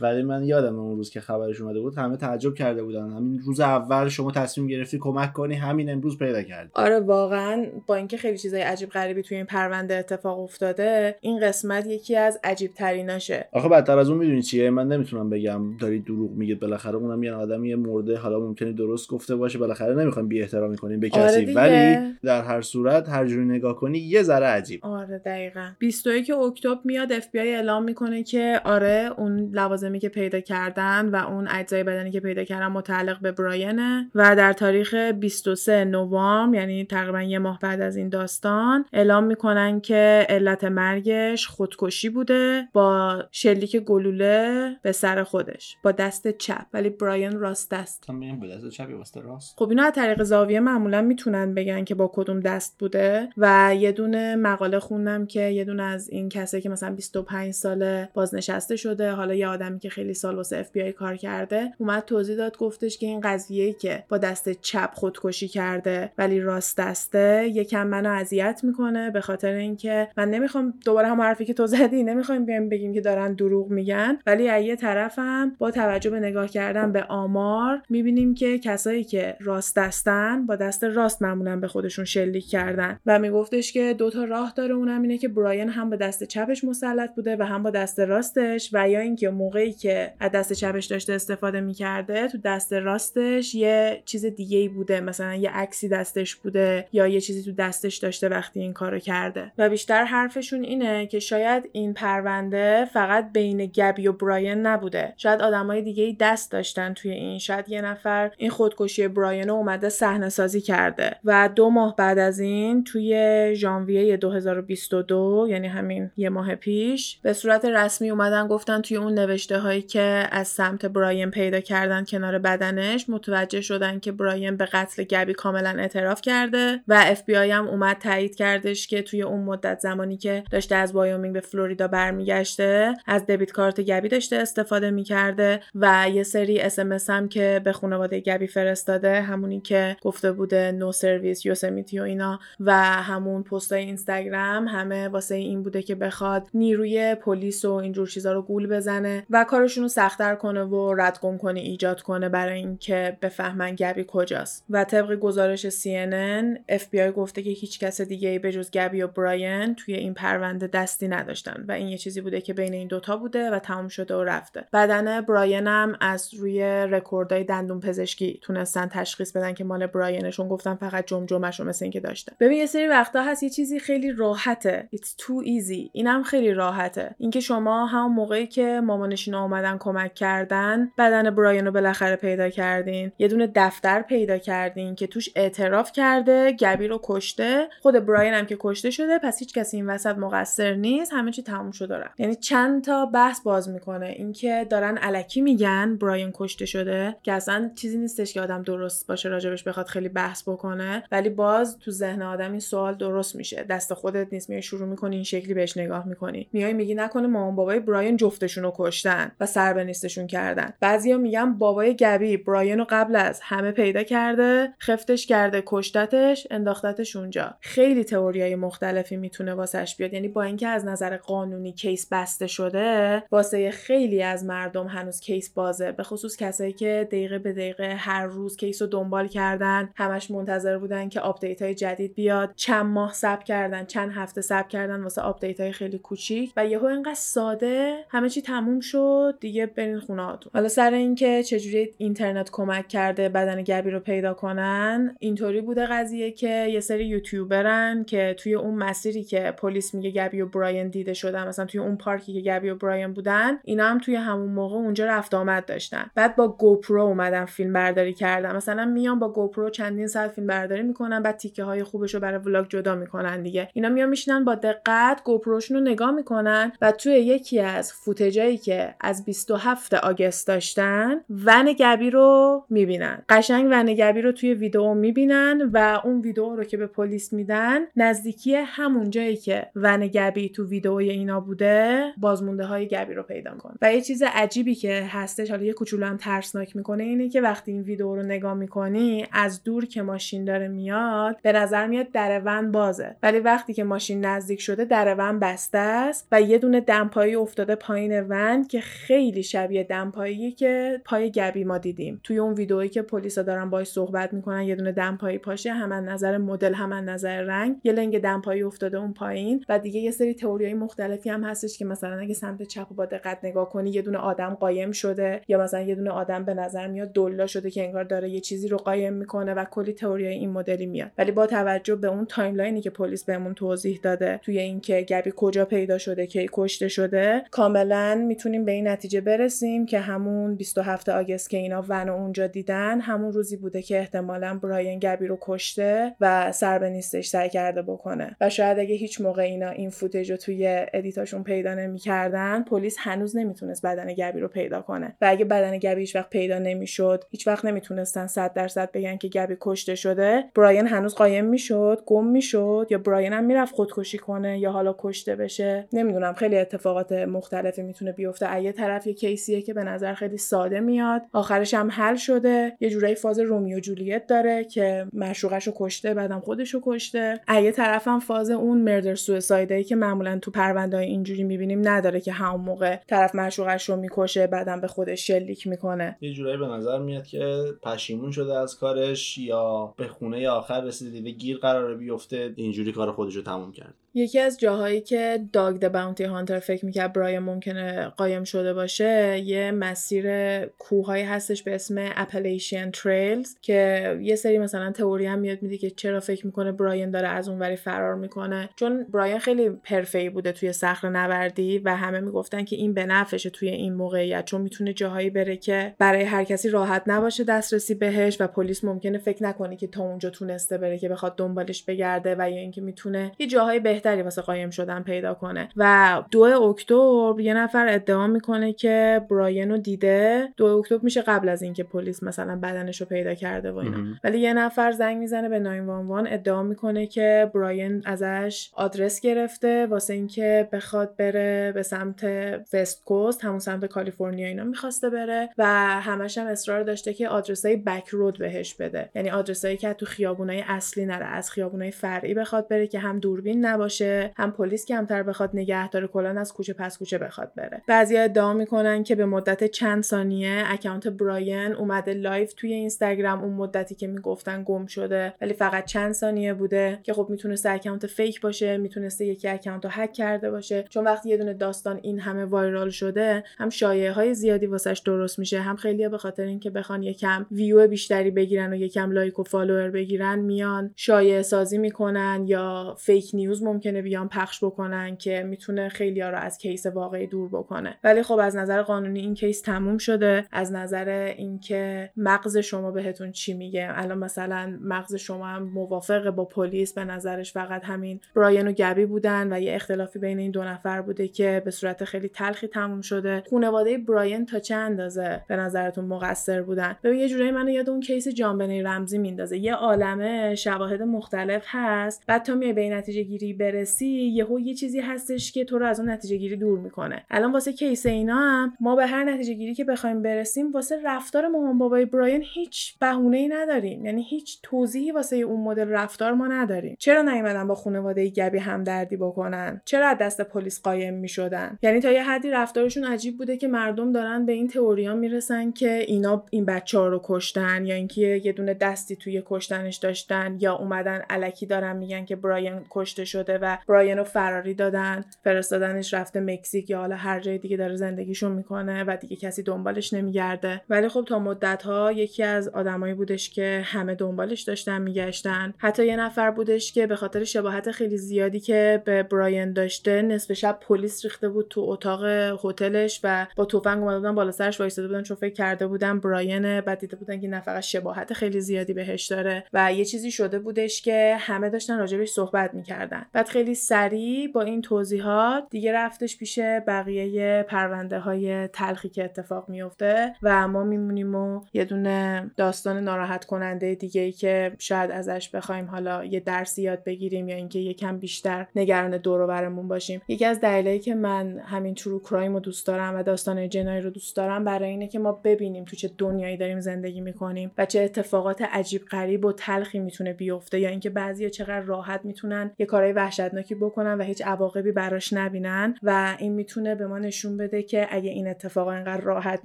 ولی 0.00 0.22
من 0.22 0.44
یادم 0.44 0.78
اون 0.78 0.96
روز 0.96 1.10
که 1.10 1.20
خبرش 1.20 1.60
اومده 1.60 1.80
بود 1.80 1.98
همه 1.98 2.16
تعجب 2.16 2.54
کرده 2.54 2.82
بودن. 2.82 3.10
همین 3.10 3.38
روز 3.38 3.60
اول 3.60 4.08
شما 4.08 4.30
تصمیم 4.30 4.66
گرفتی 4.66 4.98
کمک 4.98 5.32
کنی 5.32 5.54
همین 5.54 5.90
امروز 5.90 6.18
پیدا 6.18 6.42
کردی. 6.42 6.70
آره 6.74 7.00
واقعا 7.22 7.66
با 7.86 7.94
اینکه 7.94 8.16
خیلی 8.16 8.38
چیزای 8.38 8.60
عجیب 8.60 8.88
غریبی 8.88 9.22
توی 9.22 9.36
این 9.36 9.46
پرونده 9.46 9.94
اتفاق 9.94 10.40
افتاده 10.40 11.16
این 11.20 11.40
قسمت 11.40 11.86
یکی 11.86 12.16
از 12.16 12.40
عجیب 12.44 12.74
تریناشه 12.74 13.48
آخه 13.52 13.68
بدتر 13.68 13.98
از 13.98 14.08
اون 14.10 14.18
می‌دونی 14.18 14.42
چیه؟ 14.42 14.70
من 14.70 14.88
نمی‌تونم 14.88 15.30
بگم. 15.30 15.76
داری 15.76 16.00
دروغ 16.00 16.30
میگید 16.30 16.60
بالاخره 16.60 16.96
اونم 16.96 17.22
یه 17.22 17.32
آدمی 17.32 17.74
مرده 17.74 18.16
حالا 18.16 18.40
ممکنه 18.40 18.72
درست 18.72 19.08
گفته 19.10 19.36
باشه 19.36 19.58
بالاخره 19.58 19.94
نمی‌خوام 19.94 20.28
بی 20.28 20.42
احترامی 20.42 20.76
کنیم 20.76 21.00
به 21.00 21.10
آره 21.12 21.24
کسی. 21.24 21.44
دیگه. 21.44 21.60
ولی 21.60 22.14
در 22.24 22.42
هر 22.42 22.60
صورت 22.60 23.08
هر 23.08 23.26
جوری 23.26 23.44
نگاه 23.44 23.76
کنی 23.76 23.98
یه 23.98 24.22
ذره 24.22 24.46
عجیب. 24.46 24.80
آره 24.86 25.18
دقیقا. 25.18 25.68
21 25.78 26.30
اکتبر 26.30 26.78
میاد 26.84 27.12
اف 27.12 27.28
بی 27.32 27.38
آی 27.38 27.54
اعلام 27.54 27.84
می‌کنه 27.84 28.22
که 28.22 28.60
آره 28.64 29.10
اون 29.16 29.50
لوازمی 29.52 29.98
که 29.98 30.08
پیدا 30.08 30.40
کردن 30.40 31.08
و 31.08 31.16
اون 31.16 31.48
اجزای 31.48 31.84
بدنی 31.84 32.10
که 32.10 32.20
پیدا 32.20 32.44
کردن 32.44 32.66
متعلق 32.66 33.20
به 33.20 33.32
براینه 33.32 34.10
و 34.14 34.36
در 34.36 34.52
تاریخ 34.52 34.94
23 34.94 35.84
نوامبر 35.84 36.58
یعنی 36.58 36.84
تقریبا 36.84 37.11
یه 37.20 37.38
ماه 37.38 37.58
بعد 37.58 37.80
از 37.80 37.96
این 37.96 38.08
داستان 38.08 38.84
اعلام 38.92 39.24
می‌کنن 39.24 39.80
که 39.80 40.26
علت 40.28 40.64
مرگش 40.64 41.46
خودکشی 41.46 42.08
بوده 42.08 42.68
با 42.72 43.18
شلیک 43.30 43.76
گلوله 43.76 44.76
به 44.82 44.92
سر 44.92 45.22
خودش 45.22 45.76
با 45.82 45.92
دست 45.92 46.28
چپ. 46.28 46.66
ولی 46.72 46.90
براین 46.90 47.38
راست 47.38 47.70
دست. 47.70 48.06
دست 48.10 48.68
چپی 48.68 48.92
واسه 48.92 49.20
راست. 49.20 49.54
خب 49.58 49.68
اینا 49.68 49.82
از 49.82 49.92
طریق 49.92 50.22
زاویه 50.22 50.60
معمولا 50.60 51.02
می‌تونن 51.02 51.54
بگن 51.54 51.84
که 51.84 51.94
با 51.94 52.10
کدوم 52.14 52.40
دست 52.40 52.78
بوده 52.78 53.28
و 53.36 53.74
یه 53.78 53.92
دونه 53.92 54.36
مقاله 54.36 54.78
خوندم 54.78 55.26
که 55.26 55.40
یه 55.40 55.64
دونه 55.64 55.82
از 55.82 56.08
این 56.08 56.28
کسایی 56.28 56.62
که 56.62 56.68
مثلا 56.68 56.94
25 56.94 57.52
ساله 57.52 58.08
بازنشسته 58.14 58.76
شده 58.76 59.12
حالا 59.12 59.34
یه 59.34 59.48
آدمی 59.48 59.78
که 59.78 59.90
خیلی 59.90 60.14
سال 60.14 60.36
واسه 60.36 60.56
اف 60.56 60.70
بی 60.70 60.82
آی 60.82 60.92
کار 60.92 61.16
کرده 61.16 61.72
اومد 61.78 62.04
توضیح 62.04 62.36
داد 62.36 62.56
گفتش 62.56 62.98
که 62.98 63.06
این 63.06 63.20
قضیه 63.20 63.72
که 63.72 64.04
با 64.08 64.18
دست 64.18 64.52
چپ 64.52 64.90
خودکشی 64.94 65.48
کرده 65.48 66.12
ولی 66.18 66.40
راست 66.40 66.80
دسته 67.02 67.48
یکم 67.48 67.86
منو 67.86 68.10
اذیت 68.10 68.60
می‌کنه 68.64 69.10
به 69.10 69.20
خاطر 69.20 69.52
اینکه 69.52 70.08
من 70.16 70.30
نمی‌خوام 70.30 70.74
دوباره 70.84 71.08
هم 71.08 71.20
حرفی 71.20 71.44
که 71.44 71.54
تو 71.54 71.66
زدی 71.66 72.02
نمی‌خوایم 72.02 72.44
بیایم 72.44 72.68
بگیم 72.68 72.94
که 72.94 73.00
دارن 73.00 73.34
دروغ 73.34 73.70
میگن. 73.70 74.18
ولی 74.26 74.48
از 74.48 74.64
یه 74.64 74.76
طرفم 74.76 75.52
با 75.58 75.70
توجه 75.70 76.10
به 76.10 76.20
نگاه 76.20 76.48
کردن 76.48 76.92
به 76.92 77.02
آمار 77.02 77.82
می‌بینیم 77.88 78.34
که 78.34 78.58
کسایی 78.58 79.04
که 79.04 79.36
راست 79.40 79.76
دستن 79.76 80.46
با 80.46 80.56
دست 80.56 80.84
راست 80.84 81.22
معمولا 81.22 81.56
به 81.56 81.68
خودشون 81.68 82.04
شلیک 82.04 82.48
کردن. 82.48 82.98
و 83.06 83.18
میگفتش 83.18 83.72
که 83.72 83.94
دو 83.98 84.10
تا 84.10 84.24
راه 84.24 84.52
داره 84.56 84.74
اونم 84.74 85.02
اینه 85.02 85.18
که 85.18 85.28
براین 85.28 85.68
هم 85.68 85.90
با 85.90 85.96
دست 85.96 86.24
چپش 86.24 86.64
مسلط 86.64 87.14
بوده 87.14 87.36
و 87.36 87.42
هم 87.42 87.62
با 87.62 87.70
دست 87.70 88.00
راستش. 88.00 88.70
و 88.72 88.88
یا 88.88 89.00
اینکه 89.00 89.30
موقعی 89.30 89.72
که 89.72 90.12
از 90.20 90.30
دست 90.30 90.52
چپش 90.52 90.86
داشته 90.86 91.12
استفاده 91.12 91.60
می‌کرده 91.60 92.28
تو 92.28 92.38
دست 92.38 92.72
راستش 92.72 93.54
یه 93.54 94.02
چیز 94.04 94.26
دیگه 94.26 94.58
ای 94.58 94.68
بوده. 94.68 95.00
مثلا 95.00 95.34
یه 95.34 95.50
عکسی 95.50 95.88
دستش 95.88 96.36
بوده. 96.36 96.81
یا 96.92 97.06
یه 97.06 97.20
چیزی 97.20 97.42
تو 97.42 97.52
دستش 97.52 97.96
داشته 97.96 98.28
وقتی 98.28 98.60
این 98.60 98.72
کارو 98.72 98.98
کرده. 98.98 99.52
و 99.58 99.68
بیشتر 99.68 100.04
حرفشون 100.04 100.64
اینه 100.64 101.06
که 101.06 101.18
شاید 101.18 101.68
این 101.72 101.94
پرونده 101.94 102.84
فقط 102.84 103.32
بین 103.32 103.66
گبی 103.66 104.08
و 104.08 104.12
براین 104.12 104.66
نبوده. 104.66 105.14
شاید 105.16 105.40
آدمای 105.40 105.82
دیگه 105.82 106.04
ای 106.04 106.16
دست 106.20 106.52
داشتن 106.52 106.94
توی 106.94 107.10
این. 107.10 107.38
شاید 107.38 107.68
یه 107.68 107.80
نفر 107.80 108.30
این 108.36 108.50
خودکشی 108.50 109.08
براین 109.08 109.48
رو 109.48 109.54
اومده 109.54 109.88
صحنه 109.88 110.28
سازی 110.28 110.60
کرده. 110.60 111.16
و 111.24 111.50
دو 111.54 111.70
ماه 111.70 111.96
بعد 111.96 112.18
از 112.18 112.40
این 112.40 112.84
توی 112.84 113.50
ژانویه 113.54 114.16
2022 114.16 115.46
یعنی 115.48 115.68
همین 115.68 116.10
یه 116.16 116.28
ماه 116.28 116.54
پیش 116.54 117.18
به 117.22 117.32
صورت 117.32 117.64
رسمی 117.64 118.10
اومدن 118.10 118.48
گفتن 118.48 118.80
توی 118.80 118.96
اون 118.96 119.14
نوشته 119.14 119.58
هایی 119.58 119.82
که 119.82 120.28
از 120.30 120.48
سمت 120.48 120.86
براین 120.86 121.30
پیدا 121.30 121.60
کردن 121.60 122.04
کنار 122.04 122.38
بدنش 122.38 123.08
متوجه 123.08 123.60
شدن 123.60 123.98
که 123.98 124.12
براین 124.12 124.56
به 124.56 124.64
قتل 124.64 125.04
گبی 125.04 125.32
کاملا 125.32 125.70
اعتراف 125.78 126.20
کرده. 126.20 126.71
و 126.88 127.04
اف 127.06 127.22
BI 127.22 127.50
هم 127.50 127.68
اومد 127.68 127.98
تایید 127.98 128.34
کردش 128.34 128.86
که 128.86 129.02
توی 129.02 129.22
اون 129.22 129.40
مدت 129.40 129.78
زمانی 129.78 130.16
که 130.16 130.44
داشته 130.50 130.76
از 130.76 130.92
وایومینگ 130.92 131.34
به 131.34 131.40
فلوریدا 131.40 131.88
برمیگشته 131.88 132.94
از 133.06 133.26
debit 133.26 133.52
card 133.52 133.80
گبی 133.80 134.08
داشته 134.08 134.36
استفاده 134.36 134.90
می‌کرده 134.90 135.60
و 135.74 136.06
یه 136.12 136.22
سری 136.22 136.60
اس 136.60 137.10
هم 137.10 137.28
که 137.28 137.60
به 137.64 137.72
خانواده 137.72 138.20
گبی 138.20 138.46
فرستاده 138.46 139.20
همونی 139.20 139.60
که 139.60 139.96
گفته 140.02 140.32
بوده 140.32 140.72
no 140.72 140.92
service 140.92 141.46
Yosemite 141.46 142.00
و 142.00 142.02
اینا 142.02 142.40
و 142.60 142.72
همون 142.82 143.42
پستای 143.42 143.84
اینستاگرام 143.84 144.68
همه 144.68 145.08
واسه 145.08 145.34
این 145.34 145.62
بوده 145.62 145.82
که 145.82 145.94
بخواد 145.94 146.48
نیروی 146.54 147.14
پلیس 147.14 147.64
و 147.64 147.72
اینجور 147.72 148.08
چیزا 148.08 148.32
رو 148.32 148.42
گول 148.42 148.66
بزنه 148.66 149.26
و 149.30 149.44
کارشون 149.44 149.82
رو 149.82 149.88
سختتر 149.88 150.34
کنه 150.34 150.64
و 150.64 150.94
ردگم 150.94 151.38
کنه 151.38 151.60
ایجاد 151.60 152.02
کنه 152.02 152.28
برای 152.28 152.58
اینکه 152.58 153.18
بفهمن 153.22 153.74
گبی 153.74 154.04
کجاست. 154.08 154.64
و 154.70 154.84
طبق 154.84 155.14
گزارش 155.14 155.66
CNN 155.66 156.58
FBI 156.68 157.12
گفته 157.16 157.42
که 157.42 157.50
هیچ 157.50 157.78
کس 157.78 158.00
دیگه 158.00 158.28
ای 158.28 158.38
به 158.38 158.52
جز 158.52 158.70
گبی 158.70 159.02
و 159.02 159.06
براین 159.06 159.74
توی 159.74 159.94
این 159.94 160.14
پرونده 160.14 160.66
دستی 160.66 161.08
نداشتن 161.08 161.64
و 161.68 161.72
این 161.72 161.88
یه 161.88 161.98
چیزی 161.98 162.20
بوده 162.20 162.40
که 162.40 162.54
بین 162.54 162.72
این 162.74 162.88
دوتا 162.88 163.16
بوده 163.16 163.50
و 163.50 163.58
تمام 163.58 163.88
شده 163.88 164.14
و 164.14 164.24
رفته. 164.24 164.64
بدن 164.72 165.20
براین 165.20 165.66
هم 165.66 165.96
از 166.00 166.34
روی 166.34 166.62
رکوردای 166.64 167.44
دندون 167.44 167.80
پزشکی 167.80 168.38
تونستن 168.42 168.86
تشخیص 168.86 169.36
بدن 169.36 169.52
که 169.52 169.64
مال 169.64 169.86
براینشون 169.86 170.48
گفتن 170.48 170.74
فقط 170.74 171.06
جمجمش 171.06 171.60
رو 171.60 171.66
مثل 171.66 171.84
اینکه 171.84 172.00
داشته 172.00 172.32
ببین 172.40 172.58
یه 172.58 172.66
سری 172.66 172.86
وقتا 172.86 173.22
هست 173.22 173.42
یه 173.42 173.50
چیزی 173.50 173.78
خیلی 173.78 174.12
راحته. 174.12 174.88
It's 174.96 175.08
too 175.22 175.46
easy. 175.46 175.90
اینم 175.92 176.22
خیلی 176.22 176.54
راحته. 176.54 177.14
اینکه 177.18 177.40
شما 177.40 177.86
همون 177.86 178.12
موقعی 178.12 178.46
که 178.46 178.80
مامانشینا 178.80 179.42
اومدن 179.42 179.78
کمک 179.78 180.14
کردن 180.14 180.92
بدن 180.98 181.30
براین 181.30 181.66
رو 181.66 181.72
بالاخره 181.72 182.16
پیدا 182.16 182.48
کردین. 182.50 183.12
یه 183.18 183.28
دونه 183.28 183.52
دفتر 183.54 184.02
پیدا 184.02 184.38
کردین 184.38 184.94
که 184.94 185.06
توش 185.06 185.28
اعتراف 185.36 185.92
کرده 185.92 186.51
گبی 186.52 186.88
رو 186.88 187.00
کشته. 187.02 187.68
خود 187.80 188.06
براین 188.06 188.34
هم 188.34 188.46
که 188.46 188.56
کشته 188.60 188.90
شده 188.90 189.18
پس 189.18 189.38
هیچ 189.38 189.54
کسی 189.54 189.76
این 189.76 189.86
وسط 189.86 190.18
مقصر 190.18 190.74
نیست. 190.74 191.12
همه 191.12 191.30
چی 191.30 191.42
تموم 191.42 191.70
شده 191.70 191.92
داره 191.92 192.10
یعنی 192.18 192.34
چند 192.34 192.84
تا 192.84 193.06
بحث 193.06 193.40
باز 193.40 193.68
می‌کنه. 193.68 194.06
اینکه 194.06 194.66
دارن 194.70 194.96
علکی 194.96 195.40
میگن 195.40 195.96
براین 195.96 196.30
کشته 196.34 196.66
شده 196.66 197.16
که 197.22 197.32
اصلا 197.32 197.70
چیزی 197.74 197.98
نیستش 197.98 198.34
که 198.34 198.40
آدم 198.40 198.62
درست 198.62 199.06
باشه 199.06 199.28
راجبش 199.28 199.62
بخواد 199.62 199.86
خیلی 199.86 200.08
بحث 200.08 200.48
بکنه. 200.48 201.04
ولی 201.12 201.28
باز 201.28 201.78
تو 201.78 201.90
ذهن 201.90 202.22
آدم 202.22 202.50
این 202.50 202.60
سوال 202.60 202.94
درست 202.94 203.36
میشه. 203.36 203.62
دست 203.70 203.94
خودت 203.94 204.32
نیست. 204.32 204.48
میای 204.48 204.62
شروع 204.62 204.88
می‌کنی 204.88 205.14
این 205.14 205.24
شکلی 205.24 205.54
بهش 205.54 205.76
نگاه 205.76 206.08
می‌کنی. 206.08 206.48
میای 206.52 206.72
میگی 206.72 206.94
نکنه 206.94 207.26
مامان 207.26 207.56
بابای 207.56 207.80
براین 207.80 208.16
جفتشون 208.16 208.64
رو 208.64 208.72
کشتن 208.76 209.32
و 209.40 209.46
سر 209.46 209.72
به 209.72 209.84
نیستشون 209.84 210.26
کردن. 210.26 210.72
بعضیا 210.80 211.18
میگن 211.18 211.52
بابای 211.52 211.96
گبی 211.96 212.36
براین 212.36 212.78
رو 212.78 212.86
قبل 212.90 213.16
از 213.16 213.40
همه 213.42 213.70
پیدا 213.70 214.02
کرده 214.02 214.74
خفتش 214.80 215.26
کرده 215.26 215.62
کشتتش. 215.66 216.41
انداختتش 216.50 217.16
اونجا. 217.16 217.54
خیلی 217.60 218.04
theory 218.04 218.47
ای 218.47 218.54
مختلفی 218.56 219.16
می‌تونه 219.16 219.54
واسش 219.54 219.96
بیاد. 219.96 220.12
یعنی 220.12 220.28
با 220.28 220.42
اینکه 220.42 220.68
از 220.68 220.84
نظر 220.84 221.16
قانونی 221.16 221.72
case 221.72 222.08
بسته 222.12 222.46
شده 222.46 223.22
واسه 223.30 223.70
خیلی 223.70 224.22
از 224.22 224.44
مردم 224.44 224.86
هنوز 224.86 225.20
case 225.20 225.50
بازه. 225.50 225.92
به 225.92 226.02
خصوص 226.02 226.36
کسایی 226.36 226.72
که 226.72 227.08
دقیقه 227.10 227.38
به 227.38 227.52
دقیقه 227.52 227.94
هر 227.94 228.26
روز 228.26 228.56
case 228.56 228.82
رو 228.82 228.88
دنبال 228.88 229.28
کردن 229.28 229.90
همش 229.96 230.30
منتظر 230.30 230.78
بودن 230.78 231.08
که 231.08 231.20
update 231.20 231.62
های 231.62 231.74
جدید 231.74 232.14
بیاد. 232.14 232.52
چند 232.56 232.86
ماه 232.86 233.12
صبر 233.12 233.42
کردن 233.42 233.84
چند 233.84 234.12
هفته 234.14 234.40
صبر 234.40 234.68
کردن 234.68 235.02
واسه 235.02 235.20
update 235.22 235.60
های 235.60 235.72
خیلی 235.72 235.98
کوچیک. 235.98 236.52
و 236.56 236.66
یهو 236.66 236.84
اینقدر 236.84 237.14
ساده 237.14 238.04
همه 238.08 238.28
چی 238.28 238.42
تموم 238.42 238.80
شد. 238.80 239.36
دیگه 239.40 239.66
برین 239.66 240.00
خونهاتون 240.00 240.50
حالا 240.54 240.68
سر 240.68 240.94
اینکه 240.94 241.42
چجوری 241.42 241.94
اینترنت 241.98 242.50
کمک 242.50 242.88
کرده 242.88 243.28
بدن 243.28 243.62
گبی 243.62 243.90
رو 243.90 244.00
پیدا 244.00 244.34
کنن 244.34 245.16
اینطوری 245.18 245.60
بوده 245.60 245.86
قضیه 245.86 246.31
که 246.32 246.66
یه 246.66 246.80
سری 246.80 247.04
یوتیوبرن 247.04 248.04
که 248.04 248.36
توی 248.38 248.54
اون 248.54 248.74
مسیری 248.74 249.24
که 249.24 249.54
پلیس 249.58 249.94
میگه 249.94 250.10
گبی 250.10 250.40
و 250.40 250.46
براین 250.46 250.88
دیده 250.88 251.14
شدن 251.14 251.48
مثلا 251.48 251.66
توی 251.66 251.80
اون 251.80 251.96
پارکی 251.96 252.32
که 252.32 252.40
گبی 252.50 252.70
و 252.70 252.74
براین 252.74 253.12
بودن 253.12 253.58
اینا 253.64 253.88
هم 253.88 253.98
توی 253.98 254.14
همون 254.14 254.48
موقع 254.48 254.76
اونجا 254.76 255.06
رفت 255.06 255.34
آمد 255.34 255.64
داشتن. 255.64 256.10
بعد 256.14 256.36
با 256.36 256.48
GoPro 256.48 257.02
اومدن 257.02 257.44
فیلم 257.44 257.72
برداری 257.72 258.12
کردن. 258.12 258.56
مثلا 258.56 258.84
میان 258.84 259.18
با 259.18 259.28
GoPro 259.28 259.70
چندین 259.70 260.06
ساعت 260.06 260.30
فیلم 260.30 260.46
برداری 260.46 260.82
می‌کنن 260.82 261.22
بعد 261.22 261.36
تیکه 261.36 261.64
های 261.64 261.82
خوبش 261.82 262.14
رو 262.14 262.20
برای 262.20 262.38
vlog 262.38 262.68
جدا 262.68 262.94
می‌کنن 262.94 263.42
دیگه. 263.42 263.68
اینا 263.74 263.88
میان 263.88 264.08
میشینن 264.08 264.44
با 264.44 264.54
دقت 264.54 265.22
GoPro 265.24 265.53
شون 265.53 265.76
رو 265.76 265.82
نگاه 265.82 266.10
می‌کنن 266.10 266.72
و 266.80 266.92
توی 266.92 267.12
یکی 267.12 267.60
از 267.60 267.92
footage 267.92 268.42
ایی 268.42 268.56
که 268.56 268.94
از 269.00 269.24
27 269.24 269.94
August 269.94 270.46
داشتن 270.46 271.20
van 271.30 271.72
گبی 271.72 272.10
رو 272.10 272.64
می‌بینن. 272.70 273.22
قشنگ 273.28 273.68
van 273.70 273.94
گبی 273.94 274.22
رو 274.22 274.32
توی 274.32 274.54
ویدیو 274.54 274.94
می‌بینن 274.94 275.70
و 275.72 276.00
اون 276.04 276.20
ویدیو 276.22 276.56
رو 276.56 276.64
که 276.64 276.76
به 276.76 276.86
پلیس 276.86 277.32
میدن 277.32 277.80
نزدیکی 277.96 278.54
همون 278.54 279.10
جایی 279.10 279.36
که 279.36 279.66
van 279.76 280.06
گبی 280.06 280.48
تو 280.48 280.66
ویدیوی 280.66 281.10
اینا 281.10 281.40
بوده 281.40 282.04
بازمونده 282.16 282.64
های 282.64 282.86
گبی 282.86 283.14
رو 283.14 283.22
پیدا 283.22 283.54
می‌کنه 283.54 283.74
و 283.82 283.94
یه 283.94 284.00
چیز 284.00 284.22
عجیبی 284.34 284.74
که 284.74 285.04
هستش 285.08 285.50
حالا 285.50 285.62
یه 285.62 285.72
کوچولو 285.72 286.06
هم 286.06 286.16
ترسناک 286.16 286.76
می‌کنه 286.76 287.02
اینه 287.02 287.28
که 287.28 287.40
وقتی 287.40 287.72
این 287.72 287.82
ویدیو 287.82 288.14
رو 288.14 288.22
نگاه 288.22 288.54
می‌کنی 288.54 289.26
از 289.32 289.62
دور 289.62 289.86
که 289.86 290.02
ماشین 290.02 290.44
داره 290.44 290.68
میاد 290.68 291.36
به 291.42 291.52
نظر 291.52 291.86
میاد 291.86 292.10
در 292.10 292.42
van 292.44 292.72
بازه. 292.72 293.16
ولی 293.22 293.38
وقتی 293.38 293.74
که 293.74 293.84
ماشین 293.84 294.24
نزدیک 294.24 294.60
شده 294.60 294.84
در 294.84 295.14
van 295.18 295.38
بسته 295.38 295.78
است 295.78 296.28
و 296.32 296.42
یه 296.42 296.58
دونه 296.58 296.80
دمپایی 296.80 297.34
افتاده 297.34 297.74
پایین 297.74 298.20
van 298.28 298.64
که 298.64 298.80
خیلی 298.80 299.42
شبیه 299.42 299.84
دمپایی 299.84 300.52
که 300.52 301.00
پای 301.04 301.30
گبی 301.30 301.64
ما 301.64 301.78
دیدیم. 301.78 302.20
توی 302.24 302.38
اون 302.38 302.54
ویدئویی 302.54 302.88
که 302.88 303.02
پلیسا 303.02 303.42
دارن 303.42 303.70
باهاش 303.70 303.86
صحبت 303.86 304.32
می‌کنن 304.32 304.62
یه 304.62 304.74
دونه 304.74 304.92
دمپایی 304.92 305.38
پاشه 305.38 305.72
هم 305.72 305.92
نظر 306.12 306.38
مدل 306.38 306.74
هم 306.74 306.92
نظر 306.92 307.42
رنگ 307.42 307.76
یه 307.84 307.92
لنگ 307.92 308.20
دمپایی 308.20 308.62
افتاده 308.62 308.98
اون 308.98 309.12
پایین 309.12 309.64
و 309.68 309.78
دیگه 309.78 310.00
یه 310.00 310.10
سری 310.10 310.34
theory 310.34 310.68
ای 310.68 310.74
مختلفی 310.74 311.30
هم 311.30 311.44
هستش 311.44 311.78
که 311.78 311.84
مثلا 311.84 312.18
اگه 312.18 312.34
سمت 312.34 312.62
چپ 312.62 312.88
با 312.88 313.06
دقت 313.06 313.38
نگاه 313.42 313.68
کنی 313.68 313.90
یه 313.90 314.02
دونه 314.02 314.18
آدم 314.18 314.54
قایم 314.54 314.92
شده 314.92 315.40
یا 315.48 315.60
مثلا 315.60 315.80
یه 315.80 315.94
دونه 315.94 316.10
آدم 316.10 316.44
به 316.44 316.54
نظر 316.54 316.86
میاد 316.86 317.12
دلا 317.12 317.46
شده 317.46 317.70
که 317.70 317.84
انگار 317.84 318.04
داره 318.04 318.30
یه 318.30 318.40
چیزی 318.40 318.68
رو 318.68 318.76
قایم 318.76 319.12
می‌کنه 319.12 319.54
و 319.54 319.64
کلی 319.64 319.92
theory 319.92 320.28
ای 320.28 320.34
این 320.34 320.50
مدلی 320.50 320.86
میاد. 320.86 321.10
ولی 321.18 321.32
با 321.32 321.46
توجه 321.46 321.96
به 321.96 322.08
اون 322.08 322.26
timeline 322.26 322.74
ی 322.74 322.80
که 322.80 322.90
پلیس 322.90 323.24
بهمون 323.24 323.54
توضیح 323.54 324.00
داده 324.02 324.40
توی 324.42 324.58
اینکه 324.58 325.06
گبی 325.08 325.32
کجا 325.36 325.64
پیدا 325.64 325.98
شده 325.98 326.26
کی 326.26 326.48
کشته 326.52 326.88
شده 326.88 327.42
کاملا 327.50 328.24
می‌تونیم 328.26 328.64
به 328.64 328.72
این 328.72 328.88
نتیجه 328.88 329.20
برسیم 329.20 329.86
که 329.86 330.00
همون 330.00 330.54
27 330.54 331.08
آگست 331.08 331.50
که 331.50 331.56
اینا 331.56 331.84
ون 331.88 332.08
اونجا 332.08 332.46
دیدن 332.46 333.00
همون 333.00 333.32
روزی 333.32 333.56
بوده 333.56 333.82
که 333.82 333.98
احتمالا 333.98 334.58
براین 334.62 334.98
گبی 334.98 335.26
رو 335.26 335.38
کشته 335.40 336.01
و 336.20 336.52
سر 336.52 336.78
به 336.78 336.90
نیستش 336.90 337.26
سعی 337.26 337.48
کرده 337.48 337.82
بکنه. 337.82 338.36
و 338.40 338.50
شاید 338.50 338.78
اگه 338.78 338.94
هیچ 338.94 339.20
موقع 339.20 339.42
اینا 339.42 339.68
این 339.68 339.90
فوتج 339.90 340.30
رو 340.30 340.36
توی 340.36 340.86
ادیتاشون 340.92 341.42
پیدا 341.42 341.74
نمی‌کردن 341.74 342.62
پلیس 342.62 342.96
هنوز 342.98 343.36
نمی‌تونست 343.36 343.86
بدن 343.86 344.12
گبی 344.12 344.40
رو 344.40 344.48
پیدا 344.48 344.82
کنه. 344.82 345.16
و 345.20 345.26
اگه 345.28 345.44
بدن 345.44 345.78
گبی 345.78 346.00
هیچ 346.00 346.16
وقت 346.16 346.30
پیدا 346.30 346.58
نمی‌شد 346.58 347.24
هیچ 347.30 347.48
وقت 347.48 347.64
نمی‌تونستن 347.64 348.26
100 348.26 348.52
درصد 348.52 348.92
بگن 348.92 349.16
که 349.16 349.28
گبی 349.28 349.56
کشته 349.60 349.94
شده 349.94 350.44
براین 350.54 350.86
هنوز 350.86 351.14
قایم 351.14 351.44
می‌شد 351.44 352.02
گم 352.06 352.26
می‌شد 352.26 352.86
یا 352.90 352.98
براین 352.98 353.32
هم 353.32 353.44
می‌رفت 353.44 353.74
خودکشی 353.74 354.18
کنه 354.18 354.58
یا 354.58 354.70
حالا 354.72 354.94
کشته 354.98 355.36
بشه. 355.36 355.88
نمی‌دونم 355.92 356.32
خیلی 356.32 356.58
اتفاقات 356.58 357.12
مختلفی 357.12 357.82
می‌تونه 357.82 358.12
بیفته. 358.12 358.62
یه 358.62 358.72
طرف 358.72 359.06
یه 359.06 359.14
کیسیه 359.14 359.62
که 359.62 359.74
به 359.74 359.84
نظر 359.84 360.14
خیلی 360.14 360.38
ساده 360.38 360.80
میاد 360.80 361.22
آخرش 361.32 361.74
هم 361.74 361.90
حل 361.90 362.16
شده. 362.16 362.76
یه 362.80 362.90
جورایی 362.90 363.14
فاز 363.14 363.38
رومیو 363.38 363.80
جولیت 363.80 364.26
داره 364.26 364.64
که 364.64 365.06
معشوقش 365.12 365.66
رو 365.66 365.72
کشته 365.86 366.14
بعدم 366.14 366.40
خودش 366.40 366.74
رو 366.74 366.80
کشته 366.84 367.40
یه 367.48 367.72
طرف 367.72 368.08
هم 368.08 368.20
فاز 368.20 368.50
اون 368.50 368.82
murder 368.82 369.14
suicide 369.14 369.75
ی 369.75 369.84
که 369.84 369.96
معمولا 369.96 370.38
تو 370.38 370.50
پرونده 370.50 370.96
های 370.96 371.06
اینجوری 371.06 371.44
می‌بینیم 371.44 371.88
نداره 371.88 372.20
که 372.20 372.32
همون 372.32 372.60
موقع 372.60 372.96
طرف 373.08 373.34
معشوقش 373.34 373.88
رو 373.88 373.96
می‌کشه 373.96 374.46
بعدم 374.46 374.80
به 374.80 374.86
خودش 374.86 375.26
شلیک 375.26 375.66
می‌کنه. 375.66 376.16
یه 376.20 376.32
جورایی 376.32 376.56
به 376.56 376.66
نظر 376.66 376.98
میاد 376.98 377.26
که 377.26 377.64
پشیمون 377.82 378.30
شده 378.30 378.58
از 378.58 378.76
کارش 378.78 379.38
یا 379.38 379.94
به 379.96 380.08
خونه 380.08 380.48
آخر 380.48 380.80
رسیده 380.80 381.20
به 381.20 381.30
گیر 381.30 381.58
قراره 381.58 381.94
بیفته 381.94 382.52
اینجوری 382.56 382.92
کار 382.92 383.12
خودش 383.12 383.36
رو 383.36 383.42
تموم 383.42 383.72
کرد 383.72 383.94
یکی 384.14 384.40
از 384.40 384.60
جاهایی 384.60 385.00
که 385.00 385.40
Dog 385.52 385.76
the 385.76 385.92
Bounty 385.92 386.24
Hunter 386.24 386.58
فکر 386.58 386.86
می‌کرد 386.86 387.12
براین 387.12 387.38
ممکنه 387.38 388.08
قایم 388.08 388.44
شده 388.44 388.74
باشه 388.74 389.38
یه 389.38 389.70
مسیر 389.70 390.26
کوههایی 390.66 391.24
هستش 391.24 391.62
به 391.62 391.74
اسم 391.74 392.10
Appalachian 392.16 392.90
Trails 392.90 393.56
که 393.62 394.18
یه 394.22 394.36
سری 394.36 394.58
مثلا 394.58 394.92
تئوری 394.92 395.26
هم 395.26 395.38
میاد 395.38 395.62
میده 395.62 395.78
که 395.78 395.90
چرا 395.90 396.20
فکر 396.20 396.46
می‌کنه 396.46 396.72
براین 396.72 397.10
داره 397.10 397.28
از 397.28 397.48
اونوری 397.48 397.76
فرار 397.76 398.14
می‌کنه. 398.14 398.68
چون 398.76 399.04
براین 399.04 399.38
خیلی 399.38 399.70
حرفه‌ای 399.84 400.30
بوده 400.30 400.52
توی 400.52 400.72
صخره 400.72 401.10
نوردی 401.10 401.78
و 401.78 401.96
همه 401.96 402.20
می‌گفتن 402.20 402.64
که 402.64 402.76
این 402.76 402.94
به 402.94 403.06
نفعشه 403.06 403.50
توی 403.50 403.68
این 403.68 403.94
موقعیت 403.94 404.44
چون 404.44 404.60
می‌تونه 404.60 404.92
جاهایی 404.92 405.30
بره 405.30 405.56
که 405.56 405.94
برای 405.98 406.22
هر 406.22 406.44
کسی 406.44 406.68
راحت 406.68 407.02
نباشه 407.06 407.44
دسترسی 407.44 407.94
بهش 407.94 408.36
و 408.40 408.46
پلیس 408.46 408.84
ممکنه 408.84 409.18
فکر 409.18 409.42
نکنه 409.42 409.76
که 409.76 409.86
تا 409.86 410.02
اونجا 410.02 410.30
تونسته 410.30 410.78
بره 410.78 410.98
که 410.98 411.08
بخواد 411.08 411.36
دنبالش 411.36 411.82
بگرده 411.82 412.36
و 412.38 412.50
یا 412.50 412.60
اینکه 412.60 412.80
می‌تونه 412.80 413.32
یه 413.38 413.46
جاهای 413.46 413.80
بهتری 414.02 414.22
واسه 414.22 414.42
قایم 414.42 414.70
شدن 414.70 415.02
پیدا 415.02 415.34
کنه. 415.34 415.68
و 415.76 416.22
دو 416.30 416.40
اکتبر 416.40 417.40
یه 417.40 417.54
نفر 417.54 417.86
ادعا 417.88 418.26
می‌کنه 418.26 418.72
که 418.72 419.26
براین 419.30 419.70
رو 419.70 419.76
دیده. 419.78 420.48
دو 420.56 420.66
اکتبر 420.66 421.00
میشه 421.02 421.22
قبل 421.22 421.48
از 421.48 421.62
اینکه 421.62 421.84
پلیس 421.84 422.22
مثلا 422.22 422.56
بدنش 422.56 423.00
رو 423.00 423.06
پیدا 423.06 423.34
کرده 423.34 423.72
و 423.72 423.76
اینا. 423.76 423.98
ولی 424.24 424.38
یه 424.38 424.52
نفر 424.52 424.92
زنگ 424.92 425.18
می‌زنه 425.18 425.48
به 425.48 425.58
911 425.58 426.34
ادعا 426.34 426.62
می‌کنه 426.62 427.06
که 427.06 427.50
براین 427.54 428.02
ازش 428.04 428.70
آدرس 428.74 429.20
گرفته 429.20 429.86
واسه 429.86 430.14
اینکه 430.14 430.68
بخواد 430.72 431.16
بره 431.16 431.72
به 431.74 431.82
سمت 431.82 432.24
وست 432.72 433.04
کوست 433.04 433.44
همون 433.44 433.58
سمت 433.58 433.84
کالیفرنیا 433.84 434.46
اینا 434.46 434.64
می‌خواسته 434.64 435.10
بره 435.10 435.48
و 435.58 435.64
همش 436.00 436.38
هم 436.38 436.46
اصرار 436.46 436.82
داشته 436.82 437.14
که 437.14 437.28
آدرسای 437.28 437.76
back 437.76 438.08
road 438.08 438.38
بهش 438.38 438.74
بده. 438.74 439.10
یعنی 439.14 439.30
آدرسایی 439.30 439.76
که 439.76 439.92
تو 439.92 440.06
خیابونای 440.06 440.64
اصلی 440.68 441.06
نره 441.06 441.26
از 441.26 441.50
خیابونای 441.50 441.90
فرعی 441.90 442.34
بخواد 442.34 442.68
بره 442.68 442.86
که 442.86 442.98
هم 442.98 443.18
دوربین 443.18 443.66
نباشه 443.66 443.91
هم 444.36 444.52
پلیس 444.52 444.86
کمتر 444.86 445.22
بخواد 445.22 445.50
نگه 445.54 445.88
داره 445.88 446.06
کلا 446.06 446.40
از 446.40 446.52
کوچه 446.52 446.72
پس 446.72 446.98
کوچه 446.98 447.18
بخواد 447.18 447.52
بره. 447.56 447.82
بعضی 447.86 448.16
ادعا 448.16 448.52
می‌کنن 448.52 449.02
که 449.02 449.14
به 449.14 449.26
مدت 449.26 449.64
چند 449.64 450.02
ثانیه 450.02 450.64
account 450.66 451.08
براین 451.08 451.72
اومده 451.72 452.14
live 452.14 452.54
توی 452.54 452.72
اینستاگرام 452.72 453.42
اون 453.42 453.52
مدتی 453.52 453.94
که 453.94 454.06
می‌گفتن 454.06 454.62
گم 454.66 454.86
شده 454.86 455.34
ولی 455.40 455.52
فقط 455.52 455.84
چند 455.84 456.12
ثانیه 456.12 456.54
بوده 456.54 456.98
که 457.02 457.12
خب 457.12 457.26
می‌تونسته 457.30 457.70
account 457.70 458.06
fake 458.06 458.40
باشه 458.40 458.76
می‌تونسته 458.76 459.24
یکی 459.24 459.48
account 459.48 459.84
رو 459.84 459.90
هک 459.94 460.12
کرده 460.12 460.50
باشه. 460.50 460.84
چون 460.88 461.04
وقتی 461.04 461.28
یه 461.28 461.36
دونه 461.36 461.54
داستان 461.54 462.00
این 462.02 462.20
همه 462.20 462.44
viral 462.44 462.90
شده 462.90 463.44
هم 463.58 463.70
شایعه 463.70 464.12
های 464.12 464.34
زیادی 464.34 464.66
واسش 464.66 465.02
درست 465.04 465.38
میشه 465.38 465.60
هم 465.60 465.76
خیلی 465.76 466.08
به 466.08 466.18
خاطر 466.18 466.42
اینکه 466.42 466.70
بخوان 466.70 467.02
یکم 467.02 467.46
ویو 467.50 467.86
بیشتری 467.86 468.30
بگیرن 468.30 468.72
و 468.72 468.76
یکم 468.76 469.12
like 469.12 469.38
و 469.38 469.42
follower 469.42 469.90
بگیرن 469.90 470.38
میان 470.38 470.90
شایعه 470.96 471.42
سازی 471.42 471.78
می‌کنن 471.78 472.44
یا 472.46 472.96
fake 472.98 473.30
news 473.34 473.62
ممکنه 473.82 474.02
بیان 474.02 474.28
پخش 474.28 474.64
بکنن 474.64 475.16
که 475.16 475.42
می‌تونه 475.42 475.88
خیلی 475.88 476.20
ها 476.20 476.30
رو 476.30 476.38
از 476.38 476.58
case 476.58 476.86
واقعی 476.86 477.26
دور 477.26 477.48
بکنه. 477.48 477.98
ولی 478.04 478.22
خب 478.22 478.38
از 478.38 478.56
نظر 478.56 478.82
قانونی 478.82 479.20
این 479.20 479.34
case 479.34 479.60
تموم 479.60 479.98
شده. 479.98 480.46
از 480.52 480.72
نظر 480.72 481.08
اینکه 481.36 482.10
مغز 482.16 482.56
شما 482.56 482.90
بهتون 482.90 483.32
چی 483.32 483.54
میگه؟ 483.54 483.88
الان 483.90 484.18
مثلا 484.18 484.78
مغز 484.82 485.14
شما 485.14 485.46
هم 485.46 485.62
موافق 485.62 486.30
با 486.30 486.44
پلیس 486.44 486.94
به 486.94 487.04
نظرش 487.04 487.52
فقط 487.52 487.84
همین 487.84 488.20
براین 488.36 488.68
و 488.68 488.72
گبی 488.72 489.06
بودن 489.06 489.52
و 489.52 489.60
یه 489.60 489.74
اختلافی 489.74 490.18
بین 490.18 490.38
این 490.38 490.50
دو 490.50 490.64
نفر 490.64 491.02
بوده 491.02 491.28
که 491.28 491.62
به 491.64 491.70
صورت 491.70 492.04
خیلی 492.04 492.28
تلخی 492.28 492.66
تموم 492.66 493.00
شده. 493.00 493.42
خانواده 493.50 493.98
براین 493.98 494.46
تا 494.46 494.58
چه 494.58 494.74
اندازه 494.74 495.40
به 495.48 495.56
نظرتون 495.56 496.04
مقصر 496.04 496.62
بودن؟ 496.62 496.96
ببین 497.02 497.20
یه 497.20 497.28
جورایی 497.28 497.50
منو 497.50 497.70
یاد 497.70 497.90
اون 497.90 498.00
case 498.00 498.28
جانبنی 498.28 498.82
رمزی 498.82 499.18
میندازه. 499.18 499.58
یه 499.58 499.74
عالمه 499.74 500.54
شواهد 500.54 501.02
مختلف 501.02 501.64
هست. 501.66 502.24
بعد 502.26 502.42
تا 502.42 502.54
میای 502.54 502.72
به 502.72 502.88
نتیجه 502.88 503.22
گیری 503.22 503.52
برسی 503.72 504.06
یهو 504.06 504.60
یه 504.60 504.74
چیزی 504.74 505.00
هستش 505.00 505.52
که 505.52 505.64
تو 505.64 505.78
رو 505.78 505.86
از 505.86 506.00
اون 506.00 506.10
نتیجه 506.10 506.36
گیری 506.36 506.56
دور 506.56 506.78
می‌کنه. 506.78 507.24
الان 507.30 507.52
واسه 507.52 507.72
case 507.72 508.06
اینا 508.06 508.36
هم 508.36 508.72
ما 508.80 508.96
به 508.96 509.06
هر 509.06 509.24
نتیجه 509.24 509.54
گیری 509.54 509.74
که 509.74 509.84
بخوایم 509.84 510.22
برسیم 510.22 510.72
واسه 510.72 511.00
رفتار 511.04 511.48
مامان 511.48 511.78
بابای 511.78 512.04
براین 512.04 512.44
هیچ 512.54 512.98
بهونه 512.98 513.36
ای 513.36 513.48
نداریم. 513.48 514.06
یعنی 514.06 514.22
هیچ 514.22 514.58
توضیحی 514.62 515.12
واسه 515.12 515.36
اون 515.36 515.60
مدل 515.60 515.88
رفتار 515.88 516.32
ما 516.32 516.46
نداریم. 516.46 516.96
چرا 516.98 517.22
نیومدن 517.22 517.68
با 517.68 517.74
خانواده 517.74 518.28
گبی 518.28 518.58
همدردی 518.58 519.16
بکنن؟ 519.16 519.80
چرا 519.84 520.08
از 520.08 520.18
دست 520.18 520.40
پلیس 520.40 520.82
قایم 520.82 521.14
می‌شدن؟ 521.14 521.78
یعنی 521.82 522.00
تا 522.00 522.10
یه 522.10 522.22
حدی 522.22 522.50
رفتارشون 522.50 523.04
عجیب 523.04 523.38
بوده 523.38 523.56
که 523.56 523.68
مردم 523.68 524.12
دارن 524.12 524.46
به 524.46 524.52
این 524.52 524.68
تئوریا 524.68 525.14
می‌رسن 525.14 525.70
که 525.70 525.98
اینا 525.98 526.44
این 526.50 526.64
بچه 526.64 526.98
ها 526.98 527.08
رو 527.08 527.20
کشتن 527.24 527.86
یا 527.86 527.94
اینکه 527.94 528.40
یه 528.44 528.52
دونه 528.52 528.74
دستی 528.74 529.16
توی 529.16 529.42
کشتنش 529.46 529.96
داشتن 529.96 530.56
یا 530.60 530.74
اومدن 530.74 531.22
علکی 531.30 531.66
دارن 531.66 531.96
میگن 531.96 532.24
که 532.24 532.36
براین 532.36 532.80
کشته 532.90 533.24
شده 533.24 533.58
و 533.62 533.78
براین 533.88 534.18
رو 534.18 534.24
فراری 534.24 534.74
دادن. 534.74 535.24
فرستادنش 535.44 536.14
رفته 536.14 536.40
مکزیک 536.40 536.90
یا 536.90 536.98
حالا 536.98 537.16
هر 537.16 537.40
جای 537.40 537.58
دیگه 537.58 537.76
داره 537.76 537.96
زندگیشون 537.96 538.52
می‌کنه 538.52 539.04
و 539.04 539.16
دیگه 539.16 539.36
کسی 539.36 539.62
دنبالش 539.62 540.12
نمیگرده. 540.12 540.80
ولی 540.90 541.08
خب 541.08 541.24
تا 541.28 541.38
مدت 541.38 541.82
ها 541.82 542.12
یکی 542.12 542.42
از 542.42 542.68
آدمایی 542.68 543.14
بودش 543.14 543.50
که 543.50 543.82
همه 543.84 544.14
دنبالش 544.14 544.62
داشتن 544.62 545.02
میگشتن. 545.02 545.74
حتی 545.78 546.06
یه 546.06 546.16
نفر 546.16 546.50
بودش 546.50 546.92
که 546.92 547.06
به 547.06 547.16
خاطر 547.16 547.44
شباهت 547.44 547.90
خیلی 547.90 548.16
زیادی 548.16 548.60
که 548.60 549.02
به 549.04 549.22
براین 549.22 549.72
داشته 549.72 550.22
نصف 550.22 550.52
شب 550.52 550.78
پلیس 550.80 551.24
ریخته 551.24 551.48
بود 551.48 551.66
تو 551.70 551.80
اتاق 551.80 552.24
هتلش 552.64 553.20
و 553.24 553.46
با 553.56 553.64
تفنگ 553.64 554.02
اومده 554.02 554.18
بودن 554.18 554.34
بالا 554.34 554.50
سرش 554.50 554.80
وایساده 554.80 555.08
بودن 555.08 555.22
چون 555.22 555.36
فکر 555.36 555.54
کرده 555.54 555.86
بودن 555.86 556.20
براین 556.20 556.80
بعد 556.80 556.98
دیده 556.98 557.16
بودن 557.16 557.40
که 557.40 557.48
نه 557.48 557.80
شباهت 557.80 558.32
خیلی 558.32 558.60
زیادی 558.60 558.92
بهش 558.92 559.26
داره. 559.26 559.64
و 559.72 559.92
یه 559.92 560.04
چیزی 560.04 560.30
شده 560.30 560.58
بودش 560.58 561.02
که 561.02 561.36
همه 561.40 561.70
داشتن 561.70 561.98
راجبش 561.98 562.28
صحبت 562.28 562.74
می‌کردن. 562.74 563.26
بعد 563.42 563.50
خیلی 563.50 563.74
سریع 563.74 564.52
با 564.52 564.62
این 564.62 564.82
توضیحات 564.82 565.64
دیگه 565.70 565.92
رفتش 565.92 566.36
پیش 566.36 566.58
بقیه 566.58 567.64
پرونده 567.68 568.18
های 568.18 568.68
تلخی 568.68 569.08
که 569.08 569.24
اتفاق 569.24 569.68
میفته 569.68 570.34
و 570.42 570.68
ما 570.68 570.84
میمونیم 570.84 571.34
و 571.34 571.60
یه 571.72 571.84
دونه 571.84 572.50
داستان 572.56 573.04
ناراحت 573.04 573.44
کننده 573.44 573.94
دیگه 573.94 574.20
ای 574.20 574.32
که 574.32 574.72
شاید 574.78 575.10
ازش 575.10 575.48
بخوایم 575.48 575.86
حالا 575.86 576.24
یه 576.24 576.40
درسی 576.40 576.82
یاد 576.82 577.04
بگیریم 577.04 577.48
یا 577.48 577.56
اینکه 577.56 577.78
یکم 577.78 578.18
بیشتر 578.18 578.66
نگران 578.76 579.16
دور 579.16 579.46
برمون 579.46 579.88
باشیم. 579.88 580.22
یکی 580.28 580.44
از 580.44 580.60
دلایلی 580.60 580.98
که 580.98 581.14
من 581.14 581.58
همین 581.58 581.94
ترو 581.94 582.20
کرایم 582.20 582.54
رو 582.54 582.60
دوست 582.60 582.86
دارم 582.86 583.16
و 583.16 583.22
داستان 583.22 583.68
جنایی 583.68 584.00
رو 584.00 584.10
دوست 584.10 584.36
دارم 584.36 584.64
برای 584.64 584.90
اینه 584.90 585.08
که 585.08 585.18
ما 585.18 585.32
ببینیم 585.32 585.84
تو 585.84 585.96
چه 585.96 586.10
دنیایی 586.18 586.56
داریم 586.56 586.80
زندگی 586.80 587.20
می‌کنیم 587.20 587.70
و 587.78 587.86
چه 587.86 588.00
اتفاقات 588.00 588.62
عجیب 588.62 589.04
غریب 589.04 589.44
و 589.44 589.52
تلخی 589.52 589.98
می‌تونه 589.98 590.32
بیفته 590.32 590.80
یا 590.80 590.88
اینکه 590.88 591.10
بعضیا 591.10 591.48
چقدر 591.48 591.80
راحت 591.80 592.20
می‌تونن 592.24 592.70
یه 592.78 592.86
کارهای 592.86 593.12
وحشتناکی 593.32 593.74
بکنن 593.74 594.18
و 594.18 594.22
هیچ 594.22 594.42
عواقبی 594.42 594.92
براش 594.92 595.32
نبینن 595.32 595.94
و 596.02 596.36
این 596.38 596.52
می‌تونه 596.52 596.94
به 596.94 597.06
ما 597.06 597.18
نشون 597.18 597.56
بده 597.56 597.82
که 597.82 598.06
اگه 598.10 598.30
این 598.30 598.48
اتفاق 598.48 598.88
انقدر 598.88 599.20
راحت 599.20 599.64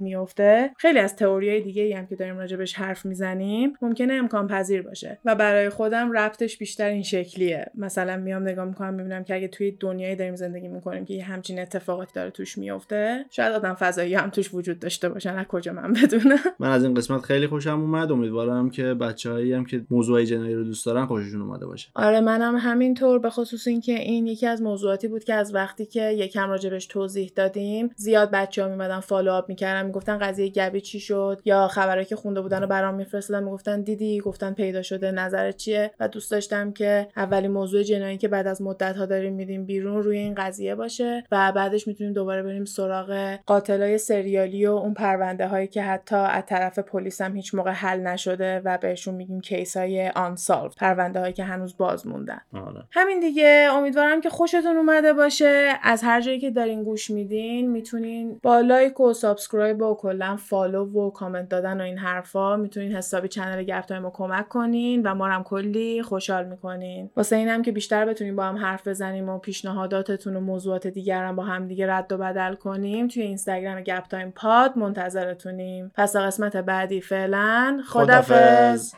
میفته 0.00 0.70
خیلی 0.76 0.98
از 0.98 1.16
تئوریای 1.16 1.60
دیگه 1.60 1.82
ای 1.82 1.92
هم 1.92 2.06
که 2.06 2.16
داریم 2.16 2.38
راجبش 2.38 2.74
حرف 2.74 3.06
می‌زنیم 3.06 3.72
ممکنه 3.82 4.14
امکان 4.14 4.46
پذیر 4.46 4.82
باشه 4.82 5.18
و 5.24 5.34
برای 5.34 5.68
خودم 5.68 6.12
ربطش 6.12 6.58
بیشتر 6.58 6.88
این 6.88 7.02
شکلیه. 7.02 7.66
مثلا 7.74 8.16
میام 8.16 8.42
نگاه 8.42 8.64
می‌کنم 8.64 8.94
می‌بینم 8.94 9.24
که 9.24 9.34
اگه 9.34 9.48
توی 9.48 9.70
دنیایی 9.70 10.16
داریم 10.16 10.36
زندگی 10.36 10.68
می‌کنیم 10.68 11.04
که 11.04 11.14
یه 11.14 11.24
همچین 11.24 11.60
اتفاقاتی 11.60 12.12
داره 12.14 12.30
توش 12.30 12.58
میفته 12.58 13.24
شاید 13.30 13.52
آدم 13.52 13.74
فضایی 13.74 14.14
هم 14.14 14.30
توش 14.30 14.54
وجود 14.54 14.78
داشته 14.78 15.08
باشن 15.08 15.36
از 15.36 15.46
کجا 15.46 15.72
من 15.72 15.92
بدونم. 15.92 16.38
من 16.58 16.70
از 16.70 16.84
این 16.84 16.94
قسمت 16.94 17.20
خیلی 17.20 17.46
خوشم 17.46 17.80
اومد. 17.80 18.12
امیدوارم 18.12 18.70
که 18.70 18.82
بچه‌هایی 18.82 19.52
هم 19.52 19.64
که 19.64 19.84
موضوع 19.90 20.24
جنایی 20.24 20.54
رو 20.54 20.64
دوست 20.64 20.86
دارن 20.86 21.06
خوششون 21.06 21.42
اومده 21.42 21.66
باشه. 21.66 21.88
آره 21.94 22.20
منم 22.20 22.56
همینطور. 22.56 23.18
به 23.18 23.30
خصوص 23.30 23.57
اینکه 23.66 23.92
این 23.92 24.26
یکی 24.26 24.46
از 24.46 24.62
موضوعاتی 24.62 25.08
بود 25.08 25.24
که 25.24 25.34
از 25.34 25.54
وقتی 25.54 25.86
که 25.86 26.02
یکم 26.10 26.50
راجبش 26.50 26.86
توضیح 26.86 27.32
دادیم 27.34 27.90
زیاد 27.96 28.30
بچه 28.30 28.62
ها 28.62 28.68
میمدن 28.68 29.00
follow 29.00 29.32
up 29.32 29.48
می‌کردن 29.48 29.86
می‌گفتن 29.86 30.18
قضیه 30.18 30.48
گبی 30.48 30.80
چی 30.80 31.00
شد 31.00 31.40
یا 31.44 31.68
خبرایی 31.68 32.06
که 32.06 32.16
خونده 32.16 32.40
بودن 32.40 32.60
رو 32.60 32.66
برام 32.66 32.94
میفرستادن 32.94 33.44
می‌گفتن 33.44 33.80
دیدی؟ 33.80 34.20
گفتن 34.20 34.52
پیدا 34.52 34.82
شده 34.82 35.10
نظرت 35.10 35.56
چیه؟ 35.56 35.90
و 36.00 36.08
دوست 36.08 36.30
داشتم 36.30 36.72
که 36.72 37.08
اولین 37.16 37.50
موضوع 37.50 37.82
جنایی 37.82 38.18
که 38.18 38.28
بعد 38.28 38.46
از 38.46 38.62
مدت 38.62 38.96
ها 38.96 39.06
داریم 39.06 39.32
میدیم 39.32 39.64
بیرون 39.64 40.02
روی 40.02 40.18
این 40.18 40.34
قضیه 40.34 40.74
باشه 40.74 41.24
و 41.32 41.52
بعدش 41.52 41.88
می‌تونیم 41.88 42.12
دوباره 42.12 42.42
بریم 42.42 42.64
سراغ 42.64 43.38
قاتلای 43.46 43.98
سریالی 43.98 44.66
و 44.66 44.70
اون 44.70 44.94
پرونده 44.94 45.46
هایی 45.48 45.66
که 45.66 45.82
حتی 45.82 46.16
از 46.16 46.42
طرف 46.46 46.78
پلیس 46.78 47.20
هم 47.20 47.36
هیچ 47.36 47.54
موقع 47.54 47.70
حل 47.70 48.00
نشده 48.00 48.60
و 48.64 48.78
بهشون 48.78 49.14
میگیم 49.14 49.40
case 49.40 49.76
های 49.76 50.08
unsolved 50.08 50.70
پرونده 50.76 51.20
هایی 51.20 51.32
که 51.32 51.44
هنوز 51.44 51.76
باز 51.76 52.06
موندن. 52.06 52.40
آره. 52.54 52.84
همین 52.90 53.20
دیگه 53.20 53.47
امیدوارم 53.72 54.20
که 54.20 54.30
خوشتون 54.30 54.76
اومده 54.76 55.12
باشه. 55.12 55.72
از 55.82 56.02
هر 56.02 56.20
جایی 56.20 56.40
که 56.40 56.50
دارین 56.50 56.84
گوش 56.84 57.10
میدین 57.10 57.70
می‌تونین 57.70 58.40
با 58.42 58.60
like 58.60 59.00
و 59.00 59.12
subscribe 59.12 59.82
و 59.82 59.94
کلا 59.94 60.36
follow 60.36 60.84
و 60.84 61.10
کامنت 61.10 61.48
دادن 61.48 61.80
و 61.80 61.84
این 61.84 61.98
حرفا 61.98 62.56
می‌تونین 62.56 62.92
حسابی 62.96 63.28
channel 63.28 63.62
گپ 63.62 63.92
رو 63.92 64.10
کمک 64.14 64.48
کنین 64.48 65.02
و 65.02 65.14
ما 65.14 65.26
هم 65.26 65.42
کلی 65.42 66.02
خوشحال 66.02 66.44
می‌کنین. 66.44 67.10
واسه 67.16 67.36
اینم 67.36 67.62
که 67.62 67.72
بیشتر 67.72 68.06
بتونیم 68.06 68.36
با 68.36 68.44
هم 68.44 68.56
حرف 68.56 68.88
بزنیم 68.88 69.28
و 69.28 69.38
پیشنهاداتتون 69.38 70.36
و 70.36 70.40
موضوعات 70.40 70.86
دیگر 70.86 71.24
هم 71.24 71.36
با 71.36 71.42
هم 71.42 71.66
دیگه 71.66 71.92
رد 71.92 72.12
و 72.12 72.18
بدل 72.18 72.54
کنیم. 72.54 73.08
توی 73.08 73.22
اینستاگرام 73.22 73.80
گپ 73.80 74.06
تایم 74.08 74.30
پاد 74.30 74.78
منتظرتونیم. 74.78 75.92
پس 75.94 76.16
قسمت 76.16 76.56
بعدی 76.56 77.00
فعلا 77.00 77.80
خدافظ 77.86 78.94